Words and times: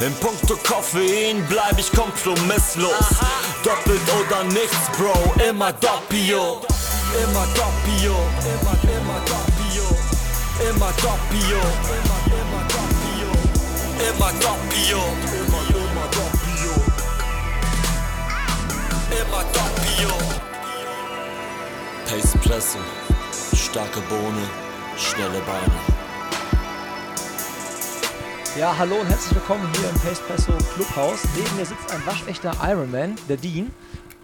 In 0.00 0.14
puncto 0.14 0.56
Koffein 0.56 1.44
bleib 1.46 1.78
ich 1.78 1.92
kompromisslos. 1.92 2.90
Doppelt 3.62 4.00
oder 4.18 4.44
nichts, 4.44 4.88
Bro, 4.96 5.12
immer 5.46 5.72
Doppio. 5.74 6.62
Immer 7.22 7.46
Doppio, 7.54 8.16
immer, 8.48 8.76
immer 8.96 9.20
Doppio. 9.26 9.84
Immer 10.70 10.92
Doppio, 11.02 11.60
immer, 11.84 12.20
immer 12.32 12.62
Doppio. 12.72 13.30
Immer 14.08 14.32
Doppio, 14.40 15.02
immer, 15.36 15.64
immer 15.68 16.08
Doppio. 16.16 16.72
Immer 19.20 19.44
Doppio. 19.52 20.14
Pace 22.06 22.38
Presse, 22.42 22.78
starke 23.54 24.00
Bohne, 24.08 24.48
schnelle 24.96 25.40
Beine. 25.40 25.99
Ja, 28.58 28.76
hallo 28.76 28.96
und 28.96 29.06
herzlich 29.06 29.36
willkommen 29.36 29.66
hier 29.74 29.88
im 29.88 29.94
Pace 30.00 30.20
Presso 30.26 30.52
Clubhaus. 30.74 31.22
Neben 31.36 31.56
mir 31.56 31.64
sitzt 31.64 31.88
ein 31.92 32.04
waschechter 32.04 32.52
Ironman, 32.60 33.14
der 33.28 33.36
Dean. 33.36 33.70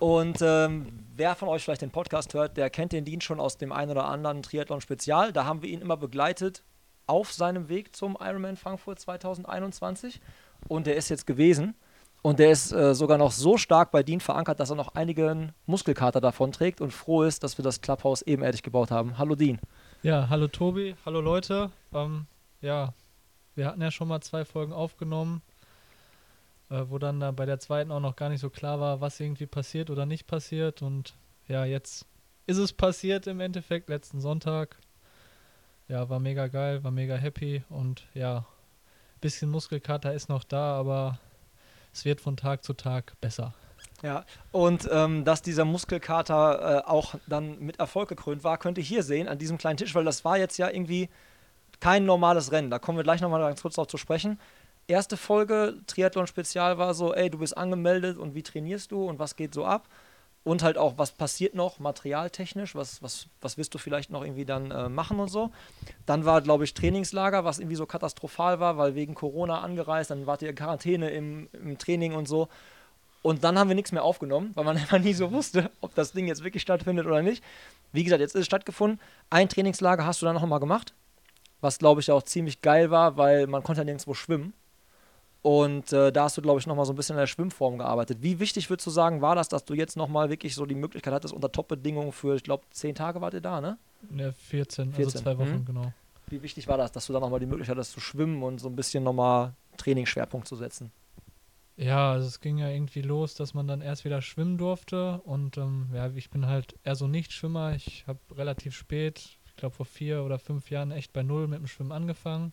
Und 0.01 0.39
ähm, 0.43 0.89
wer 1.15 1.37
von 1.37 1.49
euch 1.49 1.63
vielleicht 1.63 1.83
den 1.83 1.93
Podcast 1.93 2.35
hört, 2.35 2.57
der 2.57 2.69
kennt 2.69 2.93
den 2.93 3.05
Dean 3.05 3.21
schon 3.21 3.39
aus 3.39 3.57
dem 3.57 3.71
einen 3.71 3.93
oder 3.93 4.07
anderen 4.07 4.43
Triathlon-Spezial. 4.43 5.33
Da 5.33 5.45
haben 5.45 5.63
wir 5.63 5.71
ihn 5.71 5.81
immer 5.81 5.97
begleitet 5.97 6.65
auf 7.07 7.33
seinem 7.33 7.69
Weg 7.69 7.95
zum 7.95 8.19
Ironman 8.21 8.57
Frankfurt 8.57 8.99
2021. 8.99 10.21
Und 10.67 10.89
der 10.89 10.97
ist 10.97 11.09
jetzt 11.09 11.29
gewesen. 11.29 11.77
Und 12.21 12.41
der 12.41 12.51
ist 12.51 12.73
äh, 12.73 12.97
sogar 12.97 13.19
noch 13.19 13.31
so 13.31 13.57
stark 13.57 13.93
bei 13.93 14.03
Dean 14.03 14.19
verankert, 14.19 14.59
dass 14.59 14.71
er 14.71 14.77
noch 14.77 14.97
einigen 14.97 15.53
Muskelkater 15.67 16.21
davon 16.21 16.51
trägt 16.51 16.81
und 16.81 16.93
froh 16.93 17.23
ist, 17.23 17.45
dass 17.45 17.59
wir 17.59 17.63
das 17.63 17.81
Clubhaus 17.81 18.23
ebenerdig 18.23 18.65
gebaut 18.65 18.91
haben. 18.91 19.19
Hallo 19.19 19.37
Dean. 19.37 19.61
Ja, 20.03 20.29
hallo 20.29 20.49
Tobi, 20.49 20.97
hallo 21.07 21.21
Leute. 21.21 21.71
Ähm, 21.95 22.27
ja, 22.61 22.93
wir 23.57 23.67
hatten 23.67 23.83
ja 23.83 23.91
schon 23.91 24.09
mal 24.09 24.21
zwei 24.21 24.45
Folgen 24.45 24.73
aufgenommen, 24.73 25.43
äh, 26.71 26.85
wo 26.89 26.99
dann 26.99 27.21
da 27.21 27.33
bei 27.33 27.47
der 27.47 27.59
zweiten 27.59 27.91
auch 27.91 28.01
noch 28.01 28.17
gar 28.17 28.29
nicht 28.29 28.41
so 28.41 28.51
klar 28.51 28.81
war, 28.81 29.01
was 29.01 29.19
irgendwie 29.19 29.47
passiert 29.47 29.91
oder 29.91 30.07
nicht 30.07 30.27
passiert. 30.27 30.83
Und 30.83 31.15
ja, 31.49 31.65
jetzt 31.65 32.07
ist 32.47 32.59
es 32.59 32.73
passiert 32.73 33.27
im 33.27 33.41
Endeffekt, 33.41 33.89
letzten 33.89 34.21
Sonntag. 34.21 34.77
Ja, 35.89 36.09
war 36.09 36.21
mega 36.21 36.49
geil, 36.49 36.85
war 36.85 36.91
mega 36.91 37.15
happy 37.17 37.63
und 37.69 38.05
ja, 38.15 38.45
bisschen 39.21 39.51
Muskelkater 39.51 40.13
ist 40.13 40.29
noch 40.29 40.45
da, 40.45 40.79
aber 40.79 41.19
es 41.93 42.05
wird 42.05 42.21
von 42.21 42.37
Tag 42.37 42.65
zu 42.65 42.75
Tag 42.75 43.15
besser. 43.21 43.55
Ja, 44.03 44.25
und 44.53 44.89
ähm, 44.93 45.25
dass 45.25 45.43
dieser 45.43 45.65
Muskelkater 45.65 46.85
äh, 46.85 46.89
auch 46.89 47.15
dann 47.27 47.59
mit 47.61 47.79
Erfolg 47.79 48.09
gekrönt 48.09 48.45
war, 48.45 48.59
könnt 48.59 48.79
ihr 48.79 48.85
hier 48.85 49.03
sehen 49.03 49.29
an 49.29 49.39
diesem 49.39 49.59
kleinen 49.59 49.79
Tisch, 49.79 49.95
weil 49.95 50.05
das 50.05 50.25
war 50.25 50.37
jetzt 50.37 50.59
ja 50.59 50.69
irgendwie 50.69 51.09
kein 51.81 52.05
normales 52.05 52.53
Rennen. 52.53 52.71
Da 52.71 52.79
kommen 52.79 52.99
wir 52.99 53.05
gleich 53.05 53.21
nochmal 53.21 53.41
ganz 53.41 53.63
kurz 53.63 53.75
darauf 53.75 53.89
zu 53.89 53.99
sprechen. 53.99 54.39
Erste 54.89 55.17
Folge 55.17 55.79
Triathlon-Spezial 55.87 56.79
war 56.79 56.95
so, 56.95 57.13
ey, 57.13 57.29
du 57.29 57.39
bist 57.39 57.57
angemeldet 57.57 58.19
und 58.19 58.35
wie 58.35 58.43
trainierst 58.43 58.93
du 58.93 59.05
und 59.05 59.19
was 59.19 59.37
geht 59.37 59.53
so 59.53 59.65
ab? 59.65 59.89
Und 60.45 60.63
halt 60.63 60.79
auch, 60.79 60.97
was 60.97 61.11
passiert 61.11 61.57
noch 61.57 61.81
materialtechnisch, 61.81 62.77
was, 62.77 63.03
was, 63.03 63.27
was 63.41 63.59
wirst 63.59 63.75
du 63.75 63.79
vielleicht 63.79 64.11
noch 64.11 64.23
irgendwie 64.23 64.45
dann 64.45 64.71
äh, 64.71 64.89
machen 64.89 65.19
und 65.19 65.29
so. 65.29 65.51
Dann 66.07 66.25
war, 66.25 66.41
glaube 66.41 66.63
ich, 66.63 66.73
Trainingslager, 66.73 67.45
was 67.45 67.59
irgendwie 67.59 67.75
so 67.75 67.85
katastrophal 67.85 68.61
war, 68.61 68.79
weil 68.79 68.95
wegen 68.95 69.17
Corona 69.17 69.61
angereist, 69.63 70.13
dann 70.13 70.27
wart 70.27 70.43
ihr 70.43 70.51
in 70.51 70.55
Quarantäne 70.55 71.11
im, 71.11 71.49
im 71.53 71.79
Training 71.79 72.15
und 72.15 72.29
so. 72.29 72.49
Und 73.23 73.43
dann 73.43 73.59
haben 73.59 73.67
wir 73.67 73.75
nichts 73.75 73.91
mehr 73.91 74.05
aufgenommen, 74.05 74.53
weil 74.55 74.65
man 74.65 74.77
einfach 74.77 75.01
nie 75.01 75.15
so 75.15 75.33
wusste, 75.33 75.69
ob 75.81 75.97
das 75.97 76.13
Ding 76.13 76.29
jetzt 76.29 76.45
wirklich 76.45 76.63
stattfindet 76.63 77.07
oder 77.07 77.23
nicht. 77.23 77.43
Wie 77.91 78.05
gesagt, 78.05 78.21
jetzt 78.21 78.37
ist 78.37 78.43
es 78.43 78.47
stattgefunden. 78.47 79.01
Ein 79.31 79.49
Trainingslager 79.49 80.07
hast 80.07 80.23
du 80.23 80.27
dann 80.27 80.37
noch 80.37 80.47
mal 80.47 80.59
gemacht 80.59 80.95
was 81.67 81.79
glaube 81.79 82.01
ich 82.01 82.11
auch 82.11 82.23
ziemlich 82.23 82.61
geil 82.63 82.91
war, 82.91 83.17
weil 83.17 83.47
man 83.47 83.63
konnte 83.63 83.81
ja 83.81 83.85
nirgendwo 83.85 84.15
schwimmen. 84.15 84.53
Und 85.43 85.93
äh, 85.93 86.11
da 86.11 86.25
hast 86.25 86.37
du, 86.37 86.43
glaube 86.43 86.59
ich, 86.59 86.67
nochmal 86.67 86.87
so 86.87 86.93
ein 86.93 86.97
bisschen 86.97 87.15
in 87.15 87.21
der 87.21 87.29
Schwimmform 87.29 87.79
gearbeitet. 87.79 88.19
Wie 88.21 88.41
wichtig 88.41 88.69
würdest 88.69 88.87
du 88.87 88.91
sagen, 88.91 89.21
war 89.23 89.37
das, 89.37 89.49
dass 89.49 89.65
du 89.65 89.75
jetzt 89.75 89.97
nochmal 89.97 90.29
wirklich 90.29 90.57
so 90.57 90.67
die 90.67 90.75
Möglichkeit 90.75 91.15
hattest, 91.15 91.33
unter 91.33 91.53
Top-Bedingungen 91.53 92.11
für, 92.11 92.35
ich 92.35 92.43
glaube, 92.43 92.65
zehn 92.71 92.97
Tage 92.97 93.21
wart 93.21 93.35
ihr 93.35 93.41
da, 93.41 93.61
ne? 93.61 93.79
Ja, 94.17 94.33
14, 94.33 94.93
14. 94.93 95.05
also 95.05 95.19
zwei 95.21 95.39
Wochen, 95.39 95.59
Mhm. 95.61 95.65
genau. 95.65 95.93
Wie 96.29 96.43
wichtig 96.43 96.67
war 96.67 96.77
das, 96.79 96.91
dass 96.91 97.07
du 97.07 97.13
da 97.13 97.21
nochmal 97.21 97.39
die 97.39 97.47
Möglichkeit 97.47 97.77
hattest, 97.77 97.93
zu 97.93 98.01
schwimmen 98.01 98.43
und 98.43 98.59
so 98.59 98.69
ein 98.69 98.75
bisschen 98.75 99.05
nochmal 99.05 99.53
Trainingsschwerpunkt 99.77 100.49
zu 100.49 100.57
setzen? 100.57 100.91
Ja, 101.77 102.11
also 102.13 102.27
es 102.27 102.41
ging 102.41 102.59
ja 102.59 102.69
irgendwie 102.69 103.03
los, 103.03 103.35
dass 103.35 103.55
man 103.55 103.69
dann 103.69 103.83
erst 103.83 104.05
wieder 104.05 104.23
schwimmen 104.23 104.59
durfte 104.59 105.21
und 105.25 105.59
ähm, 105.59 105.91
ja, 105.95 106.11
ich 106.17 106.29
bin 106.31 106.47
halt 106.47 106.75
eher 106.83 106.97
so 106.97 107.07
Nichtschwimmer. 107.07 107.75
Ich 107.77 108.05
habe 108.09 108.19
relativ 108.35 108.75
spät, 108.75 109.37
ich 109.57 109.61
glaube 109.61 109.75
vor 109.75 109.87
vier 109.87 110.23
oder 110.23 110.39
fünf 110.39 110.71
Jahren 110.71 110.91
echt 110.91 111.15
bei 111.15 111.23
Null 111.23 111.49
mit 111.49 111.59
dem 111.59 111.67
Schwimmen 111.67 111.93
angefangen. 111.93 112.53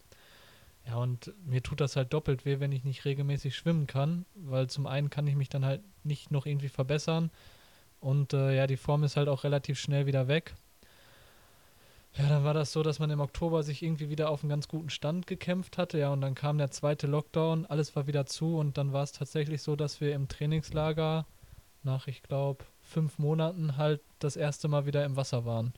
Ja, 0.87 0.95
und 0.95 1.33
mir 1.45 1.61
tut 1.61 1.81
das 1.81 1.97
halt 1.97 2.13
doppelt 2.13 2.45
weh, 2.45 2.61
wenn 2.61 2.71
ich 2.71 2.85
nicht 2.85 3.03
regelmäßig 3.03 3.57
schwimmen 3.57 3.87
kann, 3.87 4.25
weil 4.35 4.69
zum 4.69 4.87
einen 4.87 5.09
kann 5.09 5.27
ich 5.27 5.35
mich 5.35 5.49
dann 5.49 5.65
halt 5.65 5.81
nicht 6.05 6.31
noch 6.31 6.45
irgendwie 6.45 6.69
verbessern 6.69 7.29
und 7.99 8.31
äh, 8.31 8.55
ja, 8.55 8.67
die 8.67 8.77
Form 8.77 9.03
ist 9.03 9.17
halt 9.17 9.27
auch 9.27 9.43
relativ 9.43 9.79
schnell 9.79 10.05
wieder 10.05 10.29
weg. 10.29 10.55
Ja, 12.13 12.29
dann 12.29 12.45
war 12.45 12.53
das 12.53 12.71
so, 12.71 12.83
dass 12.83 12.99
man 12.99 13.09
im 13.09 13.19
Oktober 13.19 13.63
sich 13.63 13.83
irgendwie 13.83 14.09
wieder 14.09 14.29
auf 14.29 14.41
einen 14.41 14.49
ganz 14.49 14.69
guten 14.69 14.89
Stand 14.89 15.27
gekämpft 15.27 15.77
hatte, 15.77 15.97
ja, 15.97 16.13
und 16.13 16.21
dann 16.21 16.35
kam 16.35 16.57
der 16.57 16.71
zweite 16.71 17.07
Lockdown, 17.07 17.65
alles 17.65 17.97
war 17.97 18.07
wieder 18.07 18.25
zu 18.25 18.57
und 18.57 18.77
dann 18.77 18.93
war 18.93 19.03
es 19.03 19.11
tatsächlich 19.11 19.61
so, 19.61 19.75
dass 19.75 19.99
wir 19.99 20.15
im 20.15 20.29
Trainingslager 20.29 21.25
nach, 21.83 22.07
ich 22.07 22.23
glaube, 22.23 22.63
fünf 22.81 23.19
Monaten 23.19 23.75
halt 23.75 23.99
das 24.19 24.37
erste 24.37 24.69
Mal 24.69 24.85
wieder 24.85 25.03
im 25.03 25.17
Wasser 25.17 25.43
waren. 25.43 25.73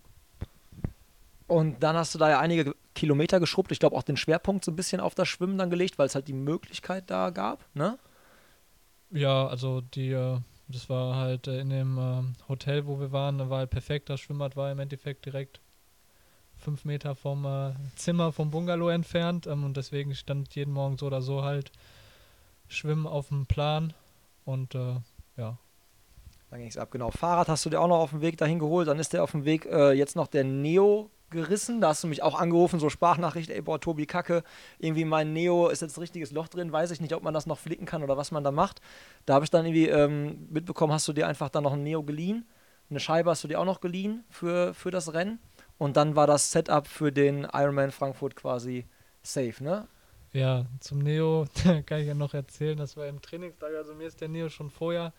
Und 1.47 1.83
dann 1.83 1.95
hast 1.95 2.15
du 2.15 2.19
da 2.19 2.29
ja 2.29 2.39
einige 2.39 2.75
Kilometer 2.95 3.39
geschrubbt. 3.39 3.71
Ich 3.71 3.79
glaube 3.79 3.95
auch 3.95 4.03
den 4.03 4.17
Schwerpunkt 4.17 4.65
so 4.65 4.71
ein 4.71 4.75
bisschen 4.75 4.99
auf 4.99 5.13
das 5.13 5.27
Schwimmen 5.27 5.57
dann 5.57 5.69
gelegt, 5.69 5.99
weil 5.99 6.07
es 6.07 6.15
halt 6.15 6.27
die 6.27 6.33
Möglichkeit 6.33 7.09
da 7.09 7.29
gab, 7.29 7.63
ne? 7.75 7.99
Ja, 9.11 9.47
also 9.47 9.81
die, 9.81 10.11
äh, 10.11 10.39
das 10.67 10.89
war 10.89 11.15
halt 11.15 11.47
äh, 11.47 11.59
in 11.59 11.69
dem 11.69 11.97
äh, 11.97 12.49
Hotel, 12.49 12.87
wo 12.87 12.99
wir 12.99 13.11
waren, 13.11 13.37
da 13.37 13.49
war 13.49 13.59
halt 13.59 13.69
perfekt. 13.69 14.09
Das 14.09 14.19
Schwimmbad 14.19 14.55
war 14.55 14.71
im 14.71 14.79
Endeffekt 14.79 15.25
direkt 15.25 15.61
fünf 16.57 16.85
Meter 16.85 17.15
vom 17.15 17.45
Zimmer 17.95 18.31
vom 18.31 18.49
Bungalow 18.49 18.89
entfernt 18.89 19.45
ähm, 19.45 19.65
und 19.65 19.77
deswegen 19.77 20.15
stand 20.15 20.55
jeden 20.55 20.73
Morgen 20.73 20.97
so 20.97 21.05
oder 21.05 21.21
so 21.21 21.43
halt 21.43 21.71
Schwimmen 22.67 23.05
auf 23.05 23.27
dem 23.27 23.45
Plan 23.45 23.93
und 24.45 24.73
ja. 24.73 25.57
Dann 26.49 26.59
ging 26.59 26.69
es 26.69 26.77
ab, 26.77 26.91
genau. 26.91 27.11
Fahrrad 27.11 27.49
hast 27.49 27.65
du 27.65 27.69
dir 27.69 27.81
auch 27.81 27.87
noch 27.87 27.99
auf 27.99 28.11
dem 28.11 28.21
Weg 28.21 28.37
dahin 28.37 28.59
geholt. 28.59 28.87
Dann 28.87 28.99
ist 28.99 29.13
der 29.13 29.23
auf 29.23 29.31
dem 29.31 29.45
Weg 29.45 29.65
äh, 29.65 29.91
jetzt 29.91 30.15
noch 30.15 30.27
der 30.27 30.43
Neo 30.43 31.09
gerissen. 31.35 31.81
Da 31.81 31.89
hast 31.89 32.03
du 32.03 32.07
mich 32.07 32.23
auch 32.23 32.39
angerufen, 32.39 32.79
so 32.79 32.89
Sprachnachricht, 32.89 33.49
ey, 33.49 33.61
boah, 33.61 33.79
Tobi, 33.79 34.05
Kacke, 34.05 34.43
irgendwie 34.79 35.05
mein 35.05 35.33
Neo 35.33 35.67
ist 35.67 35.81
jetzt 35.81 35.97
ein 35.97 36.01
richtiges 36.01 36.31
Loch 36.31 36.47
drin, 36.47 36.71
weiß 36.71 36.91
ich 36.91 37.01
nicht, 37.01 37.13
ob 37.13 37.21
man 37.23 37.33
das 37.33 37.45
noch 37.45 37.59
flicken 37.59 37.85
kann 37.85 38.03
oder 38.03 38.17
was 38.17 38.31
man 38.31 38.43
da 38.43 38.51
macht. 38.51 38.81
Da 39.25 39.35
habe 39.35 39.45
ich 39.45 39.51
dann 39.51 39.65
irgendwie 39.65 39.87
ähm, 39.89 40.47
mitbekommen, 40.49 40.93
hast 40.93 41.07
du 41.07 41.13
dir 41.13 41.27
einfach 41.27 41.49
dann 41.49 41.63
noch 41.63 41.73
ein 41.73 41.83
Neo 41.83 42.01
geliehen. 42.03 42.45
Eine 42.89 42.99
Scheibe 42.99 43.29
hast 43.29 43.43
du 43.43 43.47
dir 43.47 43.59
auch 43.59 43.65
noch 43.65 43.81
geliehen 43.81 44.23
für, 44.29 44.73
für 44.73 44.91
das 44.91 45.13
Rennen. 45.13 45.39
Und 45.77 45.97
dann 45.97 46.15
war 46.15 46.27
das 46.27 46.51
Setup 46.51 46.87
für 46.87 47.11
den 47.11 47.47
Ironman 47.53 47.91
Frankfurt 47.91 48.35
quasi 48.35 48.85
safe, 49.21 49.63
ne? 49.63 49.87
Ja, 50.33 50.65
zum 50.79 50.99
Neo 50.99 51.45
kann 51.85 52.01
ich 52.01 52.07
ja 52.07 52.13
noch 52.13 52.33
erzählen, 52.33 52.77
das 52.77 52.97
war 52.97 53.07
im 53.07 53.21
Trainingslager, 53.21 53.77
also 53.77 53.93
mir 53.93 54.07
ist 54.07 54.19
der 54.19 54.27
Neo 54.27 54.49
schon 54.49 54.69
vorher 54.69 55.13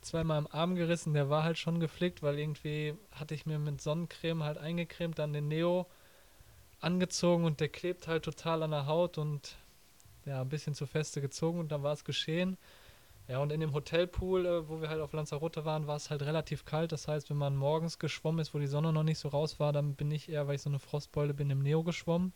zweimal 0.00 0.38
am 0.38 0.48
Arm 0.50 0.74
gerissen, 0.74 1.14
der 1.14 1.30
war 1.30 1.44
halt 1.44 1.58
schon 1.58 1.80
geflickt, 1.80 2.22
weil 2.22 2.38
irgendwie 2.38 2.94
hatte 3.12 3.34
ich 3.34 3.46
mir 3.46 3.58
mit 3.58 3.80
Sonnencreme 3.80 4.44
halt 4.44 4.58
eingecremt, 4.58 5.18
dann 5.18 5.32
den 5.32 5.48
Neo 5.48 5.86
angezogen 6.80 7.44
und 7.44 7.60
der 7.60 7.68
klebt 7.68 8.08
halt 8.08 8.24
total 8.24 8.62
an 8.62 8.70
der 8.70 8.86
Haut 8.86 9.18
und 9.18 9.56
ja, 10.24 10.40
ein 10.40 10.48
bisschen 10.48 10.74
zu 10.74 10.86
feste 10.86 11.20
gezogen 11.20 11.58
und 11.58 11.72
dann 11.72 11.82
war 11.82 11.92
es 11.92 12.04
geschehen. 12.04 12.56
Ja, 13.28 13.38
und 13.38 13.52
in 13.52 13.60
dem 13.60 13.74
Hotelpool, 13.74 14.44
äh, 14.44 14.68
wo 14.68 14.80
wir 14.80 14.88
halt 14.88 15.00
auf 15.00 15.12
Lanzarote 15.12 15.64
waren, 15.64 15.86
war 15.86 15.96
es 15.96 16.10
halt 16.10 16.22
relativ 16.22 16.64
kalt. 16.64 16.90
Das 16.90 17.06
heißt, 17.06 17.30
wenn 17.30 17.36
man 17.36 17.54
morgens 17.54 18.00
geschwommen 18.00 18.40
ist, 18.40 18.54
wo 18.54 18.58
die 18.58 18.66
Sonne 18.66 18.92
noch 18.92 19.04
nicht 19.04 19.20
so 19.20 19.28
raus 19.28 19.60
war, 19.60 19.72
dann 19.72 19.94
bin 19.94 20.10
ich 20.10 20.28
eher, 20.28 20.48
weil 20.48 20.56
ich 20.56 20.62
so 20.62 20.70
eine 20.70 20.80
Frostbeule 20.80 21.32
bin, 21.32 21.48
im 21.48 21.60
Neo 21.60 21.84
geschwommen. 21.84 22.32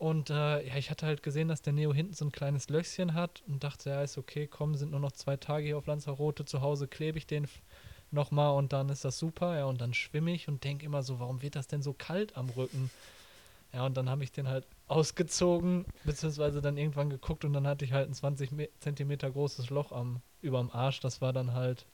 Und 0.00 0.30
äh, 0.30 0.66
ja, 0.66 0.76
ich 0.76 0.90
hatte 0.90 1.04
halt 1.04 1.22
gesehen, 1.22 1.48
dass 1.48 1.60
der 1.60 1.74
Neo 1.74 1.92
hinten 1.92 2.14
so 2.14 2.24
ein 2.24 2.32
kleines 2.32 2.70
Löchchen 2.70 3.12
hat 3.12 3.42
und 3.46 3.62
dachte, 3.62 3.90
ja, 3.90 4.00
ist 4.00 4.16
okay, 4.16 4.46
komm, 4.46 4.74
sind 4.74 4.92
nur 4.92 5.00
noch 5.00 5.12
zwei 5.12 5.36
Tage 5.36 5.66
hier 5.66 5.76
auf 5.76 5.84
Lanzarote, 5.84 6.46
zu 6.46 6.62
Hause 6.62 6.88
klebe 6.88 7.18
ich 7.18 7.26
den 7.26 7.46
nochmal 8.10 8.56
und 8.56 8.72
dann 8.72 8.88
ist 8.88 9.04
das 9.04 9.18
super. 9.18 9.58
Ja, 9.58 9.66
und 9.66 9.82
dann 9.82 9.92
schwimme 9.92 10.32
ich 10.32 10.48
und 10.48 10.64
denke 10.64 10.86
immer 10.86 11.02
so, 11.02 11.20
warum 11.20 11.42
wird 11.42 11.54
das 11.54 11.66
denn 11.66 11.82
so 11.82 11.92
kalt 11.92 12.34
am 12.38 12.48
Rücken? 12.48 12.90
Ja, 13.74 13.84
und 13.84 13.94
dann 13.94 14.08
habe 14.08 14.24
ich 14.24 14.32
den 14.32 14.48
halt 14.48 14.66
ausgezogen, 14.88 15.84
beziehungsweise 16.04 16.62
dann 16.62 16.78
irgendwann 16.78 17.10
geguckt 17.10 17.44
und 17.44 17.52
dann 17.52 17.66
hatte 17.66 17.84
ich 17.84 17.92
halt 17.92 18.08
ein 18.08 18.14
20 18.14 18.52
Me 18.52 18.70
Zentimeter 18.80 19.30
großes 19.30 19.68
Loch 19.68 19.92
am, 19.92 20.22
überm 20.40 20.70
Arsch. 20.70 21.00
Das 21.00 21.20
war 21.20 21.34
dann 21.34 21.52
halt 21.52 21.84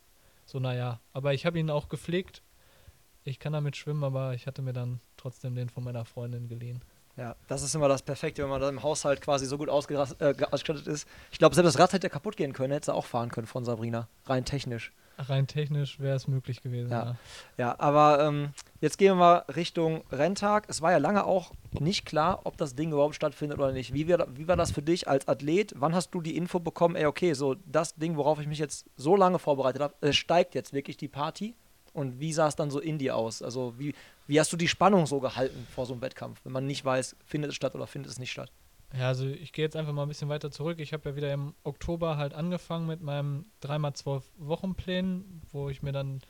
so, 0.44 0.60
naja. 0.60 1.00
Aber 1.12 1.34
ich 1.34 1.44
habe 1.44 1.58
ihn 1.58 1.70
auch 1.70 1.88
gepflegt. 1.88 2.42
Ich 3.24 3.40
kann 3.40 3.52
damit 3.52 3.76
schwimmen, 3.76 4.04
aber 4.04 4.34
ich 4.34 4.46
hatte 4.46 4.62
mir 4.62 4.72
dann 4.72 5.00
trotzdem 5.16 5.56
den 5.56 5.70
von 5.70 5.82
meiner 5.82 6.04
Freundin 6.04 6.46
geliehen. 6.46 6.82
Ja, 7.16 7.34
das 7.48 7.62
ist 7.62 7.74
immer 7.74 7.88
das 7.88 8.02
Perfekte, 8.02 8.42
wenn 8.42 8.50
man 8.50 8.60
da 8.60 8.68
im 8.68 8.82
Haushalt 8.82 9.22
quasi 9.22 9.46
so 9.46 9.56
gut 9.56 9.68
äh, 9.68 9.72
ausgestattet 9.72 10.86
ist. 10.86 11.08
Ich 11.30 11.38
glaube, 11.38 11.54
selbst 11.54 11.74
das 11.74 11.80
Rad 11.80 11.92
hätte 11.94 12.10
kaputt 12.10 12.36
gehen 12.36 12.52
können, 12.52 12.72
hätte 12.72 12.86
sie 12.86 12.94
auch 12.94 13.06
fahren 13.06 13.30
können 13.30 13.46
von 13.46 13.64
Sabrina. 13.64 14.08
Rein 14.26 14.44
technisch. 14.44 14.92
Rein 15.18 15.46
technisch 15.46 15.98
wäre 15.98 16.14
es 16.14 16.28
möglich 16.28 16.60
gewesen. 16.62 16.90
Ja. 16.90 17.04
Ja. 17.04 17.16
Ja, 17.56 17.76
aber 17.78 18.22
ähm, 18.22 18.50
jetzt 18.82 18.98
gehen 18.98 19.12
wir 19.12 19.14
mal 19.14 19.44
Richtung 19.54 20.04
Renntag. 20.12 20.66
Es 20.68 20.82
war 20.82 20.92
ja 20.92 20.98
lange 20.98 21.24
auch 21.24 21.52
nicht 21.78 22.04
klar, 22.04 22.40
ob 22.44 22.58
das 22.58 22.74
Ding 22.74 22.92
überhaupt 22.92 23.14
stattfindet 23.14 23.58
oder 23.58 23.72
nicht. 23.72 23.94
Wie, 23.94 24.08
wir, 24.08 24.26
wie 24.34 24.46
war 24.46 24.56
das 24.56 24.72
für 24.72 24.82
dich 24.82 25.08
als 25.08 25.26
Athlet? 25.26 25.72
Wann 25.76 25.94
hast 25.94 26.10
du 26.10 26.20
die 26.20 26.36
Info 26.36 26.60
bekommen, 26.60 26.96
ey, 26.96 27.06
okay, 27.06 27.32
so 27.32 27.56
das 27.64 27.94
Ding, 27.94 28.16
worauf 28.16 28.40
ich 28.40 28.46
mich 28.46 28.58
jetzt 28.58 28.86
so 28.96 29.16
lange 29.16 29.38
vorbereitet 29.38 29.80
habe, 29.80 29.94
es 30.02 30.16
steigt 30.16 30.54
jetzt 30.54 30.74
wirklich 30.74 30.98
die 30.98 31.08
Party? 31.08 31.54
Und 31.96 32.20
wie 32.20 32.34
sah 32.34 32.48
es 32.48 32.56
dann 32.56 32.70
so 32.70 32.78
in 32.78 32.98
dir 32.98 33.16
aus? 33.16 33.40
Also 33.40 33.72
wie, 33.78 33.94
wie 34.26 34.38
hast 34.38 34.52
du 34.52 34.58
die 34.58 34.68
Spannung 34.68 35.06
so 35.06 35.18
gehalten 35.18 35.66
vor 35.74 35.86
so 35.86 35.94
einem 35.94 36.02
Wettkampf, 36.02 36.44
wenn 36.44 36.52
man 36.52 36.66
nicht 36.66 36.84
weiß, 36.84 37.16
findet 37.24 37.52
es 37.52 37.56
statt 37.56 37.74
oder 37.74 37.86
findet 37.86 38.12
es 38.12 38.18
nicht 38.18 38.32
statt? 38.32 38.52
Ja, 38.92 39.08
also 39.08 39.26
ich 39.26 39.54
gehe 39.54 39.64
jetzt 39.64 39.76
einfach 39.76 39.94
mal 39.94 40.02
ein 40.02 40.08
bisschen 40.08 40.28
weiter 40.28 40.50
zurück. 40.50 40.78
Ich 40.78 40.92
habe 40.92 41.08
ja 41.08 41.16
wieder 41.16 41.32
im 41.32 41.54
Oktober 41.64 42.18
halt 42.18 42.34
angefangen 42.34 42.86
mit 42.86 43.00
meinem 43.00 43.46
3x12 43.62 44.22
Wochenplänen, 44.36 45.40
wo 45.50 45.70
ich 45.70 45.82
mir 45.82 45.92
dann 45.92 46.20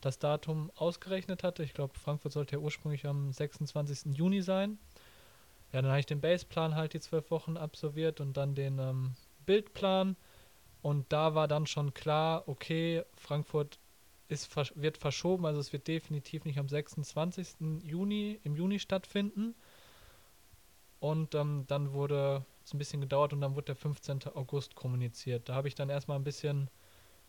das 0.00 0.20
Datum 0.20 0.70
ausgerechnet 0.76 1.42
hatte. 1.42 1.64
Ich 1.64 1.74
glaube, 1.74 1.98
Frankfurt 1.98 2.30
sollte 2.30 2.54
ja 2.54 2.62
ursprünglich 2.62 3.04
am 3.04 3.32
26. 3.32 4.16
Juni 4.16 4.40
sein. 4.40 4.78
Ja, 5.72 5.82
dann 5.82 5.90
habe 5.90 5.98
ich 5.98 6.06
den 6.06 6.20
Baseplan 6.20 6.76
halt 6.76 6.92
die 6.92 7.00
zwölf 7.00 7.28
Wochen 7.32 7.56
absolviert 7.56 8.20
und 8.20 8.36
dann 8.36 8.54
den 8.54 8.78
ähm, 8.78 9.14
Bildplan. 9.46 10.14
Und 10.80 11.12
da 11.12 11.34
war 11.34 11.48
dann 11.48 11.66
schon 11.66 11.92
klar, 11.92 12.44
okay, 12.46 13.02
Frankfurt 13.16 13.80
ist, 14.28 14.54
wird 14.76 14.98
verschoben, 14.98 15.46
also 15.46 15.60
es 15.60 15.72
wird 15.72 15.88
definitiv 15.88 16.44
nicht 16.44 16.58
am 16.58 16.68
26. 16.68 17.82
Juni 17.82 18.38
im 18.44 18.56
Juni 18.56 18.78
stattfinden. 18.78 19.54
Und 21.00 21.34
ähm, 21.34 21.64
dann 21.68 21.92
wurde 21.92 22.44
es 22.64 22.74
ein 22.74 22.78
bisschen 22.78 23.00
gedauert 23.00 23.32
und 23.32 23.40
dann 23.40 23.54
wurde 23.54 23.66
der 23.66 23.76
15. 23.76 24.26
August 24.34 24.74
kommuniziert. 24.74 25.48
Da 25.48 25.54
habe 25.54 25.68
ich 25.68 25.74
dann 25.74 25.88
erstmal 25.88 26.18
ein 26.18 26.24
bisschen 26.24 26.68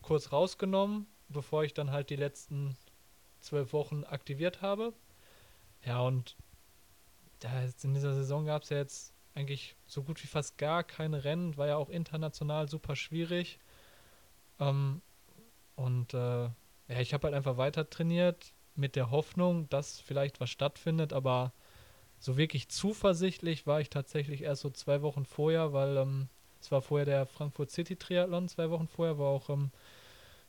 kurz 0.02 0.32
rausgenommen, 0.32 1.08
bevor 1.30 1.64
ich 1.64 1.74
dann 1.74 1.92
halt 1.92 2.10
die 2.10 2.16
letzten 2.16 2.76
zwölf 3.40 3.72
Wochen 3.74 4.04
aktiviert 4.04 4.62
habe. 4.62 4.94
Ja, 5.86 6.02
und 6.02 6.36
in 7.84 7.94
dieser 7.94 8.14
Saison 8.14 8.46
gab 8.46 8.64
es 8.64 8.70
ja 8.70 8.78
jetzt 8.78 9.14
eigentlich 9.34 9.76
so 9.88 10.04
gut 10.04 10.22
wie 10.24 10.28
fast 10.28 10.58
gar 10.58 10.84
keine 10.84 11.24
Rennen, 11.24 11.56
war 11.56 11.68
ja 11.68 11.78
auch 11.78 11.90
international 11.90 12.68
super 12.68 12.96
schwierig. 12.96 13.60
Ähm, 14.60 15.02
und 15.76 16.14
äh, 16.14 16.50
ja, 16.90 17.00
ich 17.00 17.14
habe 17.14 17.28
halt 17.28 17.36
einfach 17.36 17.58
weiter 17.58 17.90
trainiert 17.90 18.54
mit 18.76 18.96
der 18.96 19.12
Hoffnung, 19.12 19.70
dass 19.70 20.00
vielleicht 20.00 20.40
was 20.40 20.50
stattfindet, 20.50 21.14
aber 21.14 21.54
so 22.20 22.38
wirklich 22.38 22.70
zuversichtlich 22.70 23.66
war 23.66 23.80
ich 23.80 23.90
tatsächlich 23.90 24.42
erst 24.42 24.62
so 24.62 24.70
zwei 24.70 25.02
Wochen 25.02 25.26
vorher, 25.26 25.72
weil 25.74 25.98
ähm, 25.98 26.28
es 26.62 26.72
war 26.72 26.82
vorher 26.82 27.06
der 27.06 27.26
Frankfurt 27.26 27.72
City 27.72 27.96
Triathlon, 27.96 28.50
zwei 28.50 28.70
Wochen 28.70 28.88
vorher, 28.88 29.18
wo 29.18 29.26
auch 29.26 29.50
ähm, 29.50 29.72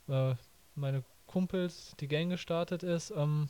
äh, 0.08 0.34
meine 0.74 1.04
Kumpels, 1.26 1.94
die 2.00 2.08
Gang 2.08 2.30
gestartet 2.30 2.82
ist. 2.82 3.12
Ähm, 3.12 3.48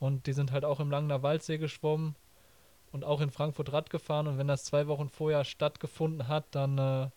und 0.00 0.26
die 0.26 0.32
sind 0.32 0.50
halt 0.50 0.64
auch 0.64 0.80
im 0.80 0.90
Langener 0.90 1.22
Waldsee 1.22 1.58
geschwommen 1.58 2.16
und 2.90 3.04
auch 3.04 3.20
in 3.20 3.30
Frankfurt 3.30 3.72
Rad 3.72 3.90
gefahren. 3.90 4.26
Und 4.26 4.38
wenn 4.38 4.48
das 4.48 4.64
zwei 4.64 4.88
Wochen 4.88 5.08
vorher 5.08 5.44
stattgefunden 5.44 6.26
hat, 6.26 6.46
dann 6.52 6.78
äh, 6.78 7.10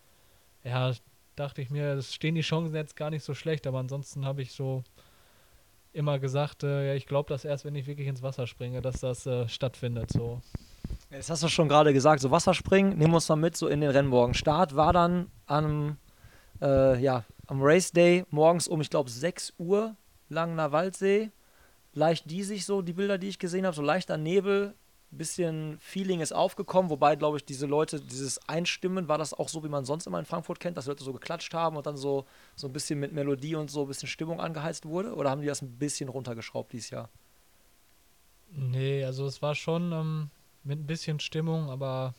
ja, 0.70 0.94
dachte 1.36 1.62
ich 1.62 1.70
mir, 1.70 1.94
es 1.94 2.14
stehen 2.14 2.36
die 2.36 2.42
Chancen 2.42 2.76
jetzt 2.76 2.96
gar 2.96 3.10
nicht 3.10 3.24
so 3.24 3.34
schlecht. 3.34 3.66
Aber 3.66 3.80
ansonsten 3.80 4.26
habe 4.26 4.42
ich 4.44 4.52
so 4.52 4.84
immer 5.94 6.20
gesagt, 6.20 6.64
äh, 6.64 6.88
ja, 6.88 6.94
ich 6.96 7.06
glaube 7.06 7.30
das 7.30 7.46
erst, 7.46 7.66
wenn 7.66 7.76
ich 7.76 7.88
wirklich 7.88 8.08
ins 8.08 8.22
Wasser 8.22 8.48
springe, 8.48 8.82
dass 8.82 9.00
das 9.00 9.26
äh, 9.26 9.48
stattfindet. 9.48 10.12
So. 10.12 10.42
Jetzt 11.10 11.30
hast 11.30 11.44
du 11.44 11.48
schon 11.48 11.70
gerade 11.70 11.94
gesagt, 11.94 12.22
so 12.22 12.32
Wasserspringen, 12.32 12.98
nimm 12.98 13.14
uns 13.14 13.30
mal 13.30 13.36
mit 13.36 13.56
so 13.56 13.68
in 13.68 13.82
den 13.82 13.92
Rennmorgen. 13.92 14.34
Start 14.34 14.76
war 14.76 14.94
dann 14.94 15.30
am, 15.46 15.98
äh, 16.62 17.00
ja, 17.00 17.24
am 17.48 17.62
Race 17.62 17.92
Day 17.92 18.26
morgens 18.30 18.68
um, 18.68 18.82
ich 18.82 18.90
glaube, 18.90 19.10
6 19.10 19.54
Uhr, 19.58 19.96
Langener 20.30 20.72
Waldsee. 20.72 21.32
Leicht 21.94 22.30
diesig 22.30 22.66
so, 22.66 22.82
die 22.82 22.94
Bilder, 22.94 23.20
die 23.20 23.30
ich 23.30 23.38
gesehen 23.38 23.66
habe, 23.66 23.76
so 23.76 23.84
leichter 23.84 24.18
Nebel, 24.18 24.74
bisschen 25.18 25.78
Feeling 25.80 26.20
ist 26.20 26.34
aufgekommen, 26.34 26.90
wobei, 26.90 27.16
glaube 27.16 27.38
ich, 27.38 27.46
diese 27.46 27.66
Leute, 27.66 28.02
dieses 28.02 28.38
Einstimmen, 28.48 29.08
war 29.08 29.18
das 29.18 29.34
auch 29.34 29.50
so, 29.50 29.64
wie 29.64 29.70
man 29.70 29.86
sonst 29.86 30.08
immer 30.08 30.20
in 30.20 30.26
Frankfurt 30.26 30.60
kennt, 30.60 30.78
dass 30.78 30.88
Leute 30.88 31.04
so 31.04 31.14
geklatscht 31.14 31.54
haben 31.54 31.78
und 31.78 31.86
dann 31.86 31.98
so, 31.98 32.26
so 32.56 32.68
ein 32.68 32.74
bisschen 32.74 33.00
mit 33.00 33.14
Melodie 33.14 33.56
und 33.56 33.72
so 33.72 33.84
ein 33.84 33.88
bisschen 33.88 34.08
Stimmung 34.08 34.40
angeheizt 34.40 34.86
wurde? 34.86 35.16
Oder 35.16 35.30
haben 35.30 35.42
die 35.42 35.48
das 35.48 35.62
ein 35.62 35.78
bisschen 35.78 36.10
runtergeschraubt 36.10 36.74
dieses 36.74 36.90
Jahr? 36.90 37.10
Nee, 38.50 39.04
also 39.04 39.26
es 39.26 39.42
war 39.42 39.56
schon 39.56 39.92
ähm, 39.92 40.30
mit 40.64 40.80
ein 40.80 40.88
bisschen 40.88 41.20
Stimmung, 41.20 41.70
aber 41.70 42.14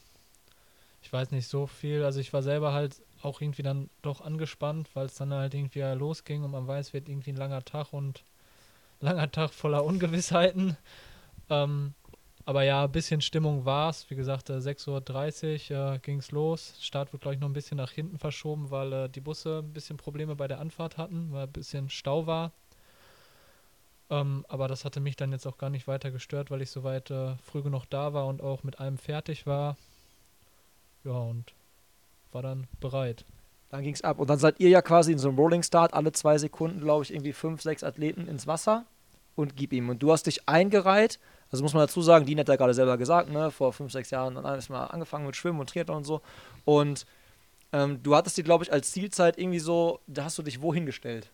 ich 1.03 1.13
weiß 1.13 1.31
nicht 1.31 1.49
so 1.49 1.67
viel. 1.67 2.03
Also 2.03 2.21
ich 2.21 2.33
war 2.33 2.43
selber 2.43 2.73
halt 2.73 3.03
auch 3.23 3.41
irgendwie 3.41 3.63
dann 3.63 3.91
doch 4.03 4.21
angespannt, 4.21 4.89
weil 4.95 5.07
es 5.07 5.15
dann 5.15 5.33
halt 5.33 5.55
irgendwie 5.55 5.81
losging 5.81 6.43
und 6.43 6.51
man 6.51 6.67
weiß, 6.67 6.93
wird 6.93 7.09
irgendwie 7.09 7.33
ein 7.33 7.37
langer 7.37 7.65
Tag 7.65 7.93
und 7.93 8.25
langer 9.01 9.31
Tag 9.31 9.53
voller 9.53 9.85
Ungewissheiten. 9.85 10.77
Ähm, 11.51 11.95
aber 12.47 12.63
ja, 12.63 12.85
ein 12.85 12.93
bisschen 12.93 13.21
Stimmung 13.21 13.65
war 13.65 13.91
es. 13.91 14.09
Wie 14.11 14.15
gesagt, 14.15 14.51
äh, 14.51 14.55
6.30 14.55 15.73
Uhr 15.73 15.95
äh, 15.95 15.99
ging 15.99 16.19
es 16.19 16.31
los. 16.31 16.75
Start 16.81 17.13
wird, 17.13 17.23
glaube 17.23 17.35
ich, 17.35 17.41
noch 17.41 17.49
ein 17.49 17.55
bisschen 17.55 17.79
nach 17.79 17.93
hinten 17.93 18.19
verschoben, 18.19 18.71
weil 18.71 18.93
äh, 18.93 19.09
die 19.09 19.21
Busse 19.21 19.63
ein 19.65 19.73
bisschen 19.73 19.97
Probleme 19.97 20.37
bei 20.37 20.47
der 20.47 20.61
Anfahrt 20.61 20.99
hatten, 20.99 21.29
weil 21.33 21.45
ein 21.45 21.53
bisschen 21.53 21.89
Stau 21.89 22.27
war. 22.27 22.53
Ähm, 24.11 24.45
aber 24.49 24.69
das 24.69 24.85
hatte 24.85 25.01
mich 25.01 25.17
dann 25.17 25.33
jetzt 25.33 25.47
auch 25.47 25.57
gar 25.57 25.71
nicht 25.71 25.89
weiter 25.89 26.11
gestört, 26.11 26.51
weil 26.51 26.61
ich 26.61 26.71
soweit 26.71 27.11
äh, 27.11 27.37
früh 27.37 27.63
genug 27.63 27.87
da 27.89 28.13
war 28.13 28.27
und 28.27 28.43
auch 28.43 28.63
mit 28.63 28.79
allem 28.79 28.99
fertig 28.99 29.47
war. 29.47 29.77
Ja, 31.05 31.13
und 31.13 31.53
war 32.33 32.43
dann 32.43 32.67
bereit. 32.81 33.25
Dann 33.71 33.83
ging 33.83 33.95
es 33.95 34.03
ab. 34.03 34.19
Und 34.19 34.29
dann 34.29 34.39
seid 34.39 34.61
ihr 34.61 34.69
ja 34.69 34.83
quasi 34.83 35.13
in 35.13 35.19
so 35.19 35.29
einem 35.29 35.39
Rolling 35.39 35.63
Start, 35.63 35.95
alle 35.95 36.13
zwei 36.13 36.37
Sekunden, 36.37 36.81
glaube 36.81 37.05
ich, 37.05 37.13
irgendwie 37.13 37.33
fünf, 37.33 37.63
sechs 37.63 37.83
Athleten 37.83 38.29
ins 38.29 38.47
Wasser 38.47 38.85
und 39.35 39.57
gib 39.57 39.73
ihm. 39.73 39.89
Und 39.89 40.03
du 40.03 40.13
hast 40.13 40.27
dich 40.27 40.49
eingereiht. 40.49 41.19
Also 41.55 41.63
muss 41.63 41.73
man 41.73 41.83
dazu 41.85 42.03
sagen, 42.03 42.27
Dean 42.27 42.41
hat 42.41 42.49
ja 42.49 42.57
gerade 42.57 42.75
selber 42.75 42.99
gesagt, 42.99 43.31
ne, 43.31 43.49
vor 43.53 43.73
fünf, 43.73 43.93
sechs 43.93 44.11
Jahren 44.11 44.35
dann 44.35 44.43
mal 44.71 44.87
angefangen 44.87 45.25
mit 45.25 45.37
Schwimmen 45.37 45.61
und 45.61 45.71
Triathlon 45.71 45.99
und 45.99 46.05
so. 46.05 46.21
Und 46.65 47.07
ähm, 47.73 48.03
du 48.03 48.17
hattest 48.17 48.37
dir, 48.37 48.43
glaube 48.43 48.65
ich, 48.65 48.73
als 48.73 48.91
Zielzeit 48.91 49.39
irgendwie 49.39 49.61
so, 49.61 50.01
da 50.09 50.25
hast 50.25 50.37
du 50.37 50.43
dich 50.43 50.63
wohin 50.63 50.85
gestellt? 50.85 51.31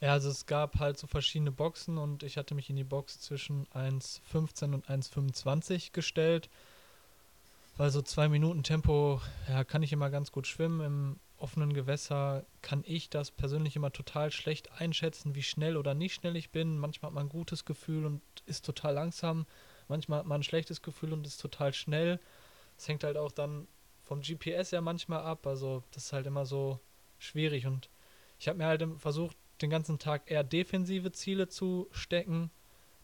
Ja, 0.00 0.10
also 0.10 0.28
es 0.28 0.46
gab 0.46 0.80
halt 0.80 0.98
so 0.98 1.06
verschiedene 1.06 1.52
Boxen 1.52 1.98
und 1.98 2.24
ich 2.24 2.36
hatte 2.36 2.56
mich 2.56 2.68
in 2.68 2.74
die 2.74 2.82
Box 2.82 3.20
zwischen 3.20 3.68
1,15 3.68 4.74
und 4.74 4.88
1,25 4.88 5.92
gestellt. 5.92 6.50
Weil 7.76 7.90
so 7.90 8.02
zwei 8.02 8.28
Minuten 8.28 8.64
Tempo, 8.64 9.20
ja, 9.48 9.62
kann 9.62 9.84
ich 9.84 9.92
immer 9.92 10.10
ganz 10.10 10.32
gut 10.32 10.48
schwimmen. 10.48 10.80
Im 10.80 11.16
offenen 11.38 11.72
Gewässer 11.72 12.44
kann 12.62 12.82
ich 12.86 13.10
das 13.10 13.30
persönlich 13.30 13.76
immer 13.76 13.92
total 13.92 14.30
schlecht 14.30 14.72
einschätzen, 14.72 15.34
wie 15.34 15.42
schnell 15.42 15.76
oder 15.76 15.94
nicht 15.94 16.14
schnell 16.14 16.36
ich 16.36 16.50
bin. 16.50 16.78
Manchmal 16.78 17.10
hat 17.10 17.14
man 17.14 17.26
ein 17.26 17.30
gutes 17.30 17.64
Gefühl 17.64 18.06
und 18.06 18.22
ist 18.46 18.64
total 18.64 18.94
langsam. 18.94 19.46
Manchmal 19.88 20.20
hat 20.20 20.26
man 20.26 20.40
ein 20.40 20.44
schlechtes 20.44 20.82
Gefühl 20.82 21.12
und 21.12 21.26
ist 21.26 21.40
total 21.40 21.72
schnell. 21.72 22.20
Es 22.76 22.88
hängt 22.88 23.04
halt 23.04 23.16
auch 23.16 23.32
dann 23.32 23.68
vom 24.02 24.20
GPS 24.20 24.70
ja 24.70 24.80
manchmal 24.80 25.22
ab. 25.22 25.46
Also 25.46 25.82
das 25.92 26.04
ist 26.06 26.12
halt 26.12 26.26
immer 26.26 26.46
so 26.46 26.80
schwierig. 27.18 27.66
Und 27.66 27.90
ich 28.38 28.48
habe 28.48 28.58
mir 28.58 28.66
halt 28.66 28.84
versucht, 28.98 29.36
den 29.62 29.70
ganzen 29.70 29.98
Tag 29.98 30.30
eher 30.30 30.44
defensive 30.44 31.12
Ziele 31.12 31.48
zu 31.48 31.88
stecken, 31.90 32.50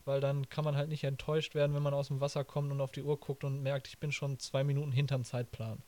weil 0.04 0.20
dann 0.20 0.48
kann 0.48 0.64
man 0.64 0.76
halt 0.76 0.88
nicht 0.88 1.04
enttäuscht 1.04 1.54
werden, 1.54 1.74
wenn 1.74 1.82
man 1.82 1.94
aus 1.94 2.08
dem 2.08 2.20
Wasser 2.20 2.44
kommt 2.44 2.70
und 2.70 2.80
auf 2.80 2.92
die 2.92 3.02
Uhr 3.02 3.18
guckt 3.18 3.44
und 3.44 3.62
merkt, 3.62 3.88
ich 3.88 3.98
bin 3.98 4.12
schon 4.12 4.38
zwei 4.38 4.64
Minuten 4.64 4.92
hinterm 4.92 5.24
Zeitplan. 5.24 5.82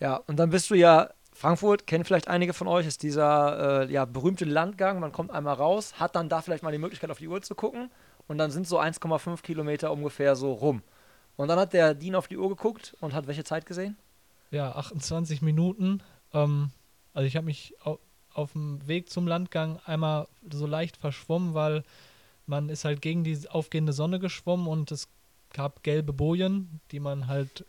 Ja, 0.00 0.16
und 0.16 0.36
dann 0.36 0.50
bist 0.50 0.70
du 0.70 0.74
ja, 0.74 1.10
Frankfurt, 1.36 1.86
kennen 1.86 2.04
vielleicht 2.04 2.28
einige 2.28 2.54
von 2.54 2.66
euch, 2.66 2.86
ist 2.86 3.02
dieser 3.02 3.82
äh, 3.82 3.92
ja, 3.92 4.06
berühmte 4.06 4.46
Landgang. 4.46 5.00
Man 5.00 5.12
kommt 5.12 5.30
einmal 5.30 5.54
raus, 5.54 6.00
hat 6.00 6.16
dann 6.16 6.30
da 6.30 6.40
vielleicht 6.40 6.62
mal 6.62 6.72
die 6.72 6.78
Möglichkeit, 6.78 7.10
auf 7.10 7.18
die 7.18 7.28
Uhr 7.28 7.42
zu 7.42 7.54
gucken. 7.54 7.90
Und 8.26 8.38
dann 8.38 8.50
sind 8.50 8.66
so 8.66 8.80
1,5 8.80 9.42
Kilometer 9.42 9.92
ungefähr 9.92 10.34
so 10.34 10.54
rum. 10.54 10.82
Und 11.36 11.48
dann 11.48 11.58
hat 11.58 11.74
der 11.74 11.94
Dean 11.94 12.14
auf 12.14 12.26
die 12.26 12.38
Uhr 12.38 12.48
geguckt 12.48 12.96
und 13.00 13.12
hat 13.12 13.26
welche 13.26 13.44
Zeit 13.44 13.66
gesehen? 13.66 13.98
Ja, 14.50 14.72
28 14.72 15.42
Minuten. 15.42 16.02
Ähm, 16.32 16.70
also 17.12 17.26
ich 17.26 17.36
habe 17.36 17.44
mich 17.44 17.74
au 17.84 17.98
auf 18.32 18.52
dem 18.52 18.86
Weg 18.86 19.08
zum 19.08 19.26
Landgang 19.26 19.78
einmal 19.86 20.28
so 20.50 20.66
leicht 20.66 20.98
verschwommen, 20.98 21.54
weil 21.54 21.84
man 22.44 22.68
ist 22.68 22.84
halt 22.84 23.00
gegen 23.00 23.24
die 23.24 23.38
aufgehende 23.48 23.94
Sonne 23.94 24.18
geschwommen 24.18 24.66
und 24.66 24.92
es 24.92 25.08
gab 25.54 25.82
gelbe 25.82 26.12
Bojen, 26.12 26.80
die 26.90 27.00
man 27.00 27.28
halt 27.28 27.64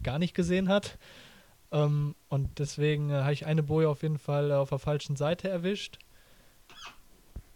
gar 0.00 0.20
nicht 0.20 0.34
gesehen 0.34 0.68
hat. 0.68 0.96
Ähm, 1.72 2.14
und 2.28 2.58
deswegen 2.58 3.10
äh, 3.10 3.22
habe 3.22 3.32
ich 3.32 3.46
eine 3.46 3.62
Boje 3.62 3.88
auf 3.88 4.02
jeden 4.02 4.18
Fall 4.18 4.50
äh, 4.50 4.54
auf 4.54 4.68
der 4.68 4.78
falschen 4.78 5.16
Seite 5.16 5.48
erwischt. 5.48 5.98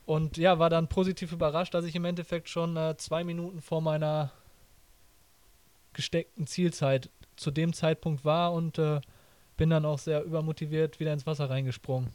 Und 0.06 0.36
ja, 0.36 0.58
war 0.58 0.70
dann 0.70 0.88
positiv 0.88 1.32
überrascht, 1.32 1.74
dass 1.74 1.84
ich 1.84 1.94
im 1.94 2.04
Endeffekt 2.04 2.48
schon 2.48 2.76
äh, 2.76 2.96
zwei 2.96 3.24
Minuten 3.24 3.60
vor 3.60 3.82
meiner 3.82 4.32
gesteckten 5.92 6.46
Zielzeit 6.46 7.10
zu 7.36 7.50
dem 7.50 7.72
Zeitpunkt 7.72 8.24
war 8.24 8.52
und 8.52 8.78
äh, 8.78 9.00
bin 9.56 9.70
dann 9.70 9.84
auch 9.84 9.98
sehr 9.98 10.22
übermotiviert 10.22 11.00
wieder 11.00 11.12
ins 11.12 11.26
Wasser 11.26 11.50
reingesprungen. 11.50 12.10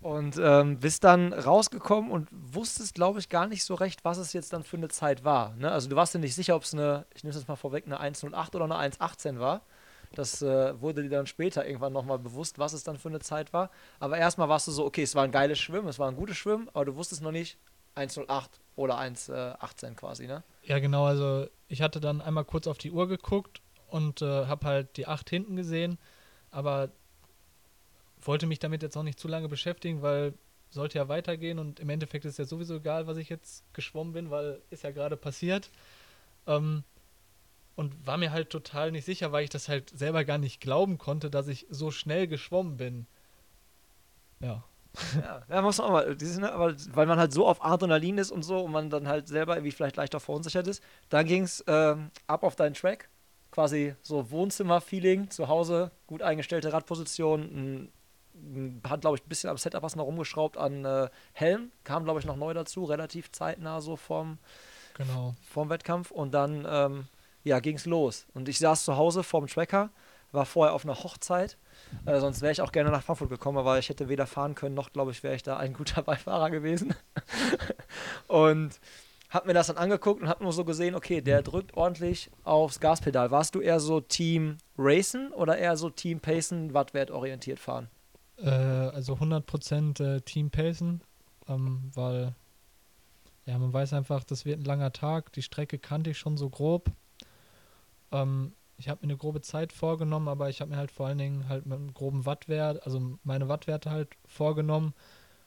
Und 0.00 0.36
ähm, 0.42 0.80
bist 0.80 1.04
dann 1.04 1.32
rausgekommen 1.32 2.10
und 2.10 2.28
wusstest, 2.32 2.94
glaube 2.94 3.20
ich, 3.20 3.28
gar 3.28 3.46
nicht 3.46 3.64
so 3.64 3.74
recht, 3.74 4.04
was 4.04 4.18
es 4.18 4.32
jetzt 4.32 4.52
dann 4.52 4.64
für 4.64 4.76
eine 4.76 4.88
Zeit 4.88 5.24
war. 5.24 5.54
Ne? 5.56 5.70
Also 5.70 5.88
du 5.88 5.96
warst 5.96 6.14
dir 6.14 6.18
nicht 6.18 6.34
sicher, 6.34 6.56
ob 6.56 6.64
es 6.64 6.74
eine, 6.74 7.06
ich 7.14 7.22
nehme 7.22 7.30
es 7.30 7.36
jetzt 7.36 7.48
mal 7.48 7.56
vorweg, 7.56 7.86
eine 7.86 8.00
1,08 8.00 8.56
oder 8.56 8.64
eine 8.64 8.94
1,18 8.94 9.38
war. 9.38 9.62
Das 10.14 10.42
äh, 10.42 10.80
wurde 10.80 11.02
dir 11.02 11.10
dann 11.10 11.26
später 11.26 11.66
irgendwann 11.66 11.92
nochmal 11.92 12.18
bewusst, 12.18 12.58
was 12.58 12.72
es 12.72 12.84
dann 12.84 12.98
für 12.98 13.08
eine 13.08 13.20
Zeit 13.20 13.52
war. 13.52 13.70
Aber 14.00 14.18
erstmal 14.18 14.48
warst 14.48 14.66
du 14.68 14.72
so, 14.72 14.84
okay, 14.84 15.02
es 15.02 15.14
war 15.14 15.24
ein 15.24 15.32
geiles 15.32 15.58
Schwimmen, 15.58 15.88
es 15.88 15.98
war 15.98 16.08
ein 16.08 16.16
gutes 16.16 16.36
Schwimmen, 16.36 16.68
aber 16.72 16.84
du 16.84 16.96
wusstest 16.96 17.22
noch 17.22 17.32
nicht 17.32 17.58
1,08 17.96 18.48
oder 18.76 18.98
1,18 18.98 19.94
quasi, 19.94 20.26
ne? 20.26 20.42
Ja, 20.64 20.78
genau. 20.78 21.04
Also 21.06 21.46
ich 21.68 21.82
hatte 21.82 22.00
dann 22.00 22.20
einmal 22.20 22.44
kurz 22.44 22.66
auf 22.66 22.78
die 22.78 22.90
Uhr 22.90 23.08
geguckt 23.08 23.60
und 23.88 24.22
äh, 24.22 24.46
habe 24.46 24.66
halt 24.66 24.96
die 24.96 25.06
8 25.06 25.28
hinten 25.28 25.56
gesehen, 25.56 25.98
aber 26.50 26.90
wollte 28.20 28.46
mich 28.46 28.58
damit 28.58 28.82
jetzt 28.82 28.96
auch 28.96 29.02
nicht 29.02 29.18
zu 29.18 29.28
lange 29.28 29.48
beschäftigen, 29.48 30.02
weil 30.02 30.34
sollte 30.70 30.98
ja 30.98 31.08
weitergehen 31.08 31.58
und 31.58 31.80
im 31.80 31.90
Endeffekt 31.90 32.24
ist 32.24 32.38
ja 32.38 32.44
sowieso 32.44 32.76
egal, 32.76 33.06
was 33.06 33.18
ich 33.18 33.28
jetzt 33.28 33.62
geschwommen 33.74 34.12
bin, 34.12 34.30
weil 34.30 34.62
ist 34.70 34.84
ja 34.84 34.90
gerade 34.90 35.16
passiert. 35.16 35.70
Ähm, 36.46 36.82
und 37.74 38.06
war 38.06 38.18
mir 38.18 38.32
halt 38.32 38.50
total 38.50 38.92
nicht 38.92 39.04
sicher, 39.04 39.32
weil 39.32 39.44
ich 39.44 39.50
das 39.50 39.68
halt 39.68 39.90
selber 39.90 40.24
gar 40.24 40.38
nicht 40.38 40.60
glauben 40.60 40.98
konnte, 40.98 41.30
dass 41.30 41.48
ich 41.48 41.66
so 41.70 41.90
schnell 41.90 42.26
geschwommen 42.26 42.76
bin. 42.76 43.06
Ja. 44.40 44.64
Ja, 45.14 45.42
ja 45.48 45.62
muss 45.62 45.78
man 45.78 45.86
auch 45.86 45.92
mal, 45.92 46.16
dieses, 46.16 46.38
ne, 46.38 46.52
aber 46.52 46.74
weil 46.92 47.06
man 47.06 47.18
halt 47.18 47.32
so 47.32 47.46
auf 47.46 47.64
Adrenalin 47.64 48.18
ist 48.18 48.30
und 48.30 48.42
so 48.42 48.60
und 48.60 48.72
man 48.72 48.90
dann 48.90 49.08
halt 49.08 49.28
selber 49.28 49.56
irgendwie 49.56 49.72
vielleicht 49.72 49.96
leichter 49.96 50.20
verunsichert 50.20 50.66
ist. 50.66 50.82
Dann 51.08 51.26
ging 51.26 51.44
es 51.44 51.64
ähm, 51.66 52.10
ab 52.26 52.42
auf 52.42 52.56
deinen 52.56 52.74
Track, 52.74 53.08
quasi 53.50 53.94
so 54.02 54.30
Wohnzimmer-Feeling, 54.30 55.30
zu 55.30 55.48
Hause, 55.48 55.92
gut 56.06 56.22
eingestellte 56.22 56.72
Radposition, 56.72 57.90
hat 58.86 59.02
glaube 59.02 59.16
ich 59.16 59.24
ein 59.24 59.28
bisschen 59.28 59.50
am 59.50 59.58
Setup 59.58 59.82
was 59.82 59.96
noch 59.96 60.04
rumgeschraubt 60.04 60.56
an 60.56 60.84
äh, 60.84 61.08
Helm, 61.32 61.70
kam 61.84 62.04
glaube 62.04 62.20
ich 62.20 62.26
noch 62.26 62.36
neu 62.36 62.54
dazu, 62.54 62.84
relativ 62.84 63.30
zeitnah 63.32 63.80
so 63.80 63.96
vorm, 63.96 64.38
genau. 64.94 65.34
vorm 65.42 65.68
Wettkampf 65.70 66.10
und 66.10 66.32
dann 66.32 66.66
ähm, 66.68 67.06
ja, 67.44 67.60
ging 67.60 67.76
es 67.76 67.86
los. 67.86 68.26
Und 68.34 68.48
ich 68.48 68.58
saß 68.58 68.84
zu 68.84 68.96
Hause 68.96 69.22
vorm 69.22 69.46
Tracker, 69.46 69.90
war 70.32 70.46
vorher 70.46 70.74
auf 70.74 70.84
einer 70.84 71.02
Hochzeit. 71.02 71.58
Äh, 72.06 72.20
sonst 72.20 72.40
wäre 72.40 72.52
ich 72.52 72.60
auch 72.60 72.72
gerne 72.72 72.90
nach 72.90 73.02
Frankfurt 73.02 73.28
gekommen, 73.28 73.58
aber 73.58 73.78
ich 73.78 73.88
hätte 73.88 74.08
weder 74.08 74.26
fahren 74.26 74.54
können, 74.54 74.74
noch, 74.74 74.92
glaube 74.92 75.10
ich, 75.10 75.22
wäre 75.22 75.34
ich 75.34 75.42
da 75.42 75.56
ein 75.56 75.74
guter 75.74 76.02
Beifahrer 76.02 76.50
gewesen. 76.50 76.94
und 78.28 78.80
hab 79.32 79.46
mir 79.46 79.54
das 79.54 79.68
dann 79.68 79.78
angeguckt 79.78 80.20
und 80.20 80.28
hab 80.28 80.42
nur 80.42 80.52
so 80.52 80.64
gesehen, 80.64 80.94
okay, 80.94 81.22
der 81.22 81.42
drückt 81.42 81.74
ordentlich 81.74 82.30
aufs 82.44 82.80
Gaspedal. 82.80 83.30
Warst 83.30 83.54
du 83.54 83.60
eher 83.60 83.80
so 83.80 84.00
Team 84.00 84.58
Racen 84.76 85.32
oder 85.32 85.56
eher 85.56 85.76
so 85.76 85.90
Team 85.90 86.20
Pacen, 86.20 86.74
Wattwert 86.74 87.10
orientiert 87.10 87.58
fahren? 87.58 87.88
Äh, 88.36 88.50
also 88.50 89.14
100% 89.14 90.02
äh, 90.02 90.20
Team 90.20 90.50
Pacen, 90.50 91.02
ähm, 91.48 91.90
weil 91.94 92.34
ja, 93.46 93.58
man 93.58 93.72
weiß 93.72 93.94
einfach, 93.94 94.22
das 94.22 94.44
wird 94.44 94.60
ein 94.60 94.64
langer 94.64 94.92
Tag. 94.92 95.32
Die 95.32 95.42
Strecke 95.42 95.78
kannte 95.78 96.10
ich 96.10 96.18
schon 96.18 96.36
so 96.36 96.48
grob. 96.48 96.90
Ähm, 98.12 98.52
ich 98.78 98.88
habe 98.88 99.00
mir 99.02 99.12
eine 99.12 99.16
grobe 99.16 99.40
Zeit 99.40 99.72
vorgenommen, 99.72 100.28
aber 100.28 100.48
ich 100.48 100.60
habe 100.60 100.70
mir 100.70 100.76
halt 100.76 100.90
vor 100.90 101.06
allen 101.06 101.18
Dingen 101.18 101.48
halt 101.48 101.66
mit 101.66 101.78
einem 101.78 101.94
groben 101.94 102.26
Wattwert, 102.26 102.84
also 102.84 103.18
meine 103.22 103.48
Wattwerte 103.48 103.90
halt 103.90 104.08
vorgenommen 104.26 104.94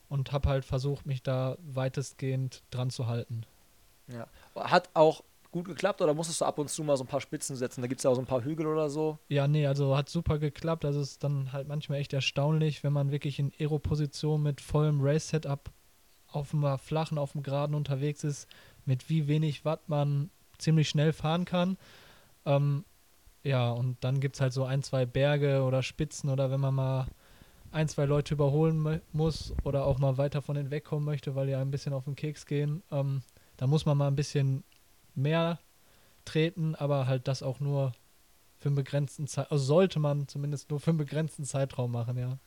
und 0.10 0.32
habe 0.32 0.50
halt 0.50 0.66
versucht, 0.66 1.06
mich 1.06 1.24
da 1.24 1.58
weitestgehend 1.62 2.64
dran 2.72 2.90
zu 2.90 3.08
halten. 3.08 3.46
Ja. 4.08 4.28
Hat 4.56 4.90
auch 4.94 5.24
gut 5.52 5.66
geklappt 5.66 6.02
oder 6.02 6.14
musstest 6.14 6.42
du 6.42 6.46
ab 6.46 6.60
und 6.60 6.70
zu 6.70 6.84
mal 6.84 6.98
so 6.98 7.04
ein 7.04 7.08
paar 7.08 7.22
Spitzen 7.22 7.56
setzen? 7.56 7.82
Da 7.82 7.88
gibt 7.88 8.00
es 8.00 8.04
ja 8.04 8.10
auch 8.10 8.16
so 8.16 8.22
ein 8.22 8.28
paar 8.28 8.44
Hügel 8.44 8.68
oder 8.68 8.90
so. 8.90 9.18
Ja, 9.30 9.48
nee, 9.48 9.66
also 9.66 9.96
hat 9.96 10.10
super 10.10 10.38
geklappt. 10.38 10.86
Also 10.86 11.02
ist 11.02 11.24
dann 11.24 11.54
halt 11.54 11.68
manchmal 11.68 12.00
echt 12.00 12.14
erstaunlich, 12.14 12.84
wenn 12.84 12.94
man 12.94 13.12
wirklich 13.12 13.40
in 13.40 13.54
Aero-Position 13.60 14.44
mit 14.44 14.62
vollem 14.62 15.00
Race-Setup 15.02 15.72
auf 16.32 16.52
dem 16.52 16.78
flachen, 16.78 17.18
auf 17.18 17.32
dem 17.32 17.42
Geraden 17.42 17.76
unterwegs 17.76 18.24
ist, 18.24 18.48
mit 18.86 19.10
wie 19.10 19.28
wenig 19.28 19.66
Watt 19.66 19.88
man 19.88 20.30
ziemlich 20.58 20.90
schnell 20.90 21.14
fahren 21.14 21.46
kann. 21.46 21.78
Ähm, 22.46 22.86
ja, 23.44 23.70
und 23.72 24.04
dann 24.04 24.20
gibt 24.20 24.36
es 24.36 24.42
halt 24.42 24.54
so 24.54 24.66
ein, 24.66 24.82
zwei 24.84 25.06
Berge 25.06 25.64
oder 25.64 25.84
Spitzen 25.84 26.30
oder 26.30 26.50
wenn 26.50 26.60
man 26.60 26.74
mal 26.74 27.08
ein, 27.72 27.88
zwei 27.88 28.06
Leute 28.06 28.34
überholen 28.34 29.02
muss 29.12 29.54
oder 29.64 29.86
auch 29.86 30.00
mal 30.00 30.18
weiter 30.18 30.42
von 30.42 30.56
denen 30.56 30.72
wegkommen 30.72 31.06
möchte, 31.06 31.36
weil 31.36 31.48
die 31.48 31.56
ein 31.56 31.72
bisschen 31.72 31.94
auf 31.94 32.06
den 32.06 32.16
Keks 32.16 32.46
gehen, 32.46 32.82
ähm, 32.92 33.22
da 33.58 33.68
muss 33.68 33.86
man 33.86 33.98
mal 33.98 34.08
ein 34.08 34.16
bisschen 34.16 34.64
mehr 35.14 35.60
treten, 36.24 36.74
aber 36.76 37.08
halt 37.08 37.28
das 37.28 37.44
auch 37.44 37.60
nur 37.60 37.92
für 38.60 38.70
einen 38.70 38.76
begrenzten 38.76 39.28
Zeitraum, 39.28 39.52
also 39.52 39.66
sollte 39.66 40.00
man 40.00 40.28
zumindest 40.28 40.70
nur 40.72 40.80
für 40.80 40.92
einen 40.92 40.98
begrenzten 40.98 41.46
Zeitraum 41.46 41.92
machen, 41.92 42.18
ja. 42.18 42.38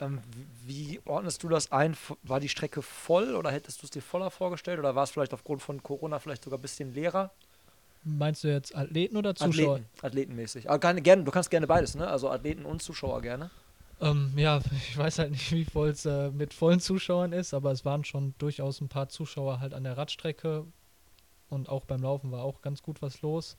Ähm, 0.00 0.20
wie 0.64 1.00
ordnest 1.04 1.42
du 1.42 1.48
das 1.48 1.72
ein? 1.72 1.96
War 2.22 2.40
die 2.40 2.48
Strecke 2.48 2.82
voll 2.82 3.34
oder 3.34 3.50
hättest 3.50 3.82
du 3.82 3.86
es 3.86 3.90
dir 3.90 4.00
voller 4.00 4.30
vorgestellt 4.30 4.78
oder 4.78 4.94
war 4.94 5.02
es 5.02 5.10
vielleicht 5.10 5.34
aufgrund 5.34 5.60
von 5.60 5.82
Corona 5.82 6.20
vielleicht 6.20 6.44
sogar 6.44 6.58
ein 6.58 6.62
bisschen 6.62 6.94
leerer? 6.94 7.32
Meinst 8.04 8.44
du 8.44 8.48
jetzt 8.48 8.74
Athleten 8.74 9.16
oder 9.16 9.34
Zuschauer? 9.34 9.76
Athleten, 9.76 10.06
athletenmäßig. 10.06 10.70
Aber 10.70 10.78
gerne, 10.78 11.02
gerne, 11.02 11.24
du 11.24 11.30
kannst 11.30 11.50
gerne 11.50 11.66
beides, 11.66 11.94
ne? 11.94 12.06
Also 12.06 12.30
Athleten 12.30 12.64
und 12.64 12.82
Zuschauer 12.82 13.20
gerne. 13.22 13.50
Ähm, 14.00 14.32
ja, 14.36 14.60
ich 14.88 14.96
weiß 14.96 15.18
halt 15.18 15.32
nicht, 15.32 15.50
wie 15.52 15.64
voll 15.64 15.88
es 15.90 16.06
äh, 16.06 16.30
mit 16.30 16.54
vollen 16.54 16.80
Zuschauern 16.80 17.32
ist, 17.32 17.52
aber 17.52 17.72
es 17.72 17.84
waren 17.84 18.04
schon 18.04 18.34
durchaus 18.38 18.80
ein 18.80 18.88
paar 18.88 19.08
Zuschauer 19.08 19.60
halt 19.60 19.74
an 19.74 19.84
der 19.84 19.96
Radstrecke 19.96 20.64
und 21.48 21.68
auch 21.68 21.84
beim 21.84 22.02
Laufen 22.02 22.30
war 22.30 22.44
auch 22.44 22.62
ganz 22.62 22.82
gut 22.82 23.02
was 23.02 23.22
los. 23.22 23.56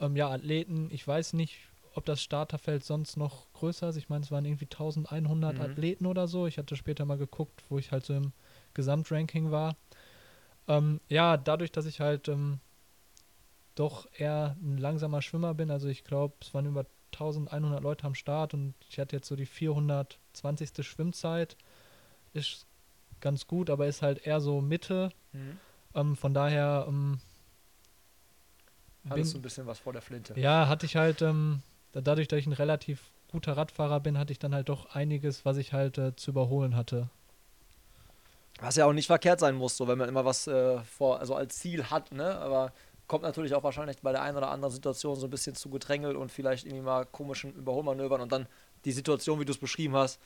Ähm, 0.00 0.16
ja, 0.16 0.28
Athleten, 0.28 0.88
ich 0.90 1.06
weiß 1.06 1.34
nicht, 1.34 1.58
ob 1.94 2.04
das 2.04 2.22
Starterfeld 2.22 2.84
sonst 2.84 3.16
noch 3.16 3.52
größer 3.54 3.88
ist. 3.88 3.96
Ich 3.96 4.08
meine, 4.08 4.24
es 4.24 4.30
waren 4.30 4.44
irgendwie 4.44 4.66
1100 4.66 5.56
mhm. 5.56 5.60
Athleten 5.60 6.06
oder 6.06 6.28
so. 6.28 6.46
Ich 6.46 6.58
hatte 6.58 6.76
später 6.76 7.04
mal 7.04 7.18
geguckt, 7.18 7.62
wo 7.68 7.78
ich 7.78 7.92
halt 7.92 8.04
so 8.04 8.14
im 8.14 8.32
Gesamtranking 8.74 9.50
war. 9.50 9.76
Ähm, 10.68 11.00
ja, 11.08 11.36
dadurch, 11.36 11.72
dass 11.72 11.86
ich 11.86 12.00
halt 12.00 12.28
ähm, 12.28 12.60
doch 13.78 14.08
eher 14.16 14.56
ein 14.60 14.78
langsamer 14.78 15.22
Schwimmer 15.22 15.54
bin. 15.54 15.70
Also 15.70 15.88
ich 15.88 16.04
glaube, 16.04 16.34
es 16.40 16.52
waren 16.54 16.66
über 16.66 16.86
1100 17.12 17.82
Leute 17.82 18.06
am 18.06 18.14
Start 18.14 18.54
und 18.54 18.74
ich 18.88 18.98
hatte 18.98 19.16
jetzt 19.16 19.28
so 19.28 19.36
die 19.36 19.46
420. 19.46 20.86
Schwimmzeit. 20.86 21.56
Ist 22.32 22.66
ganz 23.20 23.46
gut, 23.46 23.70
aber 23.70 23.86
ist 23.86 24.02
halt 24.02 24.26
eher 24.26 24.40
so 24.40 24.60
Mitte. 24.60 25.10
Mhm. 25.32 25.58
Ähm, 25.94 26.16
von 26.16 26.34
daher. 26.34 26.86
Ähm, 26.88 27.20
Hattest 29.08 29.34
du 29.34 29.38
ein 29.38 29.42
bisschen 29.42 29.66
was 29.66 29.78
vor 29.78 29.92
der 29.92 30.02
Flinte? 30.02 30.38
Ja, 30.38 30.68
hatte 30.68 30.84
ich 30.84 30.96
halt, 30.96 31.22
ähm, 31.22 31.62
dadurch, 31.92 32.28
dass 32.28 32.40
ich 32.40 32.46
ein 32.46 32.52
relativ 32.52 33.10
guter 33.30 33.56
Radfahrer 33.56 34.00
bin, 34.00 34.18
hatte 34.18 34.32
ich 34.32 34.38
dann 34.38 34.54
halt 34.54 34.68
doch 34.68 34.94
einiges, 34.94 35.44
was 35.44 35.56
ich 35.56 35.72
halt 35.72 35.96
äh, 35.98 36.14
zu 36.14 36.32
überholen 36.32 36.76
hatte. 36.76 37.08
Was 38.60 38.76
ja 38.76 38.86
auch 38.86 38.92
nicht 38.92 39.06
verkehrt 39.06 39.38
sein 39.40 39.54
muss, 39.54 39.76
so 39.76 39.86
wenn 39.86 39.98
man 39.98 40.08
immer 40.08 40.24
was 40.24 40.46
äh, 40.46 40.80
vor, 40.80 41.20
also 41.20 41.34
als 41.34 41.58
Ziel 41.58 41.84
hat, 41.84 42.12
ne? 42.12 42.36
Aber 42.38 42.72
kommt 43.08 43.24
natürlich 43.24 43.54
auch 43.54 43.64
wahrscheinlich 43.64 44.00
bei 44.02 44.12
der 44.12 44.22
einen 44.22 44.36
oder 44.36 44.50
anderen 44.50 44.72
Situation 44.72 45.16
so 45.16 45.26
ein 45.26 45.30
bisschen 45.30 45.56
zu 45.56 45.70
gedrängelt 45.70 46.16
und 46.16 46.30
vielleicht 46.30 46.66
irgendwie 46.66 46.84
mal 46.84 47.06
komischen 47.06 47.52
Überholmanövern 47.54 48.20
und 48.20 48.30
dann 48.30 48.46
die 48.84 48.92
Situation, 48.92 49.40
wie 49.40 49.44
du 49.44 49.52
es 49.52 49.58
beschrieben 49.58 49.96
hast. 49.96 50.20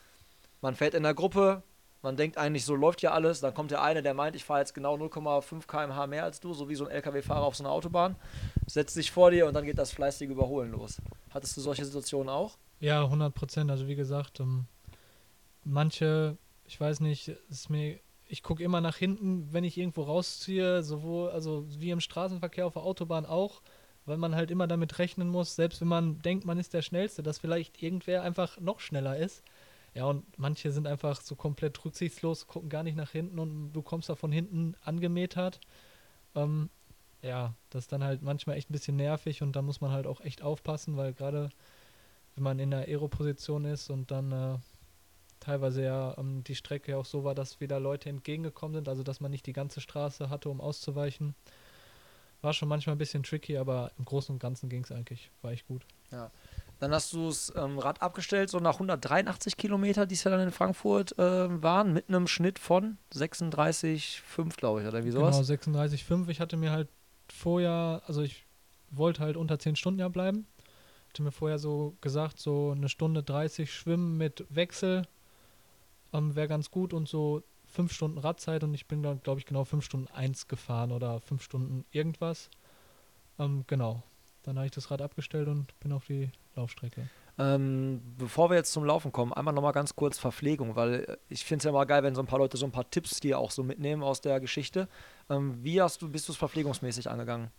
Man 0.60 0.74
fährt 0.74 0.94
in 0.94 1.04
der 1.04 1.14
Gruppe, 1.14 1.62
man 2.02 2.16
denkt 2.16 2.36
eigentlich, 2.36 2.64
so 2.64 2.74
läuft 2.74 3.00
ja 3.00 3.12
alles, 3.12 3.40
dann 3.40 3.54
kommt 3.54 3.70
der 3.70 3.82
eine, 3.82 4.02
der 4.02 4.14
meint, 4.14 4.34
ich 4.34 4.44
fahre 4.44 4.60
jetzt 4.60 4.74
genau 4.74 4.96
0,5 4.96 5.66
km/h 5.66 6.06
mehr 6.08 6.24
als 6.24 6.40
du, 6.40 6.52
so 6.52 6.68
wie 6.68 6.74
so 6.74 6.84
ein 6.84 6.90
LKW-Fahrer 6.90 7.44
auf 7.44 7.54
so 7.54 7.62
einer 7.62 7.72
Autobahn, 7.72 8.16
setzt 8.66 8.94
sich 8.94 9.12
vor 9.12 9.30
dir 9.30 9.46
und 9.46 9.54
dann 9.54 9.64
geht 9.64 9.78
das 9.78 9.92
fleißige 9.92 10.28
Überholen 10.28 10.72
los. 10.72 11.00
Hattest 11.30 11.56
du 11.56 11.60
solche 11.60 11.84
Situationen 11.84 12.28
auch? 12.28 12.58
Ja, 12.80 13.04
100 13.04 13.32
Prozent. 13.32 13.70
Also 13.70 13.86
wie 13.86 13.94
gesagt, 13.94 14.40
ähm, 14.40 14.66
manche, 15.64 16.36
ich 16.66 16.80
weiß 16.80 16.98
nicht, 17.00 17.28
ist 17.48 17.70
mir 17.70 18.00
ich 18.32 18.42
gucke 18.42 18.62
immer 18.62 18.80
nach 18.80 18.96
hinten, 18.96 19.52
wenn 19.52 19.62
ich 19.62 19.76
irgendwo 19.76 20.04
rausziehe, 20.04 20.82
sowohl, 20.82 21.28
also 21.32 21.66
wie 21.68 21.90
im 21.90 22.00
Straßenverkehr 22.00 22.66
auf 22.66 22.72
der 22.72 22.82
Autobahn 22.82 23.26
auch, 23.26 23.60
weil 24.06 24.16
man 24.16 24.34
halt 24.34 24.50
immer 24.50 24.66
damit 24.66 24.98
rechnen 24.98 25.28
muss, 25.28 25.54
selbst 25.54 25.82
wenn 25.82 25.88
man 25.88 26.18
denkt, 26.20 26.46
man 26.46 26.58
ist 26.58 26.72
der 26.72 26.80
Schnellste, 26.80 27.22
dass 27.22 27.38
vielleicht 27.38 27.82
irgendwer 27.82 28.22
einfach 28.22 28.58
noch 28.58 28.80
schneller 28.80 29.18
ist. 29.18 29.42
Ja, 29.94 30.06
und 30.06 30.24
manche 30.38 30.72
sind 30.72 30.86
einfach 30.86 31.20
so 31.20 31.36
komplett 31.36 31.84
rücksichtslos, 31.84 32.46
gucken 32.46 32.70
gar 32.70 32.82
nicht 32.82 32.96
nach 32.96 33.10
hinten 33.10 33.38
und 33.38 33.74
du 33.74 33.82
kommst 33.82 34.08
da 34.08 34.14
von 34.14 34.32
hinten 34.32 34.76
angemetert. 34.82 35.60
Ähm, 36.34 36.70
ja, 37.20 37.52
das 37.68 37.84
ist 37.84 37.92
dann 37.92 38.02
halt 38.02 38.22
manchmal 38.22 38.56
echt 38.56 38.70
ein 38.70 38.72
bisschen 38.72 38.96
nervig 38.96 39.42
und 39.42 39.54
da 39.56 39.60
muss 39.60 39.82
man 39.82 39.90
halt 39.90 40.06
auch 40.06 40.22
echt 40.22 40.40
aufpassen, 40.40 40.96
weil 40.96 41.12
gerade 41.12 41.50
wenn 42.34 42.44
man 42.44 42.58
in 42.58 42.70
der 42.70 42.88
Aero-Position 42.88 43.66
ist 43.66 43.90
und 43.90 44.10
dann 44.10 44.32
äh, 44.32 44.58
teilweise 45.42 45.82
ja 45.82 46.14
ähm, 46.18 46.44
die 46.44 46.54
Strecke 46.54 46.96
auch 46.96 47.04
so 47.04 47.24
war, 47.24 47.34
dass 47.34 47.60
wieder 47.60 47.80
Leute 47.80 48.08
entgegengekommen 48.08 48.74
sind, 48.74 48.88
also 48.88 49.02
dass 49.02 49.20
man 49.20 49.30
nicht 49.30 49.46
die 49.46 49.52
ganze 49.52 49.80
Straße 49.80 50.30
hatte, 50.30 50.48
um 50.48 50.60
auszuweichen. 50.60 51.34
War 52.40 52.52
schon 52.52 52.68
manchmal 52.68 52.96
ein 52.96 52.98
bisschen 52.98 53.22
tricky, 53.22 53.56
aber 53.56 53.92
im 53.98 54.04
Großen 54.04 54.32
und 54.32 54.38
Ganzen 54.38 54.68
ging 54.68 54.82
es 54.82 54.90
eigentlich, 54.90 55.30
war 55.42 55.52
echt 55.52 55.66
gut. 55.66 55.82
Ja. 56.10 56.30
Dann 56.80 56.92
hast 56.92 57.12
du 57.12 57.28
das 57.28 57.52
ähm, 57.56 57.78
Rad 57.78 58.02
abgestellt, 58.02 58.50
so 58.50 58.58
nach 58.58 58.74
183 58.74 59.56
Kilometer, 59.56 60.06
die 60.06 60.14
es 60.14 60.24
ja 60.24 60.30
dann 60.32 60.40
in 60.40 60.50
Frankfurt 60.50 61.16
äh, 61.18 61.62
waren, 61.62 61.92
mit 61.92 62.08
einem 62.08 62.26
Schnitt 62.26 62.58
von 62.58 62.98
36,5, 63.14 64.56
glaube 64.56 64.82
ich, 64.82 64.88
oder 64.88 65.04
wie 65.04 65.12
sowas? 65.12 65.46
Genau, 65.46 65.80
36,5. 65.80 66.28
Ich 66.28 66.40
hatte 66.40 66.56
mir 66.56 66.72
halt 66.72 66.88
vorher, 67.28 68.02
also 68.06 68.22
ich 68.22 68.44
wollte 68.90 69.22
halt 69.22 69.36
unter 69.36 69.60
10 69.60 69.76
Stunden 69.76 70.00
ja 70.00 70.08
bleiben. 70.08 70.46
Hatte 71.10 71.22
mir 71.22 71.30
vorher 71.30 71.58
so 71.58 71.96
gesagt, 72.00 72.40
so 72.40 72.72
eine 72.76 72.88
Stunde 72.88 73.22
30 73.22 73.72
Schwimmen 73.72 74.16
mit 74.16 74.44
Wechsel 74.50 75.06
ähm, 76.12 76.34
wäre 76.34 76.48
ganz 76.48 76.70
gut 76.70 76.92
und 76.92 77.08
so 77.08 77.42
fünf 77.66 77.92
Stunden 77.92 78.18
Radzeit 78.18 78.64
und 78.64 78.74
ich 78.74 78.86
bin 78.86 79.02
dann, 79.02 79.22
glaube 79.22 79.40
ich, 79.40 79.46
genau 79.46 79.64
fünf 79.64 79.84
Stunden 79.84 80.08
eins 80.08 80.46
gefahren 80.46 80.92
oder 80.92 81.20
fünf 81.20 81.42
Stunden 81.42 81.84
irgendwas. 81.90 82.50
Ähm, 83.38 83.64
genau. 83.66 84.02
dann 84.42 84.56
habe 84.56 84.66
ich 84.66 84.72
das 84.72 84.90
Rad 84.90 85.00
abgestellt 85.00 85.48
und 85.48 85.78
bin 85.80 85.92
auf 85.92 86.06
die 86.06 86.30
Laufstrecke. 86.54 87.08
Ähm, 87.38 88.02
bevor 88.18 88.50
wir 88.50 88.56
jetzt 88.56 88.72
zum 88.72 88.84
Laufen 88.84 89.10
kommen, 89.10 89.32
einmal 89.32 89.54
nochmal 89.54 89.72
ganz 89.72 89.96
kurz 89.96 90.18
Verpflegung, 90.18 90.76
weil 90.76 90.94
äh, 91.04 91.16
ich 91.28 91.44
finde 91.44 91.58
es 91.58 91.64
ja 91.64 91.70
immer 91.70 91.86
geil, 91.86 92.02
wenn 92.02 92.14
so 92.14 92.20
ein 92.20 92.26
paar 92.26 92.38
Leute 92.38 92.58
so 92.58 92.66
ein 92.66 92.72
paar 92.72 92.90
Tipps 92.90 93.20
hier 93.22 93.38
auch 93.38 93.50
so 93.50 93.62
mitnehmen 93.62 94.02
aus 94.02 94.20
der 94.20 94.38
Geschichte. 94.38 94.86
Ähm, 95.30 95.56
wie 95.62 95.80
hast 95.80 96.02
du, 96.02 96.10
bist 96.10 96.28
du 96.28 96.32
es 96.32 96.38
verpflegungsmäßig 96.38 97.08
angegangen? 97.08 97.50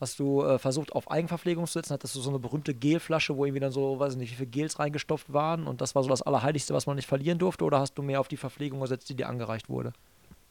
Hast 0.00 0.18
du 0.20 0.42
äh, 0.42 0.58
versucht, 0.58 0.92
auf 0.92 1.10
Eigenverpflegung 1.10 1.66
zu 1.66 1.72
setzen? 1.72 1.94
Hattest 1.94 2.14
du 2.14 2.20
so 2.20 2.30
eine 2.30 2.38
berühmte 2.38 2.74
Gelflasche, 2.74 3.36
wo 3.36 3.44
irgendwie 3.44 3.60
dann 3.60 3.72
so, 3.72 3.98
weiß 3.98 4.12
ich 4.12 4.18
nicht, 4.18 4.32
wie 4.32 4.36
viele 4.36 4.50
Gels 4.50 4.78
reingestopft 4.78 5.32
waren 5.32 5.66
und 5.66 5.80
das 5.80 5.94
war 5.94 6.02
so 6.02 6.08
das 6.08 6.22
Allerheiligste, 6.22 6.72
was 6.74 6.86
man 6.86 6.96
nicht 6.96 7.08
verlieren 7.08 7.38
durfte? 7.38 7.64
Oder 7.64 7.80
hast 7.80 7.94
du 7.94 8.02
mehr 8.02 8.20
auf 8.20 8.28
die 8.28 8.36
Verpflegung 8.36 8.80
gesetzt, 8.80 9.08
die 9.08 9.16
dir 9.16 9.28
angereicht 9.28 9.68
wurde? 9.68 9.92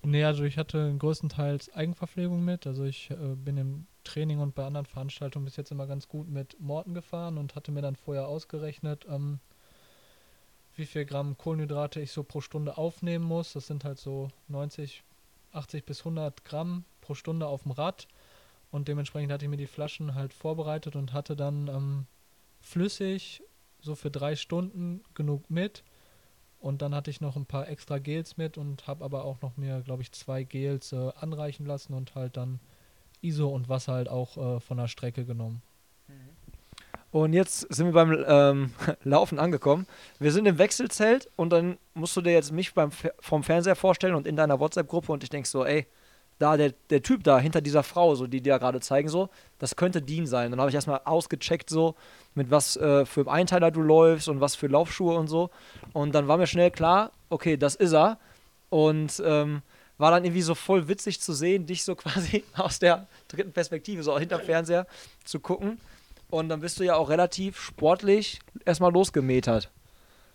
Nee, 0.04 0.24
also 0.24 0.44
ich 0.44 0.58
hatte 0.58 0.96
größtenteils 0.98 1.74
Eigenverpflegung 1.74 2.44
mit. 2.44 2.68
Also 2.68 2.84
ich 2.84 3.10
äh, 3.12 3.36
bin 3.36 3.58
im 3.58 3.88
Training 4.04 4.40
und 4.40 4.56
bei 4.56 4.66
anderen 4.66 4.86
Veranstaltungen 4.86 5.46
bis 5.46 5.58
jetzt 5.58 5.72
immer 5.72 5.88
ganz 5.88 6.08
gut 6.08 6.30
mit 6.30 6.60
Morten 6.60 6.94
gefahren 6.94 7.38
und 7.38 7.56
hatte 7.56 7.72
mir 7.72 7.82
dann 7.82 7.96
vorher 7.96 8.28
ausgerechnet, 8.28 9.06
ähm, 9.10 9.40
wie 10.76 10.86
viel 10.86 11.06
Gramm 11.06 11.38
Kohlenhydrate 11.38 12.00
ich 12.00 12.12
so 12.12 12.24
pro 12.24 12.40
Stunde 12.42 12.78
aufnehmen 12.78 13.26
muss. 13.26 13.54
Das 13.54 13.68
sind 13.68 13.84
halt 13.84 13.98
so 13.98 14.30
90, 14.48 15.04
80 15.52 15.86
bis 15.86 16.00
100 16.00 16.46
Gramm 16.46 16.86
pro 17.02 17.16
Stunde 17.16 17.48
auf 17.48 17.64
dem 17.64 17.72
Rad. 17.72 18.08
Und 18.72 18.88
dementsprechend 18.88 19.32
hatte 19.32 19.46
ich 19.46 19.50
mir 19.50 19.58
die 19.58 19.68
Flaschen 19.68 20.16
halt 20.16 20.34
vorbereitet 20.34 20.96
und 20.96 21.14
hatte 21.14 21.36
dann 21.36 21.68
ähm, 21.68 22.06
flüssig 22.60 23.42
so 23.80 23.96
für 23.96 24.12
drei 24.12 24.36
Stunden 24.36 25.04
genug 25.14 25.50
mit. 25.50 25.84
Und 26.60 26.82
dann 26.82 26.94
hatte 26.96 27.12
ich 27.12 27.22
noch 27.22 27.36
ein 27.36 27.46
paar 27.46 27.70
extra 27.70 28.00
Gels 28.00 28.38
mit 28.38 28.58
und 28.58 28.88
habe 28.88 29.06
aber 29.06 29.26
auch 29.26 29.42
noch 29.42 29.58
mir, 29.58 29.82
glaube 29.82 30.02
ich, 30.02 30.12
zwei 30.12 30.44
Gels 30.44 30.92
äh, 30.92 31.12
anreichen 31.16 31.66
lassen 31.66 31.94
und 31.94 32.16
halt 32.16 32.36
dann 32.36 32.60
ISO 33.22 33.48
und 33.50 33.70
Wasser 33.70 33.94
halt 33.94 34.10
auch 34.10 34.38
äh, 34.38 34.60
von 34.60 34.78
der 34.78 34.88
Strecke 34.88 35.26
genommen. 35.26 35.62
Und 37.12 37.34
jetzt 37.34 37.62
sind 37.74 37.86
wir 37.88 37.94
beim 37.94 38.26
ähm, 38.28 38.74
Laufen 39.04 39.40
angekommen. 39.40 39.88
Wir 40.20 40.32
sind 40.32 40.46
im 40.46 40.58
Wechselzelt 40.58 41.30
und 41.36 41.52
dann 41.52 41.78
musst 41.94 42.16
du 42.18 42.22
dir 42.22 42.34
jetzt 42.34 42.52
mich 42.52 42.74
beim, 42.74 42.92
vom 43.20 43.44
Fernseher 43.44 43.76
vorstellen 43.76 44.16
und 44.16 44.28
in 44.28 44.36
deiner 44.36 44.60
WhatsApp-Gruppe 44.60 45.12
und 45.12 45.24
ich 45.24 45.30
denke 45.30 45.48
so, 45.48 45.66
ey, 45.66 45.88
da 46.40 46.58
der, 46.58 46.74
der 46.90 47.02
Typ 47.02 47.24
da 47.24 47.40
hinter 47.40 47.62
dieser 47.62 47.84
Frau, 47.84 48.16
so 48.16 48.28
die 48.28 48.42
dir 48.42 48.60
gerade 48.60 48.80
zeigen, 48.80 49.10
so, 49.10 49.30
das 49.60 49.76
könnte 49.76 50.02
Dean 50.02 50.28
sein. 50.28 50.52
Dann 50.52 50.60
habe 50.60 50.70
ich 50.70 50.76
erstmal 50.76 51.02
ausgecheckt, 51.04 51.70
so, 51.70 51.96
mit 52.36 52.52
was 52.52 52.78
äh, 52.78 53.06
für 53.06 53.30
Einteiler 53.30 53.72
du 53.72 53.82
läufst 53.82 54.30
und 54.30 54.40
was 54.40 54.56
für 54.56 54.68
Laufschuhe 54.68 55.18
und 55.18 55.28
so. 55.28 55.50
Und 55.94 56.14
dann 56.14 56.28
war 56.28 56.38
mir 56.38 56.48
schnell 56.48 56.72
klar, 56.72 57.12
okay, 57.30 57.58
das 57.58 57.76
ist 57.76 57.94
er. 57.94 58.20
Und 58.70 59.22
ähm, 59.26 59.62
war 59.98 60.12
dann 60.12 60.26
irgendwie 60.26 60.44
so 60.44 60.54
voll 60.54 60.88
witzig 60.88 61.20
zu 61.22 61.34
sehen, 61.34 61.66
dich 61.66 61.84
so 61.84 61.96
quasi 61.96 62.44
aus 62.56 62.80
der 62.80 63.08
dritten 63.28 63.52
Perspektive, 63.52 64.04
so 64.04 64.18
hinterm 64.18 64.42
Fernseher 64.42 64.86
zu 65.24 65.40
gucken. 65.40 65.80
Und 66.30 66.50
dann 66.50 66.60
bist 66.60 66.80
du 66.80 66.84
ja 66.84 66.96
auch 66.96 67.10
relativ 67.10 67.60
sportlich 67.60 68.40
erstmal 68.66 68.92
losgemetert. 68.92 69.72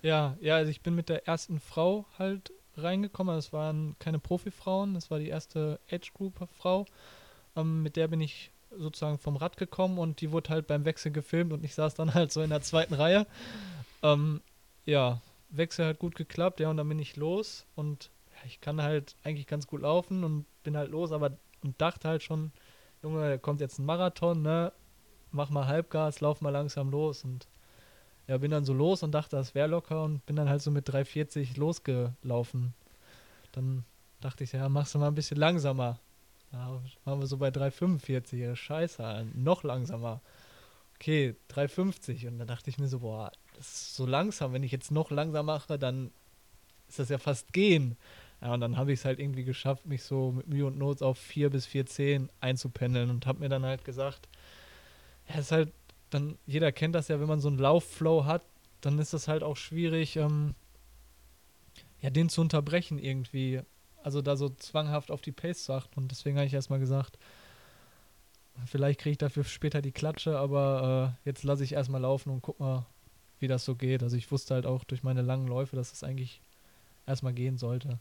Ja, 0.00 0.36
ja, 0.40 0.56
also 0.56 0.70
ich 0.70 0.80
bin 0.80 0.94
mit 0.96 1.08
der 1.08 1.28
ersten 1.28 1.60
Frau 1.60 2.06
halt 2.18 2.52
reingekommen. 2.76 3.34
Das 3.34 3.52
waren 3.52 3.96
keine 3.98 4.18
Profifrauen, 4.18 4.94
das 4.94 5.10
war 5.10 5.18
die 5.18 5.28
erste 5.28 5.80
Age 5.90 6.12
Group 6.14 6.48
Frau. 6.58 6.86
Ähm, 7.56 7.82
mit 7.82 7.96
der 7.96 8.08
bin 8.08 8.20
ich 8.20 8.50
sozusagen 8.70 9.18
vom 9.18 9.36
Rad 9.36 9.56
gekommen 9.56 9.98
und 9.98 10.20
die 10.20 10.32
wurde 10.32 10.50
halt 10.50 10.66
beim 10.66 10.84
Wechsel 10.84 11.12
gefilmt 11.12 11.52
und 11.52 11.64
ich 11.64 11.74
saß 11.74 11.94
dann 11.94 12.14
halt 12.14 12.32
so 12.32 12.42
in 12.42 12.50
der 12.50 12.62
zweiten 12.62 12.94
Reihe. 12.94 13.26
Ähm, 14.02 14.40
ja, 14.84 15.20
Wechsel 15.50 15.86
hat 15.86 15.98
gut 15.98 16.14
geklappt, 16.14 16.60
ja, 16.60 16.70
und 16.70 16.78
dann 16.78 16.88
bin 16.88 16.98
ich 16.98 17.16
los 17.16 17.66
und 17.76 18.10
ja, 18.30 18.46
ich 18.46 18.60
kann 18.60 18.80
halt 18.82 19.16
eigentlich 19.22 19.46
ganz 19.46 19.66
gut 19.66 19.82
laufen 19.82 20.24
und 20.24 20.46
bin 20.62 20.76
halt 20.76 20.90
los, 20.90 21.12
aber 21.12 21.32
und 21.62 21.80
dachte 21.80 22.08
halt 22.08 22.22
schon, 22.22 22.52
Junge, 23.02 23.28
da 23.28 23.38
kommt 23.38 23.60
jetzt 23.60 23.78
ein 23.78 23.86
Marathon, 23.86 24.42
ne? 24.42 24.72
Mach 25.30 25.50
mal 25.50 25.66
Halbgas, 25.66 26.20
lauf 26.20 26.40
mal 26.40 26.50
langsam 26.50 26.90
los 26.90 27.24
und 27.24 27.46
ja, 28.28 28.38
bin 28.38 28.50
dann 28.50 28.64
so 28.64 28.72
los 28.72 29.02
und 29.02 29.12
dachte, 29.12 29.36
das 29.36 29.54
wäre 29.54 29.68
locker 29.68 30.04
und 30.04 30.24
bin 30.26 30.36
dann 30.36 30.48
halt 30.48 30.62
so 30.62 30.70
mit 30.70 30.88
3,40 30.88 31.58
losgelaufen. 31.58 32.74
Dann 33.52 33.84
dachte 34.20 34.44
ich, 34.44 34.52
ja, 34.52 34.68
machst 34.68 34.94
du 34.94 34.98
mal 34.98 35.08
ein 35.08 35.14
bisschen 35.14 35.38
langsamer. 35.38 35.98
Ja, 36.52 36.80
waren 37.04 37.20
wir 37.20 37.26
so 37.26 37.38
bei 37.38 37.48
3,45. 37.48 38.36
Ja, 38.36 38.54
scheiße, 38.54 39.26
noch 39.34 39.64
langsamer. 39.64 40.20
Okay, 40.96 41.34
3,50. 41.50 42.28
Und 42.28 42.38
dann 42.38 42.46
dachte 42.46 42.70
ich 42.70 42.78
mir 42.78 42.88
so, 42.88 43.00
boah, 43.00 43.32
das 43.56 43.66
ist 43.66 43.96
so 43.96 44.06
langsam. 44.06 44.52
Wenn 44.52 44.62
ich 44.62 44.72
jetzt 44.72 44.90
noch 44.90 45.10
langsamer 45.10 45.54
mache, 45.54 45.78
dann 45.78 46.10
ist 46.88 46.98
das 46.98 47.08
ja 47.08 47.18
fast 47.18 47.52
gehen. 47.52 47.96
Ja, 48.40 48.54
und 48.54 48.60
dann 48.60 48.76
habe 48.76 48.92
ich 48.92 49.00
es 49.00 49.04
halt 49.04 49.18
irgendwie 49.18 49.44
geschafft, 49.44 49.86
mich 49.86 50.02
so 50.02 50.32
mit 50.32 50.48
Mühe 50.48 50.66
und 50.66 50.76
Not 50.76 51.00
auf 51.02 51.18
4 51.18 51.50
bis 51.50 51.66
4,10 51.66 52.28
einzupendeln 52.40 53.08
und 53.10 53.26
habe 53.26 53.40
mir 53.40 53.48
dann 53.48 53.64
halt 53.64 53.84
gesagt, 53.84 54.28
ja, 55.28 55.36
ist 55.36 55.52
halt 55.52 55.72
dann, 56.14 56.38
jeder 56.46 56.72
kennt 56.72 56.94
das 56.94 57.08
ja, 57.08 57.20
wenn 57.20 57.28
man 57.28 57.40
so 57.40 57.48
einen 57.48 57.58
Laufflow 57.58 58.24
hat, 58.24 58.44
dann 58.80 58.98
ist 58.98 59.12
das 59.12 59.28
halt 59.28 59.42
auch 59.42 59.56
schwierig, 59.56 60.16
ähm, 60.16 60.54
ja, 62.00 62.10
den 62.10 62.28
zu 62.28 62.40
unterbrechen 62.40 62.98
irgendwie. 62.98 63.60
Also 64.02 64.20
da 64.20 64.36
so 64.36 64.48
zwanghaft 64.48 65.10
auf 65.10 65.20
die 65.20 65.32
Pace 65.32 65.64
zu 65.64 65.72
achten. 65.72 66.00
Und 66.00 66.10
deswegen 66.10 66.36
habe 66.36 66.46
ich 66.46 66.54
erstmal 66.54 66.80
gesagt, 66.80 67.18
vielleicht 68.66 69.00
kriege 69.00 69.12
ich 69.12 69.18
dafür 69.18 69.44
später 69.44 69.80
die 69.80 69.92
Klatsche, 69.92 70.38
aber 70.38 71.16
äh, 71.24 71.28
jetzt 71.28 71.44
lasse 71.44 71.64
ich 71.64 71.72
erstmal 71.72 72.00
laufen 72.00 72.30
und 72.30 72.42
guck 72.42 72.58
mal, 72.58 72.86
wie 73.38 73.48
das 73.48 73.64
so 73.64 73.76
geht. 73.76 74.02
Also 74.02 74.16
ich 74.16 74.30
wusste 74.30 74.54
halt 74.54 74.66
auch 74.66 74.84
durch 74.84 75.02
meine 75.02 75.22
langen 75.22 75.46
Läufe, 75.46 75.76
dass 75.76 75.92
es 75.92 76.02
eigentlich 76.02 76.40
erstmal 77.06 77.32
gehen 77.32 77.56
sollte. 77.58 77.98